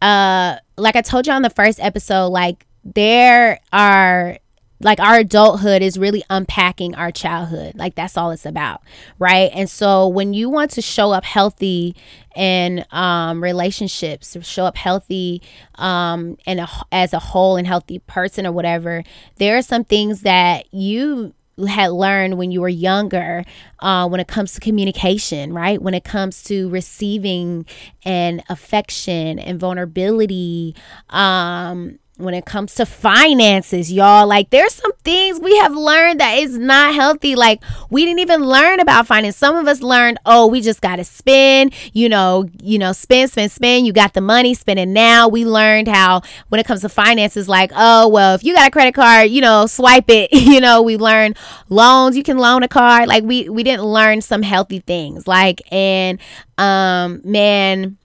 uh, 0.00 0.56
like 0.76 0.96
I 0.96 1.02
told 1.02 1.26
you 1.26 1.32
on 1.32 1.42
the 1.42 1.50
first 1.50 1.80
episode, 1.80 2.28
like 2.28 2.66
there 2.84 3.60
are 3.72 4.38
like 4.80 5.00
our 5.00 5.18
adulthood 5.18 5.82
is 5.82 5.98
really 5.98 6.22
unpacking 6.30 6.94
our 6.94 7.10
childhood 7.10 7.74
like 7.76 7.94
that's 7.94 8.16
all 8.16 8.30
it's 8.30 8.46
about 8.46 8.82
right 9.18 9.50
and 9.54 9.68
so 9.68 10.06
when 10.06 10.32
you 10.32 10.48
want 10.48 10.70
to 10.70 10.82
show 10.82 11.12
up 11.12 11.24
healthy 11.24 11.94
in 12.36 12.84
um, 12.92 13.42
relationships 13.42 14.36
show 14.42 14.64
up 14.64 14.76
healthy 14.76 15.42
um, 15.76 16.36
and 16.46 16.60
a, 16.60 16.68
as 16.92 17.12
a 17.12 17.18
whole 17.18 17.56
and 17.56 17.66
healthy 17.66 17.98
person 18.00 18.46
or 18.46 18.52
whatever 18.52 19.02
there 19.36 19.56
are 19.56 19.62
some 19.62 19.84
things 19.84 20.22
that 20.22 20.72
you 20.72 21.34
had 21.66 21.88
learned 21.90 22.38
when 22.38 22.52
you 22.52 22.60
were 22.60 22.68
younger 22.68 23.44
uh, 23.80 24.06
when 24.08 24.20
it 24.20 24.28
comes 24.28 24.52
to 24.52 24.60
communication, 24.60 25.52
right? 25.52 25.80
When 25.82 25.94
it 25.94 26.04
comes 26.04 26.42
to 26.44 26.68
receiving 26.68 27.66
and 28.04 28.44
affection 28.48 29.38
and 29.38 29.58
vulnerability, 29.58 30.76
um, 31.10 31.98
when 32.18 32.34
it 32.34 32.44
comes 32.44 32.74
to 32.74 32.84
finances, 32.84 33.92
y'all. 33.92 34.26
Like 34.26 34.50
there's 34.50 34.74
some 34.74 34.92
things 35.04 35.40
we 35.40 35.56
have 35.58 35.74
learned 35.74 36.20
that 36.20 36.38
is 36.38 36.58
not 36.58 36.94
healthy. 36.94 37.34
Like 37.36 37.62
we 37.90 38.04
didn't 38.04 38.18
even 38.18 38.42
learn 38.42 38.80
about 38.80 39.06
finance. 39.06 39.36
Some 39.36 39.56
of 39.56 39.66
us 39.66 39.80
learned, 39.80 40.18
oh, 40.26 40.46
we 40.46 40.60
just 40.60 40.80
gotta 40.80 41.04
spend, 41.04 41.72
you 41.92 42.08
know, 42.08 42.48
you 42.60 42.78
know, 42.78 42.92
spend, 42.92 43.30
spend, 43.30 43.52
spend. 43.52 43.86
You 43.86 43.92
got 43.92 44.14
the 44.14 44.20
money, 44.20 44.54
spend 44.54 44.78
it 44.78 44.86
now. 44.86 45.28
We 45.28 45.44
learned 45.44 45.88
how 45.88 46.22
when 46.48 46.60
it 46.60 46.66
comes 46.66 46.80
to 46.82 46.88
finances, 46.88 47.48
like, 47.48 47.70
oh, 47.74 48.08
well, 48.08 48.34
if 48.34 48.44
you 48.44 48.54
got 48.54 48.68
a 48.68 48.70
credit 48.70 48.94
card, 48.94 49.30
you 49.30 49.40
know, 49.40 49.66
swipe 49.66 50.10
it. 50.10 50.32
you 50.32 50.60
know, 50.60 50.82
we 50.82 50.96
learned 50.96 51.36
loans, 51.68 52.16
you 52.16 52.22
can 52.22 52.38
loan 52.38 52.62
a 52.62 52.68
card. 52.68 53.08
Like 53.08 53.24
we 53.24 53.48
we 53.48 53.62
didn't 53.62 53.84
learn 53.84 54.20
some 54.20 54.42
healthy 54.42 54.80
things. 54.80 55.26
Like, 55.26 55.62
and 55.72 56.18
um, 56.58 57.20
man 57.24 57.96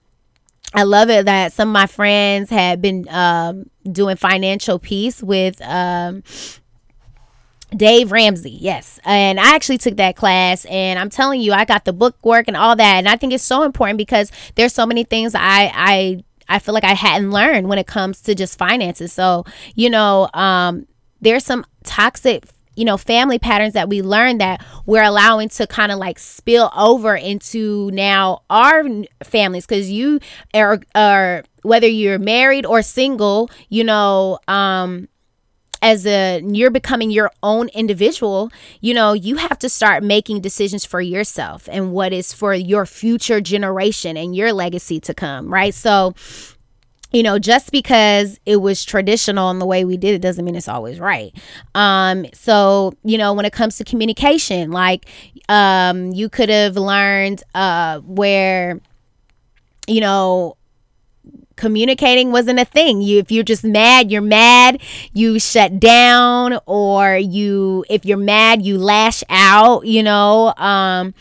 I 0.74 0.82
love 0.82 1.08
it 1.08 1.26
that 1.26 1.52
some 1.52 1.68
of 1.68 1.72
my 1.72 1.86
friends 1.86 2.50
had 2.50 2.82
been 2.82 3.08
um, 3.08 3.70
doing 3.90 4.16
financial 4.16 4.78
peace 4.80 5.22
with 5.22 5.62
um, 5.62 6.24
Dave 7.76 8.10
Ramsey, 8.12 8.58
yes. 8.60 8.98
And 9.04 9.38
I 9.38 9.54
actually 9.54 9.78
took 9.78 9.96
that 9.96 10.16
class 10.16 10.64
and 10.66 10.98
I'm 10.98 11.10
telling 11.10 11.40
you, 11.40 11.52
I 11.52 11.64
got 11.64 11.84
the 11.84 11.92
book 11.92 12.16
work 12.24 12.48
and 12.48 12.56
all 12.56 12.74
that. 12.76 12.96
And 12.96 13.08
I 13.08 13.16
think 13.16 13.32
it's 13.32 13.44
so 13.44 13.62
important 13.62 13.98
because 13.98 14.32
there's 14.56 14.72
so 14.72 14.84
many 14.84 15.04
things 15.04 15.34
I 15.34 15.70
I 15.74 16.24
I 16.48 16.58
feel 16.58 16.74
like 16.74 16.84
I 16.84 16.92
hadn't 16.92 17.30
learned 17.30 17.68
when 17.68 17.78
it 17.78 17.86
comes 17.86 18.20
to 18.22 18.34
just 18.34 18.58
finances. 18.58 19.12
So, 19.12 19.44
you 19.74 19.88
know, 19.88 20.28
um, 20.34 20.86
there's 21.20 21.44
some 21.44 21.64
toxic 21.84 22.44
you 22.76 22.84
know 22.84 22.96
family 22.96 23.38
patterns 23.38 23.74
that 23.74 23.88
we 23.88 24.02
learn 24.02 24.38
that 24.38 24.64
we're 24.86 25.02
allowing 25.02 25.48
to 25.50 25.66
kind 25.66 25.92
of 25.92 25.98
like 25.98 26.18
spill 26.18 26.70
over 26.76 27.16
into 27.16 27.90
now 27.92 28.42
our 28.50 28.84
families. 29.22 29.66
Because 29.66 29.90
you 29.90 30.20
are, 30.54 30.80
are 30.94 31.44
whether 31.62 31.86
you're 31.86 32.18
married 32.18 32.66
or 32.66 32.82
single 32.82 33.50
you 33.68 33.84
know 33.84 34.38
um 34.48 35.08
as 35.82 36.06
a 36.06 36.40
you're 36.42 36.70
becoming 36.70 37.10
your 37.10 37.30
own 37.42 37.68
individual 37.68 38.50
you 38.80 38.94
know 38.94 39.12
you 39.12 39.36
have 39.36 39.58
to 39.58 39.68
start 39.68 40.02
making 40.02 40.40
decisions 40.40 40.84
for 40.84 41.00
yourself 41.00 41.68
and 41.70 41.92
what 41.92 42.12
is 42.12 42.32
for 42.32 42.54
your 42.54 42.86
future 42.86 43.40
generation 43.40 44.16
and 44.16 44.34
your 44.34 44.52
legacy 44.52 44.98
to 45.00 45.12
come 45.14 45.52
right? 45.52 45.74
So 45.74 46.14
you 47.14 47.22
know, 47.22 47.38
just 47.38 47.70
because 47.70 48.40
it 48.44 48.56
was 48.56 48.84
traditional 48.84 49.48
in 49.52 49.60
the 49.60 49.66
way 49.66 49.84
we 49.84 49.96
did 49.96 50.16
it 50.16 50.18
doesn't 50.20 50.44
mean 50.44 50.56
it's 50.56 50.68
always 50.68 50.98
right. 50.98 51.32
Um, 51.74 52.26
so, 52.34 52.92
you 53.04 53.16
know, 53.16 53.32
when 53.32 53.44
it 53.46 53.52
comes 53.52 53.76
to 53.78 53.84
communication, 53.84 54.72
like 54.72 55.06
um, 55.48 56.10
you 56.12 56.28
could 56.28 56.48
have 56.48 56.76
learned 56.76 57.44
uh, 57.54 58.00
where, 58.00 58.80
you 59.86 60.00
know, 60.00 60.56
communicating 61.54 62.32
wasn't 62.32 62.58
a 62.58 62.64
thing. 62.64 63.00
You 63.00 63.20
if 63.20 63.30
you're 63.30 63.44
just 63.44 63.62
mad, 63.62 64.10
you're 64.10 64.20
mad, 64.20 64.82
you 65.12 65.38
shut 65.38 65.78
down 65.78 66.58
or 66.66 67.16
you 67.16 67.84
if 67.88 68.04
you're 68.04 68.16
mad, 68.16 68.62
you 68.62 68.76
lash 68.76 69.22
out, 69.30 69.86
you 69.86 70.02
know, 70.02 70.52
um 70.56 71.14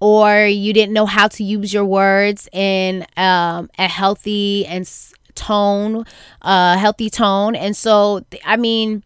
or 0.00 0.46
you 0.46 0.72
didn't 0.72 0.92
know 0.92 1.06
how 1.06 1.26
to 1.28 1.42
use 1.42 1.72
your 1.72 1.84
words 1.84 2.48
in 2.52 3.04
um, 3.16 3.68
a 3.78 3.88
healthy 3.88 4.64
and 4.66 4.86
tone, 5.38 6.04
uh, 6.42 6.76
healthy 6.76 7.08
tone. 7.08 7.54
And 7.54 7.76
so, 7.76 8.24
I 8.44 8.56
mean, 8.56 9.02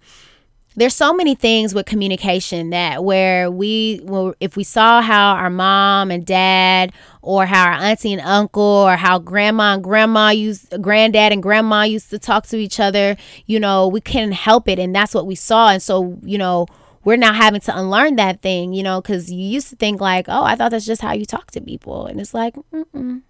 there's 0.74 0.94
so 0.94 1.12
many 1.12 1.34
things 1.34 1.74
with 1.74 1.86
communication 1.86 2.70
that 2.70 3.04
where 3.04 3.50
we 3.50 4.00
well, 4.04 4.34
if 4.40 4.56
we 4.56 4.64
saw 4.64 5.02
how 5.02 5.34
our 5.34 5.50
mom 5.50 6.10
and 6.10 6.24
dad 6.24 6.92
or 7.20 7.44
how 7.46 7.66
our 7.66 7.72
auntie 7.72 8.12
and 8.12 8.22
uncle 8.22 8.62
or 8.62 8.96
how 8.96 9.18
grandma 9.18 9.74
and 9.74 9.84
grandma 9.84 10.30
used 10.30 10.80
granddad 10.80 11.32
and 11.32 11.42
grandma 11.42 11.82
used 11.82 12.10
to 12.10 12.18
talk 12.18 12.46
to 12.46 12.56
each 12.56 12.80
other 12.80 13.16
you 13.46 13.60
know 13.60 13.86
we 13.86 14.00
couldn't 14.00 14.32
help 14.32 14.68
it. 14.68 14.78
And 14.78 14.94
that's 14.94 15.14
what 15.14 15.26
we 15.26 15.34
saw. 15.34 15.68
And 15.68 15.82
so 15.82 16.18
you 16.22 16.38
know 16.38 16.66
we're 17.04 17.16
now 17.16 17.32
having 17.32 17.60
to 17.60 17.76
unlearn 17.76 18.16
that 18.16 18.40
thing 18.40 18.72
you 18.72 18.82
know 18.82 19.00
because 19.00 19.30
you 19.30 19.44
used 19.44 19.68
to 19.70 19.76
think 19.76 20.00
like 20.00 20.26
oh 20.28 20.44
i 20.44 20.54
thought 20.54 20.70
that's 20.70 20.86
just 20.86 21.02
how 21.02 21.12
you 21.12 21.26
talk 21.26 21.50
to 21.50 21.60
people. 21.60 22.06
And 22.06 22.20
it's 22.20 22.34
like 22.34 22.54
mm 22.72 23.22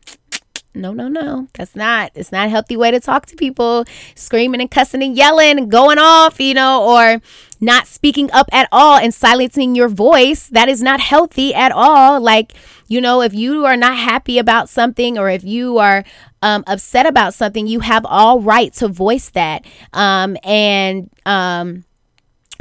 no, 0.75 0.93
no, 0.93 1.09
no. 1.09 1.49
That's 1.55 1.77
not. 1.77 2.13
It's 2.15 2.33
not 2.33 2.47
a 2.47 2.51
healthy 2.51 2.77
way 2.77 2.91
to 2.91 3.01
talk 3.01 3.27
to 3.27 3.37
people. 3.37 3.85
Screaming 4.15 4.61
and 4.61 4.71
cussing 4.71 5.03
and 5.03 5.17
yelling 5.17 5.59
and 5.59 5.71
going 5.71 5.99
off, 5.99 6.41
you 6.41 6.55
know, 6.55 6.85
or 6.85 7.21
not 7.61 7.87
speaking 7.87 8.31
up 8.33 8.49
at 8.53 8.69
all 8.73 8.99
and 8.99 9.13
silencing 9.13 9.75
your 9.75 9.89
voice. 9.89 10.49
That 10.49 10.69
is 10.69 10.83
not 10.83 11.01
healthy 11.01 11.55
at 11.55 11.73
all. 11.73 12.21
Like, 12.21 12.55
you 12.89 13.01
know, 13.01 13.21
if 13.23 13.35
you 13.35 13.65
are 13.67 13.77
not 13.77 13.99
happy 13.99 14.39
about 14.39 14.69
something 14.69 15.19
or 15.19 15.29
if 15.29 15.45
you 15.45 15.79
are 15.79 16.05
um, 16.41 16.65
upset 16.67 17.07
about 17.07 17.35
something, 17.35 17.67
you 17.67 17.81
have 17.81 18.05
all 18.07 18.41
right 18.41 18.73
to 18.75 18.89
voice 18.89 19.31
that. 19.31 19.65
Um, 19.93 20.37
and 20.43 21.11
um, 21.27 21.85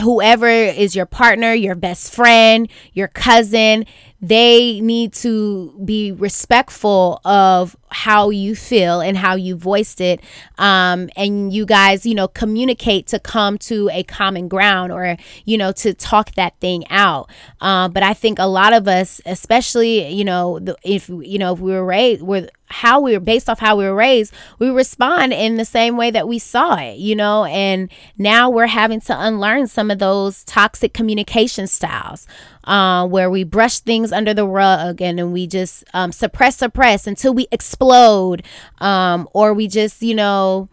whoever 0.02 0.48
is 0.48 0.96
your 0.96 1.06
partner, 1.06 1.54
your 1.54 1.76
best 1.76 2.14
friend, 2.14 2.70
your 2.94 3.08
cousin, 3.08 3.86
they 4.22 4.80
need 4.82 5.14
to 5.14 5.74
be 5.84 6.12
respectful 6.12 7.20
of 7.26 7.76
how 7.90 8.30
you 8.30 8.56
feel 8.56 9.02
and 9.02 9.18
how 9.18 9.36
you 9.36 9.56
voiced 9.56 10.00
it. 10.00 10.22
Um, 10.58 11.10
and 11.16 11.52
you 11.52 11.66
guys 11.66 12.06
you 12.06 12.16
know 12.16 12.28
communicate 12.28 13.08
to 13.08 13.20
come 13.20 13.58
to 13.60 13.90
a 13.92 14.04
common 14.04 14.48
ground 14.48 14.92
or 14.92 15.18
you 15.46 15.58
know 15.58 15.72
to 15.74 15.94
talk 15.94 16.32
that 16.36 16.58
thing 16.60 16.86
out. 16.90 17.30
Uh, 17.60 17.90
but 17.90 18.04
i 18.04 18.14
think 18.14 18.40
a 18.40 18.46
lot 18.46 18.74
of 18.74 18.88
us 18.88 19.22
especially 19.26 20.08
you 20.08 20.24
know 20.24 20.60
the, 20.60 20.76
if 20.84 21.10
you 21.10 21.38
know 21.38 21.54
if 21.54 21.60
we 21.60 21.72
were 21.72 21.86
raised 21.86 22.22
with 22.22 22.50
how 22.68 23.02
we 23.02 23.14
were 23.14 23.20
based 23.20 23.50
off 23.50 23.60
how 23.60 23.76
we 23.76 23.84
were 23.84 23.94
raised 23.94 24.34
we 24.58 24.70
respond 24.70 25.34
in 25.34 25.58
the 25.58 25.66
same 25.66 25.98
way 25.98 26.10
that 26.10 26.28
we 26.28 26.40
saw 26.40 26.76
it 26.76 26.98
you 26.98 27.16
know? 27.16 27.46
And 27.46 27.92
now 28.18 28.50
we're 28.50 28.68
having 28.68 29.02
to 29.02 29.20
unlearn 29.20 29.68
some 29.68 29.92
of 29.92 30.00
those 30.00 30.44
toxic 30.46 30.94
communication 30.94 31.68
styles 31.68 32.28
uh, 32.64 33.08
where 33.08 33.30
we 33.30 33.44
brush 33.44 33.80
things 33.80 34.12
under 34.12 34.34
the 34.34 34.48
rug 34.48 35.02
and 35.02 35.20
then 35.20 35.32
we 35.32 35.48
just 35.48 35.84
um, 35.94 36.12
suppress, 36.12 36.58
suppress 36.58 37.08
until 37.08 37.34
we 37.34 37.48
explode, 37.52 38.44
um, 38.80 39.28
or 39.34 39.54
we 39.54 39.68
just, 39.68 40.02
you 40.02 40.16
know, 40.16 40.70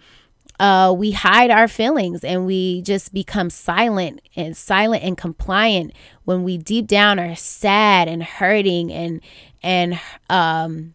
uh, 0.61 0.93
we 0.97 1.12
hide 1.12 1.51
our 1.51 1.68
feelings 1.68 2.24
and 2.24 2.45
we 2.45 2.82
just 2.82 3.14
become 3.14 3.49
silent 3.49 4.20
and 4.34 4.57
silent 4.57 5.05
and 5.05 5.16
compliant 5.16 5.93
when 6.24 6.43
we 6.43 6.59
deep 6.59 6.86
down 6.86 7.18
are 7.20 7.36
sad 7.36 8.09
and 8.09 8.22
hurting 8.22 8.93
and 8.93 9.20
and 9.62 10.01
um, 10.30 10.95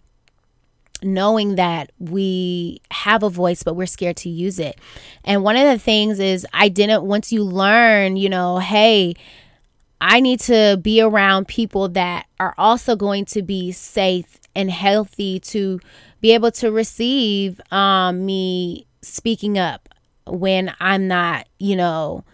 knowing 1.02 1.56
that 1.56 1.92
we 1.98 2.82
have 2.92 3.24
a 3.24 3.30
voice 3.30 3.64
but 3.64 3.76
we're 3.76 3.86
scared 3.86 4.18
to 4.18 4.30
use 4.30 4.60
it. 4.60 4.78
And 5.24 5.44
one 5.44 5.56
of 5.56 5.66
the 5.66 5.80
things 5.80 6.20
is 6.20 6.46
I 6.54 6.68
didn't 6.68 7.04
once 7.04 7.32
you 7.32 7.44
learn, 7.44 8.18
you 8.18 8.30
know, 8.30 8.58
hey, 8.58 9.16
I 10.06 10.20
need 10.20 10.42
to 10.42 10.78
be 10.82 11.02
around 11.02 11.48
people 11.48 11.88
that 11.90 12.26
are 12.38 12.54
also 12.58 12.98
going 12.98 13.24
to 13.28 13.42
be 13.42 13.72
safe 13.72 14.38
and 14.54 14.70
healthy 14.70 15.40
to 15.40 15.80
be 16.20 16.34
able 16.34 16.52
to 16.52 16.74
receive 16.74 17.62
um, 17.72 18.26
me 18.26 18.86
speaking 19.02 19.58
up 19.58 19.88
when 20.28 20.74
I'm 20.82 21.08
not, 21.08 21.48
you 21.58 21.78
know, 21.78 22.26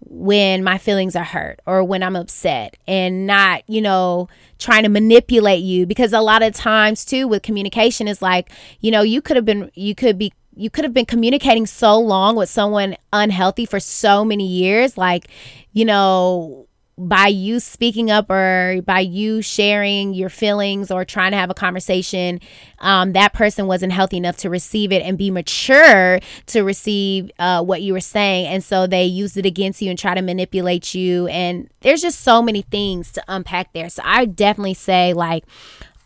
when 0.00 0.64
my 0.64 0.78
feelings 0.78 1.14
are 1.14 1.22
hurt 1.22 1.60
or 1.64 1.84
when 1.84 2.02
I'm 2.02 2.16
upset 2.16 2.76
and 2.88 3.24
not, 3.24 3.62
you 3.68 3.80
know, 3.80 4.28
trying 4.58 4.82
to 4.82 4.88
manipulate 4.88 5.62
you. 5.62 5.86
Because 5.86 6.12
a 6.12 6.20
lot 6.20 6.42
of 6.42 6.54
times 6.54 7.04
too 7.04 7.28
with 7.28 7.44
communication 7.44 8.08
is 8.08 8.20
like, 8.20 8.50
you 8.80 8.90
know, 8.90 9.02
you 9.02 9.22
could 9.22 9.36
have 9.36 9.44
been 9.44 9.70
you 9.74 9.94
could 9.94 10.18
be 10.18 10.32
you 10.56 10.70
could 10.70 10.84
have 10.84 10.92
been 10.92 11.06
communicating 11.06 11.66
so 11.66 11.96
long 11.96 12.34
with 12.34 12.48
someone 12.48 12.96
unhealthy 13.12 13.64
for 13.64 13.78
so 13.78 14.24
many 14.24 14.46
years. 14.46 14.98
Like, 14.98 15.28
you 15.72 15.84
know, 15.84 16.66
by 16.98 17.26
you 17.26 17.58
speaking 17.58 18.10
up 18.10 18.30
or 18.30 18.80
by 18.84 19.00
you 19.00 19.40
sharing 19.40 20.12
your 20.12 20.28
feelings 20.28 20.90
or 20.90 21.04
trying 21.04 21.30
to 21.30 21.38
have 21.38 21.48
a 21.48 21.54
conversation, 21.54 22.38
um, 22.80 23.12
that 23.12 23.32
person 23.32 23.66
wasn't 23.66 23.92
healthy 23.92 24.18
enough 24.18 24.36
to 24.38 24.50
receive 24.50 24.92
it 24.92 25.02
and 25.02 25.16
be 25.16 25.30
mature 25.30 26.20
to 26.46 26.62
receive 26.62 27.30
uh, 27.38 27.62
what 27.62 27.80
you 27.80 27.94
were 27.94 28.00
saying. 28.00 28.46
And 28.46 28.62
so 28.62 28.86
they 28.86 29.04
used 29.04 29.36
it 29.36 29.46
against 29.46 29.80
you 29.80 29.88
and 29.88 29.98
try 29.98 30.14
to 30.14 30.22
manipulate 30.22 30.94
you. 30.94 31.26
And 31.28 31.68
there's 31.80 32.02
just 32.02 32.20
so 32.20 32.42
many 32.42 32.62
things 32.62 33.10
to 33.12 33.24
unpack 33.26 33.72
there. 33.72 33.88
So 33.88 34.02
I 34.04 34.26
definitely 34.26 34.74
say, 34.74 35.14
like, 35.14 35.44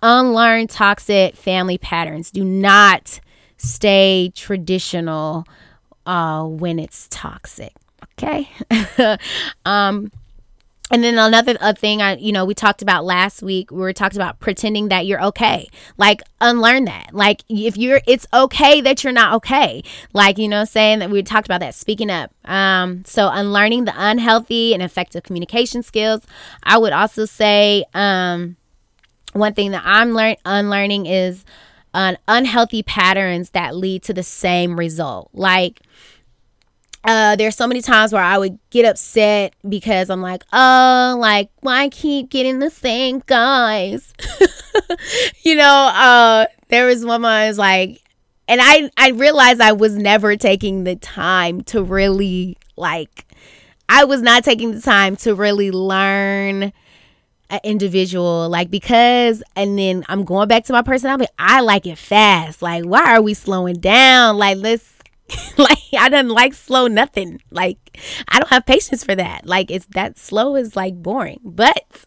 unlearn 0.03 0.69
toxic 0.69 1.35
family 1.35 1.79
patterns. 1.79 2.31
Do 2.31 2.45
not 2.45 3.21
stay 3.57 4.31
traditional 4.35 5.47
uh, 6.07 6.45
when 6.45 6.79
it's 6.79 7.09
toxic. 7.11 7.73
Okay. 8.19 8.49
um, 9.67 10.11
and 10.91 11.03
then 11.03 11.19
another 11.19 11.57
uh, 11.61 11.73
thing 11.73 12.01
I, 12.01 12.17
you 12.17 12.31
know, 12.31 12.45
we 12.45 12.55
talked 12.55 12.81
about 12.81 13.05
last 13.05 13.43
week, 13.43 13.71
we 13.71 13.79
were 13.79 13.93
talking 13.93 14.19
about 14.19 14.39
pretending 14.39 14.89
that 14.89 15.05
you're 15.07 15.23
okay. 15.25 15.69
Like 15.97 16.23
unlearn 16.41 16.85
that. 16.85 17.09
Like 17.13 17.43
if 17.49 17.77
you're, 17.77 18.01
it's 18.07 18.27
okay 18.33 18.81
that 18.83 19.03
you're 19.03 19.13
not 19.13 19.35
okay. 19.35 19.83
Like, 20.13 20.39
you 20.39 20.47
know, 20.47 20.65
saying 20.65 21.01
that 21.01 21.11
we 21.11 21.23
talked 21.25 21.49
about 21.49 21.61
that, 21.61 21.75
speaking 21.75 22.11
up. 22.11 22.31
Um, 22.45 23.05
so 23.05 23.29
unlearning 23.29 23.85
the 23.85 23.95
unhealthy 23.97 24.75
and 24.75 24.83
effective 24.83 25.25
communication 25.25 25.83
skills. 25.83 26.23
I 26.63 26.79
would 26.79 26.93
also 26.93 27.25
say, 27.25 27.85
um, 27.93 28.57
one 29.33 29.55
thing 29.55 29.73
that 29.73 29.83
I'm 29.85 30.13
learn 30.13 30.37
unlearning 30.45 31.07
is 31.07 31.45
uh, 31.95 32.15
unhealthy 32.29 32.83
patterns 32.83 33.51
that 33.51 33.75
lead 33.75 34.03
to 34.05 34.15
the 34.15 34.23
same 34.23 34.79
result. 34.79 35.31
Like, 35.33 35.81
uh, 37.07 37.37
there's 37.37 37.57
so 37.57 37.67
many 37.67 37.81
times 37.81 38.13
where 38.13 38.23
I 38.23 38.37
would 38.37 38.59
get 38.71 38.85
upset 38.85 39.55
because 39.69 40.11
I'm 40.11 40.23
like, 40.23 40.43
oh, 40.53 41.17
like 41.19 41.51
why 41.61 41.89
keep 41.89 42.31
getting 42.31 42.59
the 42.59 42.71
same 42.71 43.23
guys? 43.27 44.13
you 45.45 45.55
know, 45.55 45.91
uh, 45.95 46.47
there 46.69 46.87
was 46.87 47.05
one 47.05 47.25
I 47.25 47.47
was 47.47 47.59
like, 47.59 48.03
and 48.49 48.61
I 48.63 48.91
I 48.97 49.11
realized 49.11 49.61
I 49.61 49.73
was 49.73 49.97
never 49.97 50.37
taking 50.37 50.85
the 50.85 50.97
time 50.97 51.63
to 51.65 51.83
really 51.83 52.57
like, 52.77 53.25
I 53.89 54.05
was 54.05 54.21
not 54.21 54.43
taking 54.43 54.73
the 54.73 54.81
time 54.81 55.15
to 55.17 55.35
really 55.35 55.71
learn 55.71 56.73
an 57.49 57.61
individual 57.63 58.49
like 58.49 58.73
because 58.73 59.41
and 59.55 59.79
then 59.79 60.05
i'm 60.09 60.25
going 60.25 60.49
back 60.49 60.65
to 60.65 60.73
my 60.73 60.83
personality 60.83 61.27
i 61.39 61.61
like 61.61 61.87
it 61.87 61.97
fast 61.97 62.61
like 62.61 62.83
why 62.85 63.15
are 63.15 63.23
we 63.23 63.35
slowing 63.35 63.77
down 63.77 64.37
like 64.37 64.57
let's 64.57 64.96
like 65.59 65.79
I 65.99 66.09
don't 66.09 66.29
like 66.29 66.55
slow 66.55 66.87
nothing. 66.87 67.41
Like 67.51 67.79
I 68.29 68.39
don't 68.39 68.49
have 68.51 68.67
patience 68.67 69.05
for 69.05 69.15
that. 69.15 69.47
Like 69.47 69.71
it's 69.71 69.87
that 69.87 70.19
slow 70.19 70.57
is 70.57 70.77
like 70.77 70.95
boring. 70.95 71.41
But 71.45 72.07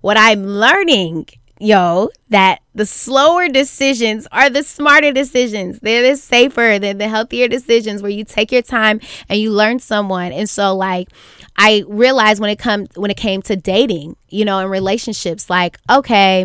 what 0.00 0.16
I'm 0.16 0.44
learning, 0.44 1.26
yo, 1.58 2.10
that 2.28 2.60
the 2.74 2.86
slower 2.86 3.48
decisions 3.48 4.26
are 4.32 4.50
the 4.50 4.62
smarter 4.62 5.12
decisions. 5.12 5.80
They're 5.80 6.08
the 6.08 6.16
safer, 6.16 6.78
they're 6.78 6.94
the 6.94 7.08
healthier 7.08 7.48
decisions 7.48 8.02
where 8.02 8.10
you 8.10 8.24
take 8.24 8.52
your 8.52 8.62
time 8.62 9.00
and 9.28 9.40
you 9.40 9.50
learn 9.50 9.78
someone. 9.78 10.32
And 10.32 10.48
so 10.48 10.74
like 10.74 11.08
I 11.56 11.84
realized 11.88 12.40
when 12.40 12.50
it 12.50 12.58
come 12.58 12.86
when 12.94 13.10
it 13.10 13.16
came 13.16 13.42
to 13.42 13.56
dating, 13.56 14.16
you 14.28 14.44
know, 14.44 14.58
and 14.60 14.70
relationships, 14.70 15.50
like, 15.50 15.78
okay, 15.90 16.44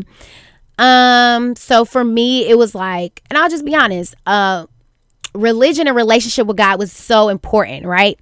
um, 0.79 1.55
so 1.55 1.85
for 1.85 2.03
me 2.03 2.47
it 2.47 2.57
was 2.57 2.73
like, 2.73 3.21
and 3.29 3.37
I'll 3.37 3.49
just 3.49 3.65
be 3.65 3.75
honest, 3.75 4.15
uh 4.25 4.65
religion 5.37 5.87
and 5.87 5.95
relationship 5.95 6.47
with 6.47 6.57
God 6.57 6.79
was 6.79 6.91
so 6.91 7.29
important, 7.29 7.85
right? 7.85 8.19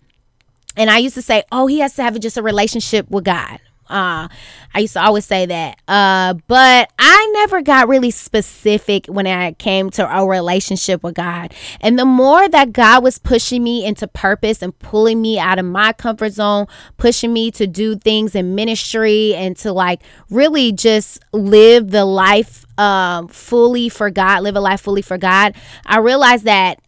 And 0.78 0.90
I 0.90 0.98
used 0.98 1.16
to 1.16 1.22
say, 1.22 1.44
oh, 1.52 1.68
he 1.68 1.80
has 1.80 1.96
to 1.96 2.04
have 2.04 2.20
just 2.20 2.38
a 2.38 2.44
relationship 2.44 3.10
with 3.10 3.24
God. 3.24 3.60
Uh, 3.88 4.28
I 4.74 4.80
used 4.80 4.94
to 4.94 5.02
always 5.02 5.26
say 5.26 5.46
that. 5.46 5.80
Uh, 5.88 6.34
but 6.48 6.92
I 6.98 7.32
never 7.36 7.62
got 7.62 7.88
really 7.88 8.10
specific 8.10 9.06
when 9.06 9.28
I 9.28 9.52
came 9.54 9.92
to 9.92 10.18
a 10.18 10.28
relationship 10.28 11.04
with 11.04 11.14
God. 11.14 11.54
And 11.82 11.98
the 12.00 12.06
more 12.06 12.50
that 12.50 12.74
God 12.74 13.04
was 13.04 13.20
pushing 13.20 13.64
me 13.64 13.86
into 13.86 14.08
purpose 14.08 14.64
and 14.64 14.78
pulling 14.80 15.22
me 15.22 15.38
out 15.38 15.60
of 15.60 15.66
my 15.66 15.94
comfort 15.94 16.34
zone, 16.34 16.66
pushing 16.98 17.32
me 17.32 17.52
to 17.52 17.68
do 17.68 17.96
things 17.96 18.34
in 18.34 18.56
ministry 18.56 19.36
and 19.36 19.56
to 19.58 19.72
like 19.72 20.02
really 20.32 20.72
just 20.72 21.20
live 21.32 21.92
the 21.92 22.06
life 22.06 22.66
um, 22.80 23.28
fully 23.28 23.88
for 23.90 24.10
God, 24.10 24.44
live 24.44 24.56
a 24.56 24.62
life 24.62 24.82
fully 24.82 25.02
for 25.04 25.18
God, 25.18 25.56
I 25.86 26.00
realized 26.00 26.46
that 26.46 26.80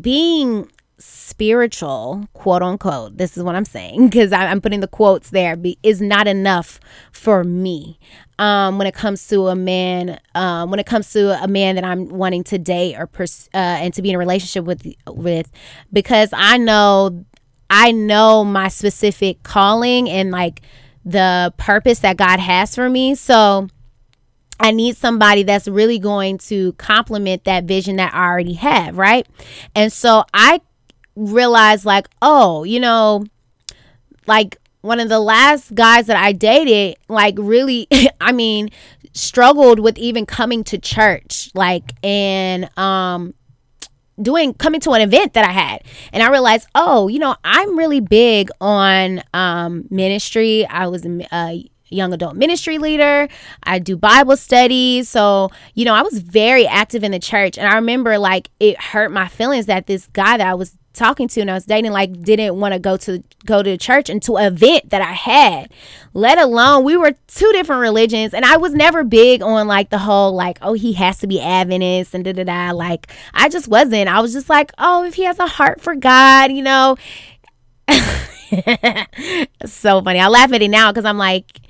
being 0.00 0.70
spiritual, 0.98 2.28
quote 2.32 2.62
unquote, 2.62 3.16
this 3.16 3.36
is 3.36 3.42
what 3.42 3.54
I'm 3.54 3.64
saying 3.64 4.08
because 4.08 4.32
I'm 4.32 4.60
putting 4.60 4.80
the 4.80 4.88
quotes 4.88 5.30
there, 5.30 5.56
be, 5.56 5.78
is 5.82 6.00
not 6.00 6.26
enough 6.26 6.80
for 7.12 7.44
me. 7.44 7.98
Um, 8.38 8.78
when 8.78 8.86
it 8.86 8.94
comes 8.94 9.26
to 9.28 9.46
a 9.48 9.54
man, 9.54 10.18
um, 10.34 10.70
when 10.70 10.80
it 10.80 10.86
comes 10.86 11.12
to 11.12 11.40
a 11.42 11.46
man 11.46 11.76
that 11.76 11.84
I'm 11.84 12.08
wanting 12.08 12.42
to 12.44 12.58
date 12.58 12.96
or 12.96 13.06
pers- 13.06 13.48
uh, 13.54 13.58
and 13.58 13.94
to 13.94 14.02
be 14.02 14.10
in 14.10 14.16
a 14.16 14.18
relationship 14.18 14.64
with, 14.64 14.86
with, 15.06 15.50
because 15.92 16.30
I 16.32 16.58
know, 16.58 17.24
I 17.70 17.92
know 17.92 18.44
my 18.44 18.68
specific 18.68 19.42
calling 19.44 20.08
and 20.08 20.30
like 20.30 20.62
the 21.04 21.52
purpose 21.58 22.00
that 22.00 22.16
God 22.16 22.40
has 22.40 22.74
for 22.74 22.88
me. 22.88 23.14
So 23.14 23.68
I 24.64 24.70
need 24.70 24.96
somebody 24.96 25.42
that's 25.42 25.68
really 25.68 25.98
going 25.98 26.38
to 26.38 26.72
complement 26.74 27.44
that 27.44 27.64
vision 27.64 27.96
that 27.96 28.14
I 28.14 28.26
already 28.26 28.54
have, 28.54 28.96
right? 28.96 29.26
And 29.74 29.92
so 29.92 30.24
I 30.32 30.62
realized, 31.14 31.84
like, 31.84 32.08
oh, 32.22 32.64
you 32.64 32.80
know, 32.80 33.26
like 34.26 34.56
one 34.80 35.00
of 35.00 35.10
the 35.10 35.20
last 35.20 35.74
guys 35.74 36.06
that 36.06 36.16
I 36.16 36.32
dated, 36.32 36.96
like, 37.08 37.34
really, 37.36 37.86
I 38.22 38.32
mean, 38.32 38.70
struggled 39.12 39.80
with 39.80 39.98
even 39.98 40.24
coming 40.24 40.64
to 40.64 40.78
church, 40.78 41.50
like, 41.54 41.92
and, 42.02 42.70
um, 42.78 43.34
doing 44.22 44.54
coming 44.54 44.80
to 44.80 44.92
an 44.92 45.02
event 45.02 45.34
that 45.34 45.44
I 45.44 45.50
had 45.50 45.82
and 46.12 46.22
I 46.22 46.30
realized 46.30 46.68
oh 46.76 47.08
you 47.08 47.18
know 47.18 47.34
I'm 47.42 47.76
really 47.76 47.98
big 47.98 48.48
on 48.60 49.24
um 49.34 49.88
ministry 49.90 50.64
I 50.66 50.86
was 50.86 51.04
a 51.04 51.68
young 51.88 52.12
adult 52.12 52.36
ministry 52.36 52.78
leader. 52.78 53.28
I 53.62 53.78
do 53.78 53.96
Bible 53.96 54.36
studies. 54.36 55.08
So, 55.08 55.50
you 55.74 55.84
know, 55.84 55.94
I 55.94 56.02
was 56.02 56.18
very 56.18 56.66
active 56.66 57.04
in 57.04 57.12
the 57.12 57.18
church. 57.18 57.58
And 57.58 57.68
I 57.68 57.74
remember 57.74 58.18
like 58.18 58.50
it 58.60 58.80
hurt 58.80 59.12
my 59.12 59.28
feelings 59.28 59.66
that 59.66 59.86
this 59.86 60.06
guy 60.08 60.36
that 60.36 60.46
I 60.46 60.54
was 60.54 60.76
talking 60.94 61.26
to 61.26 61.40
and 61.40 61.50
I 61.50 61.54
was 61.54 61.64
dating 61.64 61.90
like 61.90 62.22
didn't 62.22 62.54
want 62.58 62.72
to 62.72 62.78
go 62.78 62.96
to 62.98 63.22
go 63.44 63.62
to 63.62 63.70
the 63.70 63.76
church 63.76 64.08
and 64.08 64.22
to 64.22 64.36
an 64.36 64.52
event 64.52 64.90
that 64.90 65.02
I 65.02 65.12
had. 65.12 65.72
Let 66.14 66.38
alone 66.38 66.84
we 66.84 66.96
were 66.96 67.12
two 67.26 67.50
different 67.52 67.80
religions 67.82 68.32
and 68.32 68.44
I 68.44 68.56
was 68.56 68.72
never 68.74 69.02
big 69.02 69.42
on 69.42 69.66
like 69.66 69.90
the 69.90 69.98
whole 69.98 70.32
like 70.32 70.58
oh 70.62 70.72
he 70.74 70.92
has 70.94 71.18
to 71.18 71.26
be 71.26 71.40
Adventist 71.40 72.14
and 72.14 72.24
da 72.24 72.32
da 72.32 72.44
da 72.44 72.70
like 72.70 73.12
I 73.34 73.48
just 73.48 73.68
wasn't. 73.68 74.08
I 74.08 74.20
was 74.20 74.32
just 74.32 74.48
like 74.48 74.72
oh 74.78 75.04
if 75.04 75.14
he 75.14 75.24
has 75.24 75.38
a 75.38 75.46
heart 75.46 75.80
for 75.80 75.94
God, 75.94 76.52
you 76.52 76.62
know. 76.62 76.96
so 79.66 80.00
funny. 80.00 80.20
I 80.20 80.28
laugh 80.28 80.52
at 80.52 80.62
it 80.62 80.68
now 80.68 80.92
because 80.92 81.04
I'm 81.04 81.18
like 81.18 81.60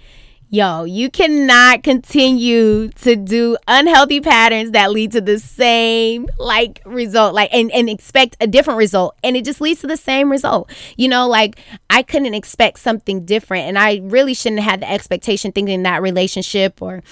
yo, 0.49 0.85
you 0.85 1.11
cannot 1.11 1.83
continue 1.83 2.89
to 2.89 3.17
do 3.17 3.57
unhealthy 3.67 4.21
patterns 4.21 4.71
that 4.71 4.91
lead 4.91 5.13
to 5.13 5.21
the 5.21 5.39
same 5.39 6.29
like 6.39 6.81
result, 6.85 7.35
like 7.35 7.53
and, 7.53 7.71
and 7.73 7.89
expect 7.89 8.37
a 8.41 8.47
different 8.47 8.79
result. 8.79 9.17
And 9.23 9.37
it 9.37 9.45
just 9.45 9.61
leads 9.61 9.81
to 9.81 9.87
the 9.87 9.97
same 9.97 10.31
result. 10.31 10.71
You 10.97 11.09
know, 11.09 11.29
like 11.29 11.59
I 11.91 12.03
couldn't 12.03 12.35
expect 12.35 12.79
something 12.79 13.25
different. 13.25 13.65
And 13.65 13.79
I 13.79 14.01
really 14.05 14.35
shouldn't 14.35 14.63
have 14.63 14.81
the 14.81 14.91
expectation 14.91 15.53
thinking 15.53 15.83
that 15.83 16.03
relationship 16.03 16.81
or 16.81 17.03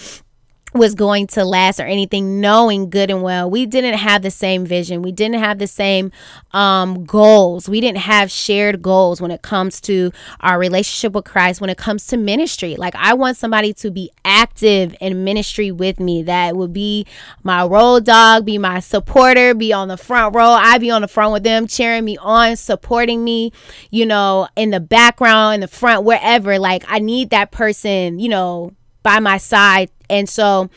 was 0.74 0.94
going 0.94 1.26
to 1.26 1.44
last 1.44 1.78
or 1.80 1.84
anything 1.84 2.40
knowing 2.40 2.88
good 2.88 3.10
and 3.10 3.22
well 3.22 3.50
we 3.50 3.66
didn't 3.66 3.94
have 3.94 4.22
the 4.22 4.30
same 4.30 4.64
vision. 4.64 5.02
We 5.02 5.12
didn't 5.12 5.38
have 5.38 5.58
the 5.58 5.66
same 5.66 6.10
um, 6.52 7.04
goals. 7.04 7.68
We 7.68 7.80
didn't 7.80 7.98
have 7.98 8.30
shared 8.30 8.80
goals 8.80 9.20
when 9.20 9.30
it 9.30 9.42
comes 9.42 9.80
to 9.82 10.12
our 10.40 10.58
relationship 10.58 11.12
with 11.12 11.24
christ 11.24 11.60
when 11.60 11.70
it 11.70 11.78
comes 11.78 12.06
to 12.08 12.16
ministry. 12.16 12.76
Like 12.76 12.94
i 12.96 13.14
want 13.14 13.36
somebody 13.36 13.72
to 13.74 13.90
be 13.90 14.10
active 14.24 14.94
in 15.00 15.24
ministry 15.24 15.70
with 15.70 16.00
me. 16.00 16.22
That 16.22 16.56
would 16.56 16.72
be 16.72 17.06
my 17.42 17.64
road 17.64 18.06
dog 18.06 18.46
be 18.46 18.58
my 18.58 18.80
supporter 18.80 19.54
be 19.54 19.72
on 19.72 19.88
the 19.88 19.96
front 19.96 20.34
row. 20.34 20.50
I 20.50 20.78
be 20.78 20.90
on 20.90 21.02
the 21.02 21.08
front 21.08 21.32
with 21.32 21.42
them 21.42 21.66
cheering 21.66 22.04
me 22.04 22.16
on 22.18 22.56
supporting 22.56 23.22
me 23.24 23.52
you 23.90 24.06
know 24.06 24.48
in 24.56 24.70
the 24.70 24.80
background 24.80 25.56
in 25.56 25.60
the 25.60 25.68
front 25.68 26.04
wherever. 26.04 26.58
Like 26.58 26.84
i 26.88 26.98
need 26.98 27.30
that 27.30 27.50
person 27.50 28.18
you 28.18 28.28
know 28.28 28.72
by 29.02 29.20
my 29.20 29.38
side. 29.38 29.90
And 30.12 30.28
so 30.28 30.70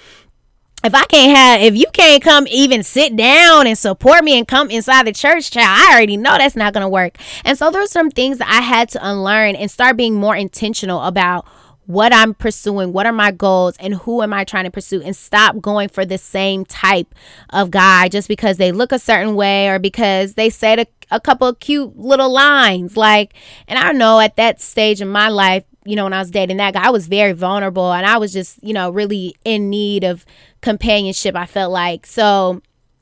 if 0.84 0.94
I 0.94 1.04
can't 1.06 1.36
have, 1.36 1.62
if 1.62 1.76
you 1.76 1.88
can't 1.94 2.22
come 2.22 2.48
even 2.48 2.84
sit 2.84 3.16
down 3.16 3.68
and 3.68 3.78
support 3.78 4.24
me 4.24 4.38
and 4.38 4.48
come 4.48 4.70
inside 4.70 5.08
the 5.08 5.12
church, 5.12 5.52
child, 5.52 5.68
I 5.68 5.94
already 5.94 6.16
know 6.16 6.38
that's 6.38 6.56
not 6.56 6.74
going 6.74 6.84
to 6.84 6.90
work. 6.90 7.18
And 7.44 7.58
so 7.58 7.72
there's 7.72 7.92
some 7.92 8.12
things 8.12 8.38
that 8.38 8.48
I 8.48 8.62
had 8.62 8.90
to 8.90 9.00
unlearn 9.08 9.56
and 9.56 9.70
start 9.70 9.98
being 9.98 10.16
more 10.16 10.36
intentional 10.36 11.02
about 11.02 11.46
what 11.88 12.14
I'm 12.14 12.34
pursuing, 12.34 12.94
what 12.94 13.06
are 13.06 13.12
my 13.12 13.32
goals, 13.32 13.76
and 13.80 13.94
who 13.94 14.22
am 14.22 14.34
I 14.34 14.44
trying 14.44 14.66
to 14.66 14.72
pursue, 14.72 15.02
and 15.02 15.16
stop 15.16 15.60
going 15.62 15.90
for 15.90 16.06
the 16.06 16.18
same 16.18 16.66
type 16.66 17.14
of 17.52 17.72
guy 17.72 18.08
just 18.08 18.28
because 18.28 18.58
they 18.58 18.72
look 18.72 18.92
a 18.92 19.00
certain 19.00 19.36
way 19.36 19.70
or 19.70 19.80
because 19.80 20.34
they 20.34 20.50
said 20.50 20.80
a, 20.80 20.88
a 21.12 21.20
couple 21.20 21.48
of 21.48 21.60
cute 21.60 21.96
little 21.98 22.32
lines. 22.32 22.98
Like, 22.98 23.34
and 23.68 23.78
I 23.78 23.92
know 23.92 24.20
at 24.20 24.36
that 24.38 24.62
stage 24.62 25.02
in 25.02 25.10
my 25.10 25.30
life, 25.30 25.64
you 25.86 25.96
know, 25.96 26.04
when 26.04 26.14
I 26.14 26.20
was 26.20 26.32
dating 26.32 26.58
that 26.58 26.74
guy, 26.74 26.88
I 26.88 26.90
was 26.90 27.08
very 27.08 27.32
vulnerable 27.32 27.94
and 27.94 28.06
I 28.06 28.18
was 28.18 28.34
just, 28.34 28.62
you 28.64 28.74
know, 28.74 28.90
really 28.90 29.36
in 29.46 29.70
need 29.70 30.04
of 30.04 30.26
companionship, 30.62 31.36
I 31.36 31.46
felt 31.46 31.72
like. 31.72 32.06
So 32.06 32.62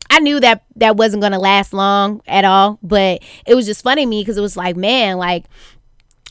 I 0.09 0.19
knew 0.19 0.39
that 0.41 0.63
that 0.75 0.97
wasn't 0.97 1.21
going 1.21 1.31
to 1.31 1.39
last 1.39 1.73
long 1.73 2.21
at 2.27 2.45
all, 2.45 2.77
but 2.83 3.23
it 3.47 3.55
was 3.55 3.65
just 3.65 3.83
funny 3.83 4.03
to 4.03 4.05
me 4.05 4.21
because 4.21 4.37
it 4.37 4.41
was 4.41 4.57
like, 4.57 4.75
man, 4.75 5.17
like 5.17 5.45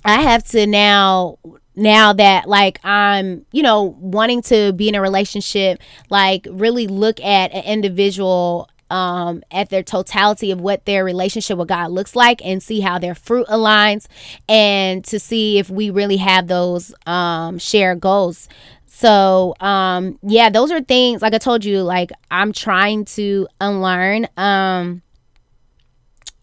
I 0.04 0.20
have 0.20 0.44
to 0.48 0.66
now 0.66 1.38
now 1.74 2.12
that 2.12 2.46
like 2.48 2.78
I'm, 2.84 3.46
you 3.50 3.62
know, 3.62 3.96
wanting 3.98 4.42
to 4.42 4.72
be 4.74 4.88
in 4.88 4.94
a 4.94 5.00
relationship, 5.00 5.80
like 6.10 6.46
really 6.50 6.86
look 6.86 7.18
at 7.20 7.50
an 7.52 7.64
individual 7.64 8.68
um, 8.92 9.42
at 9.50 9.70
their 9.70 9.82
totality 9.82 10.50
of 10.50 10.60
what 10.60 10.84
their 10.84 11.02
relationship 11.04 11.56
with 11.56 11.68
God 11.68 11.90
looks 11.90 12.14
like 12.14 12.44
and 12.44 12.62
see 12.62 12.80
how 12.80 12.98
their 12.98 13.14
fruit 13.14 13.46
aligns 13.48 14.06
and 14.48 15.02
to 15.06 15.18
see 15.18 15.58
if 15.58 15.70
we 15.70 15.88
really 15.88 16.18
have 16.18 16.46
those 16.46 16.94
um, 17.06 17.58
shared 17.58 18.00
goals. 18.00 18.48
So, 18.86 19.54
um, 19.60 20.18
yeah, 20.22 20.50
those 20.50 20.70
are 20.70 20.82
things 20.82 21.22
like 21.22 21.32
I 21.32 21.38
told 21.38 21.64
you, 21.64 21.82
like 21.82 22.12
I'm 22.30 22.52
trying 22.52 23.06
to 23.06 23.48
unlearn. 23.60 24.28
Um, 24.36 25.00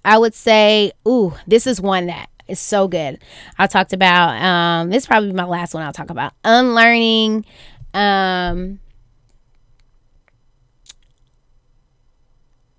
I 0.04 0.18
would 0.18 0.34
say, 0.34 0.92
ooh, 1.08 1.36
this 1.46 1.68
is 1.68 1.80
one 1.80 2.08
that 2.08 2.30
is 2.48 2.60
so 2.60 2.88
good. 2.88 3.20
I 3.60 3.68
talked 3.68 3.94
about 3.94 4.42
um, 4.42 4.90
this 4.90 5.04
is 5.04 5.08
probably 5.08 5.34
my 5.34 5.46
last 5.46 5.76
one 5.76 5.84
I'll 5.84 5.94
talk 5.94 6.10
about. 6.10 6.34
Unlearning 6.44 7.46
um 7.94 8.80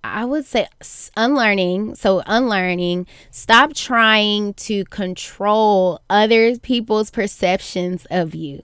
I 0.03 0.25
would 0.25 0.45
say 0.45 0.67
unlearning. 1.15 1.95
So, 1.95 2.23
unlearning, 2.25 3.07
stop 3.29 3.73
trying 3.73 4.53
to 4.55 4.83
control 4.85 6.01
other 6.09 6.57
people's 6.57 7.11
perceptions 7.11 8.05
of 8.09 8.33
you 8.33 8.63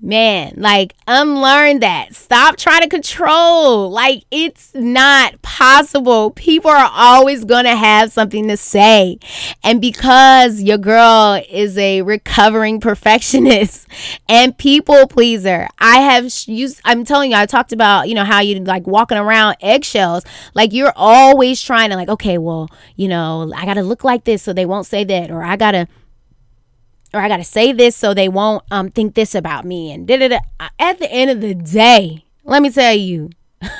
man, 0.00 0.54
like 0.56 0.94
unlearn 1.06 1.80
that. 1.80 2.14
Stop 2.14 2.56
trying 2.56 2.82
to 2.82 2.88
control. 2.88 3.90
Like 3.90 4.24
it's 4.30 4.74
not 4.74 5.40
possible. 5.42 6.30
People 6.32 6.70
are 6.70 6.90
always 6.92 7.44
going 7.44 7.64
to 7.64 7.74
have 7.74 8.12
something 8.12 8.48
to 8.48 8.56
say. 8.56 9.18
And 9.62 9.80
because 9.80 10.62
your 10.62 10.78
girl 10.78 11.42
is 11.48 11.76
a 11.78 12.02
recovering 12.02 12.80
perfectionist 12.86 13.86
and 14.28 14.56
people 14.56 15.06
pleaser, 15.06 15.68
I 15.78 15.98
have 16.00 16.32
used 16.46 16.80
I'm 16.84 17.04
telling 17.04 17.30
you 17.30 17.36
I 17.36 17.46
talked 17.46 17.72
about, 17.72 18.08
you 18.08 18.14
know, 18.14 18.24
how 18.24 18.40
you 18.40 18.60
like 18.60 18.86
walking 18.86 19.18
around 19.18 19.56
eggshells. 19.60 20.24
Like 20.54 20.72
you're 20.72 20.92
always 20.94 21.62
trying 21.62 21.90
to 21.90 21.96
like, 21.96 22.08
okay, 22.08 22.38
well, 22.38 22.70
you 22.96 23.08
know, 23.08 23.52
I 23.56 23.64
got 23.64 23.74
to 23.74 23.82
look 23.82 24.04
like 24.04 24.24
this 24.24 24.42
so 24.42 24.52
they 24.52 24.66
won't 24.66 24.86
say 24.86 25.04
that 25.04 25.30
or 25.30 25.42
I 25.42 25.56
got 25.56 25.72
to 25.72 25.88
or 27.14 27.20
I 27.20 27.28
got 27.28 27.38
to 27.38 27.44
say 27.44 27.72
this 27.72 27.96
so 27.96 28.14
they 28.14 28.28
won't 28.28 28.64
um 28.70 28.90
think 28.90 29.14
this 29.14 29.34
about 29.34 29.64
me 29.64 29.92
and 29.92 30.06
da 30.06 30.16
da 30.18 30.28
da. 30.28 30.38
At 30.78 30.98
the 30.98 31.10
end 31.10 31.30
of 31.30 31.40
the 31.40 31.54
day, 31.54 32.24
let 32.44 32.62
me 32.62 32.70
tell 32.70 32.94
you, 32.94 33.30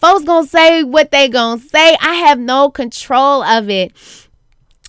folks 0.00 0.24
gonna 0.24 0.46
say 0.46 0.82
what 0.82 1.10
they 1.10 1.28
gonna 1.28 1.60
say. 1.60 1.96
I 2.00 2.14
have 2.14 2.38
no 2.38 2.70
control 2.70 3.42
of 3.42 3.68
it. 3.70 3.92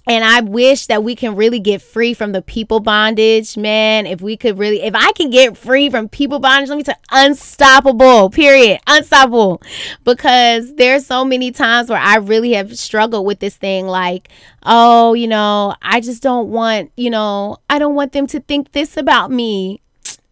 And 0.08 0.24
I 0.24 0.40
wish 0.42 0.88
that 0.88 1.04
we 1.04 1.16
can 1.16 1.36
really 1.36 1.60
get 1.60 1.82
free 1.82 2.14
from 2.14 2.32
the 2.32 2.42
people 2.42 2.80
bondage, 2.80 3.58
man. 3.58 4.06
If 4.06 4.22
we 4.22 4.38
could 4.38 4.58
really, 4.58 4.82
if 4.82 4.96
I 4.96 5.12
can 5.12 5.30
get 5.30 5.58
free 5.58 5.90
from 5.90 6.08
people 6.08 6.40
bondage, 6.40 6.70
let 6.70 6.78
me 6.78 6.84
tell 6.84 6.96
unstoppable, 7.12 8.30
period, 8.30 8.80
unstoppable. 8.88 9.62
Because 10.06 10.74
there's 10.76 11.06
so 11.06 11.26
many 11.26 11.52
times 11.52 11.90
where 11.90 12.00
I 12.00 12.18
really 12.18 12.54
have 12.54 12.78
struggled 12.78 13.26
with 13.26 13.40
this 13.40 13.58
thing 13.58 13.88
like, 13.88 14.30
oh, 14.64 15.14
you 15.14 15.28
know, 15.28 15.76
I 15.82 16.00
just 16.00 16.24
don't 16.24 16.50
want, 16.50 16.92
you 16.96 17.10
know, 17.10 17.58
I 17.70 17.78
don't 17.78 17.96
want 17.96 18.14
them 18.14 18.28
to 18.28 18.40
think 18.40 18.72
this 18.72 18.96
about 18.96 19.30
me. 19.30 19.82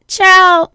Child, 0.07 0.69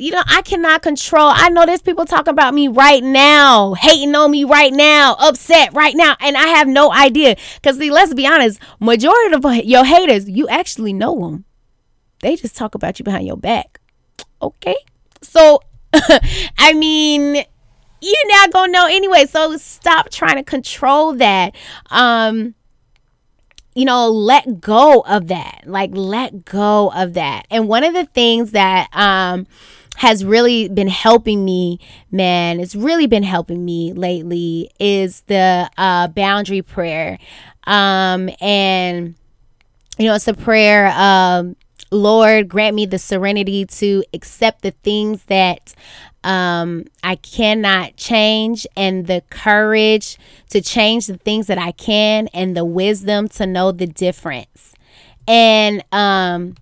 you 0.00 0.12
know, 0.12 0.22
I 0.26 0.42
cannot 0.42 0.82
control. 0.82 1.30
I 1.32 1.50
know 1.50 1.66
there's 1.66 1.82
people 1.82 2.06
talking 2.06 2.32
about 2.32 2.54
me 2.54 2.68
right 2.68 3.04
now, 3.04 3.74
hating 3.74 4.14
on 4.14 4.30
me 4.30 4.44
right 4.44 4.72
now, 4.72 5.14
upset 5.18 5.74
right 5.74 5.94
now, 5.94 6.16
and 6.20 6.36
I 6.36 6.46
have 6.46 6.66
no 6.66 6.90
idea. 6.90 7.36
Because, 7.56 7.78
let's 7.78 8.14
be 8.14 8.26
honest, 8.26 8.60
majority 8.80 9.34
of 9.34 9.64
your 9.64 9.84
haters, 9.84 10.28
you 10.28 10.48
actually 10.48 10.94
know 10.94 11.20
them. 11.20 11.44
They 12.22 12.36
just 12.36 12.56
talk 12.56 12.74
about 12.74 12.98
you 12.98 13.04
behind 13.04 13.26
your 13.26 13.36
back. 13.36 13.80
Okay? 14.40 14.76
So, 15.22 15.60
I 16.58 16.72
mean, 16.72 17.34
you're 18.00 18.28
not 18.28 18.52
going 18.52 18.68
to 18.68 18.72
know 18.72 18.86
anyway. 18.86 19.26
So, 19.26 19.56
stop 19.58 20.10
trying 20.10 20.36
to 20.36 20.42
control 20.42 21.12
that. 21.14 21.54
Um, 21.90 22.54
you 23.74 23.84
know, 23.84 24.08
let 24.08 24.60
go 24.60 25.00
of 25.02 25.28
that. 25.28 25.62
Like, 25.66 25.90
let 25.92 26.44
go 26.44 26.90
of 26.94 27.14
that. 27.14 27.46
And 27.50 27.68
one 27.68 27.84
of 27.84 27.92
the 27.92 28.06
things 28.06 28.52
that, 28.52 28.88
um, 28.92 29.46
has 29.96 30.24
really 30.24 30.68
been 30.68 30.88
helping 30.88 31.44
me, 31.44 31.78
man, 32.10 32.58
it's 32.58 32.74
really 32.74 33.06
been 33.06 33.22
helping 33.22 33.64
me 33.64 33.92
lately 33.92 34.70
is 34.78 35.22
the 35.22 35.70
uh, 35.76 36.08
boundary 36.08 36.62
prayer. 36.62 37.18
Um, 37.64 38.30
and, 38.40 39.14
you 39.98 40.06
know, 40.06 40.14
it's 40.14 40.28
a 40.28 40.34
prayer, 40.34 40.88
um, 40.94 41.56
Lord, 41.90 42.48
grant 42.48 42.76
me 42.76 42.86
the 42.86 42.98
serenity 42.98 43.66
to 43.66 44.04
accept 44.14 44.62
the 44.62 44.70
things 44.70 45.24
that 45.24 45.74
um, 46.22 46.84
I 47.02 47.16
cannot 47.16 47.96
change 47.96 48.66
and 48.76 49.06
the 49.06 49.22
courage 49.28 50.18
to 50.50 50.60
change 50.60 51.08
the 51.08 51.16
things 51.16 51.46
that 51.48 51.58
I 51.58 51.72
can 51.72 52.28
and 52.28 52.56
the 52.56 52.64
wisdom 52.64 53.28
to 53.30 53.46
know 53.46 53.72
the 53.72 53.86
difference. 53.86 54.74
And, 55.26 55.84
um, 55.92 56.54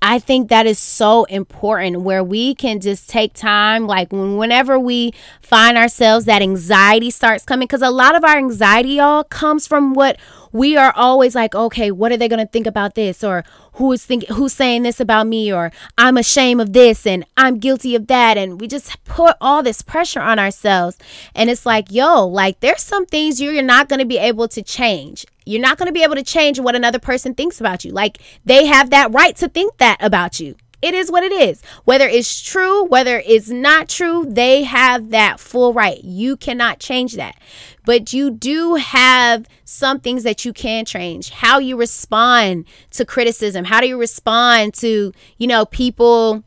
I 0.00 0.20
think 0.20 0.48
that 0.48 0.66
is 0.66 0.78
so 0.78 1.24
important 1.24 2.02
where 2.02 2.22
we 2.22 2.54
can 2.54 2.80
just 2.80 3.08
take 3.08 3.34
time, 3.34 3.86
like 3.86 4.12
whenever 4.12 4.78
we 4.78 5.12
find 5.42 5.76
ourselves 5.76 6.24
that 6.26 6.40
anxiety 6.40 7.10
starts 7.10 7.44
coming, 7.44 7.66
because 7.66 7.82
a 7.82 7.90
lot 7.90 8.14
of 8.14 8.22
our 8.22 8.36
anxiety, 8.36 8.94
y'all, 8.94 9.24
comes 9.24 9.66
from 9.66 9.94
what 9.94 10.18
we 10.52 10.76
are 10.76 10.92
always 10.94 11.34
like, 11.34 11.54
okay, 11.54 11.90
what 11.90 12.12
are 12.12 12.16
they 12.16 12.28
to 12.28 12.46
think 12.46 12.66
about 12.66 12.94
this? 12.94 13.22
Or 13.24 13.44
who 13.74 13.92
is 13.92 14.04
thinking, 14.04 14.34
who's 14.34 14.52
saying 14.52 14.82
this 14.82 15.00
about 15.00 15.26
me? 15.26 15.52
Or 15.52 15.72
I'm 15.96 16.16
ashamed 16.16 16.60
of 16.60 16.72
this 16.72 17.06
and 17.06 17.24
I'm 17.36 17.58
guilty 17.58 17.94
of 17.94 18.06
that. 18.06 18.38
And 18.38 18.60
we 18.60 18.68
just 18.68 19.02
put 19.04 19.36
all 19.40 19.62
this 19.62 19.82
pressure 19.82 20.20
on 20.20 20.38
ourselves. 20.38 20.96
And 21.34 21.50
it's 21.50 21.66
like, 21.66 21.90
yo, 21.90 22.26
like 22.26 22.60
there's 22.60 22.82
some 22.82 23.04
things 23.06 23.40
you're 23.40 23.62
not 23.62 23.88
to 23.98 24.04
be 24.04 24.18
able 24.18 24.48
to 24.48 24.62
change. 24.62 25.26
You're 25.48 25.62
not 25.62 25.78
going 25.78 25.86
to 25.86 25.92
be 25.92 26.02
able 26.02 26.16
to 26.16 26.22
change 26.22 26.60
what 26.60 26.74
another 26.74 26.98
person 26.98 27.34
thinks 27.34 27.60
about 27.60 27.84
you. 27.84 27.92
Like 27.92 28.18
they 28.44 28.66
have 28.66 28.90
that 28.90 29.12
right 29.12 29.34
to 29.36 29.48
think 29.48 29.78
that 29.78 29.96
about 30.00 30.40
you. 30.40 30.56
It 30.80 30.94
is 30.94 31.10
what 31.10 31.24
it 31.24 31.32
is. 31.32 31.60
Whether 31.84 32.06
it's 32.06 32.40
true, 32.40 32.84
whether 32.84 33.20
it's 33.26 33.48
not 33.48 33.88
true, 33.88 34.26
they 34.28 34.62
have 34.62 35.10
that 35.10 35.40
full 35.40 35.72
right. 35.72 36.02
You 36.04 36.36
cannot 36.36 36.78
change 36.78 37.14
that. 37.14 37.36
But 37.84 38.12
you 38.12 38.30
do 38.30 38.76
have 38.76 39.46
some 39.64 39.98
things 39.98 40.22
that 40.22 40.44
you 40.44 40.52
can 40.52 40.84
change. 40.84 41.30
How 41.30 41.58
you 41.58 41.76
respond 41.76 42.66
to 42.90 43.04
criticism, 43.04 43.64
how 43.64 43.80
do 43.80 43.88
you 43.88 43.98
respond 43.98 44.74
to, 44.74 45.12
you 45.38 45.46
know, 45.46 45.64
people 45.66 46.44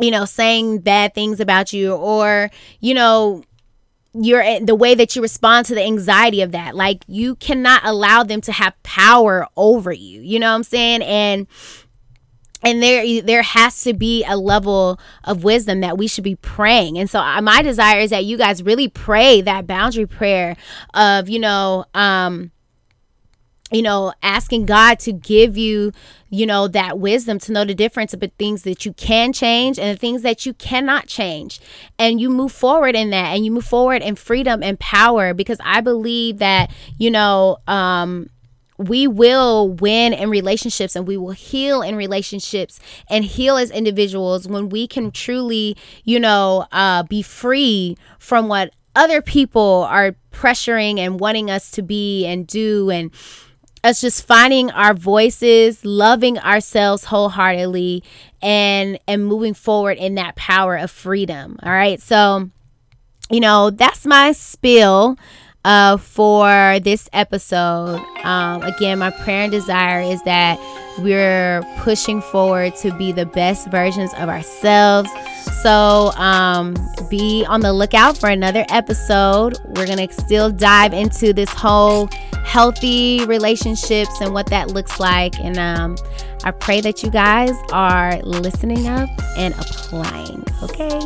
you 0.00 0.12
know 0.12 0.24
saying 0.24 0.78
bad 0.78 1.12
things 1.12 1.40
about 1.40 1.72
you 1.72 1.92
or 1.92 2.50
you 2.80 2.94
know 2.94 3.42
your 4.20 4.60
the 4.60 4.74
way 4.74 4.94
that 4.94 5.14
you 5.14 5.22
respond 5.22 5.66
to 5.66 5.74
the 5.74 5.82
anxiety 5.82 6.42
of 6.42 6.52
that. 6.52 6.74
Like 6.74 7.04
you 7.06 7.36
cannot 7.36 7.84
allow 7.84 8.22
them 8.22 8.40
to 8.42 8.52
have 8.52 8.80
power 8.82 9.46
over 9.56 9.92
you 9.92 10.20
you 10.20 10.38
know 10.38 10.50
what 10.50 10.56
i'm 10.56 10.62
saying? 10.62 11.02
And 11.02 11.46
and 12.62 12.82
there 12.82 13.22
there 13.22 13.42
has 13.42 13.82
to 13.82 13.94
be 13.94 14.24
a 14.24 14.36
level 14.36 14.98
of 15.24 15.44
wisdom 15.44 15.80
that 15.80 15.96
we 15.96 16.08
should 16.08 16.24
be 16.24 16.36
praying. 16.36 16.98
And 16.98 17.08
so 17.08 17.20
uh, 17.20 17.40
my 17.40 17.62
desire 17.62 18.00
is 18.00 18.10
that 18.10 18.24
you 18.24 18.36
guys 18.36 18.62
really 18.62 18.88
pray 18.88 19.40
that 19.42 19.66
boundary 19.66 20.06
prayer 20.06 20.56
of 20.94 21.28
you 21.28 21.38
know 21.38 21.84
um 21.94 22.50
you 23.70 23.82
know, 23.82 24.12
asking 24.22 24.66
God 24.66 24.98
to 25.00 25.12
give 25.12 25.56
you, 25.56 25.92
you 26.30 26.46
know, 26.46 26.68
that 26.68 26.98
wisdom 26.98 27.38
to 27.40 27.52
know 27.52 27.64
the 27.64 27.74
difference 27.74 28.12
the 28.12 28.32
things 28.38 28.62
that 28.62 28.86
you 28.86 28.92
can 28.94 29.32
change 29.32 29.78
and 29.78 29.94
the 29.94 30.00
things 30.00 30.22
that 30.22 30.46
you 30.46 30.54
cannot 30.54 31.06
change. 31.06 31.60
And 31.98 32.20
you 32.20 32.30
move 32.30 32.52
forward 32.52 32.94
in 32.94 33.10
that 33.10 33.34
and 33.34 33.44
you 33.44 33.50
move 33.50 33.66
forward 33.66 34.02
in 34.02 34.16
freedom 34.16 34.62
and 34.62 34.78
power 34.80 35.34
because 35.34 35.58
I 35.62 35.80
believe 35.80 36.38
that, 36.38 36.70
you 36.96 37.10
know, 37.10 37.58
um, 37.66 38.30
we 38.78 39.06
will 39.08 39.70
win 39.70 40.12
in 40.12 40.30
relationships 40.30 40.94
and 40.94 41.06
we 41.06 41.16
will 41.16 41.32
heal 41.32 41.82
in 41.82 41.96
relationships 41.96 42.78
and 43.10 43.24
heal 43.24 43.56
as 43.56 43.70
individuals 43.70 44.46
when 44.46 44.68
we 44.68 44.86
can 44.86 45.10
truly, 45.10 45.76
you 46.04 46.20
know, 46.20 46.66
uh, 46.70 47.02
be 47.02 47.20
free 47.20 47.96
from 48.18 48.48
what 48.48 48.72
other 48.94 49.20
people 49.20 49.86
are 49.90 50.14
pressuring 50.32 50.98
and 50.98 51.20
wanting 51.20 51.50
us 51.50 51.70
to 51.72 51.82
be 51.82 52.24
and 52.24 52.46
do 52.46 52.90
and 52.90 53.10
us 53.84 54.00
just 54.00 54.26
finding 54.26 54.70
our 54.70 54.94
voices, 54.94 55.84
loving 55.84 56.38
ourselves 56.38 57.04
wholeheartedly, 57.04 58.02
and 58.42 58.98
and 59.06 59.26
moving 59.26 59.54
forward 59.54 59.98
in 59.98 60.14
that 60.16 60.36
power 60.36 60.76
of 60.76 60.90
freedom. 60.90 61.58
All 61.62 61.72
right, 61.72 62.00
so 62.00 62.50
you 63.30 63.40
know 63.40 63.70
that's 63.70 64.06
my 64.06 64.32
spill 64.32 65.18
uh, 65.64 65.96
for 65.96 66.78
this 66.80 67.08
episode. 67.12 68.00
Um, 68.24 68.62
again, 68.62 68.98
my 68.98 69.10
prayer 69.10 69.42
and 69.42 69.52
desire 69.52 70.00
is 70.00 70.22
that 70.22 70.58
we're 70.98 71.62
pushing 71.78 72.20
forward 72.20 72.74
to 72.76 72.92
be 72.96 73.12
the 73.12 73.26
best 73.26 73.70
versions 73.70 74.12
of 74.14 74.28
ourselves. 74.28 75.10
So 75.62 76.12
um, 76.16 76.74
be 77.08 77.44
on 77.46 77.60
the 77.60 77.72
lookout 77.72 78.18
for 78.18 78.28
another 78.28 78.64
episode. 78.68 79.56
We're 79.76 79.86
going 79.86 80.06
to 80.06 80.12
still 80.12 80.50
dive 80.50 80.92
into 80.92 81.32
this 81.32 81.50
whole 81.50 82.08
healthy 82.44 83.24
relationships 83.26 84.20
and 84.20 84.32
what 84.32 84.46
that 84.46 84.70
looks 84.70 84.98
like. 84.98 85.38
And 85.40 85.58
um, 85.58 85.96
I 86.44 86.50
pray 86.50 86.80
that 86.80 87.02
you 87.02 87.10
guys 87.10 87.52
are 87.72 88.20
listening 88.22 88.86
up 88.86 89.08
and 89.36 89.54
applying. 89.54 90.44
Okay. 90.62 90.98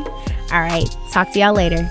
All 0.53 0.61
right. 0.61 0.89
Talk 1.13 1.33
to 1.33 1.39
y'all 1.39 1.55
later. 1.55 1.89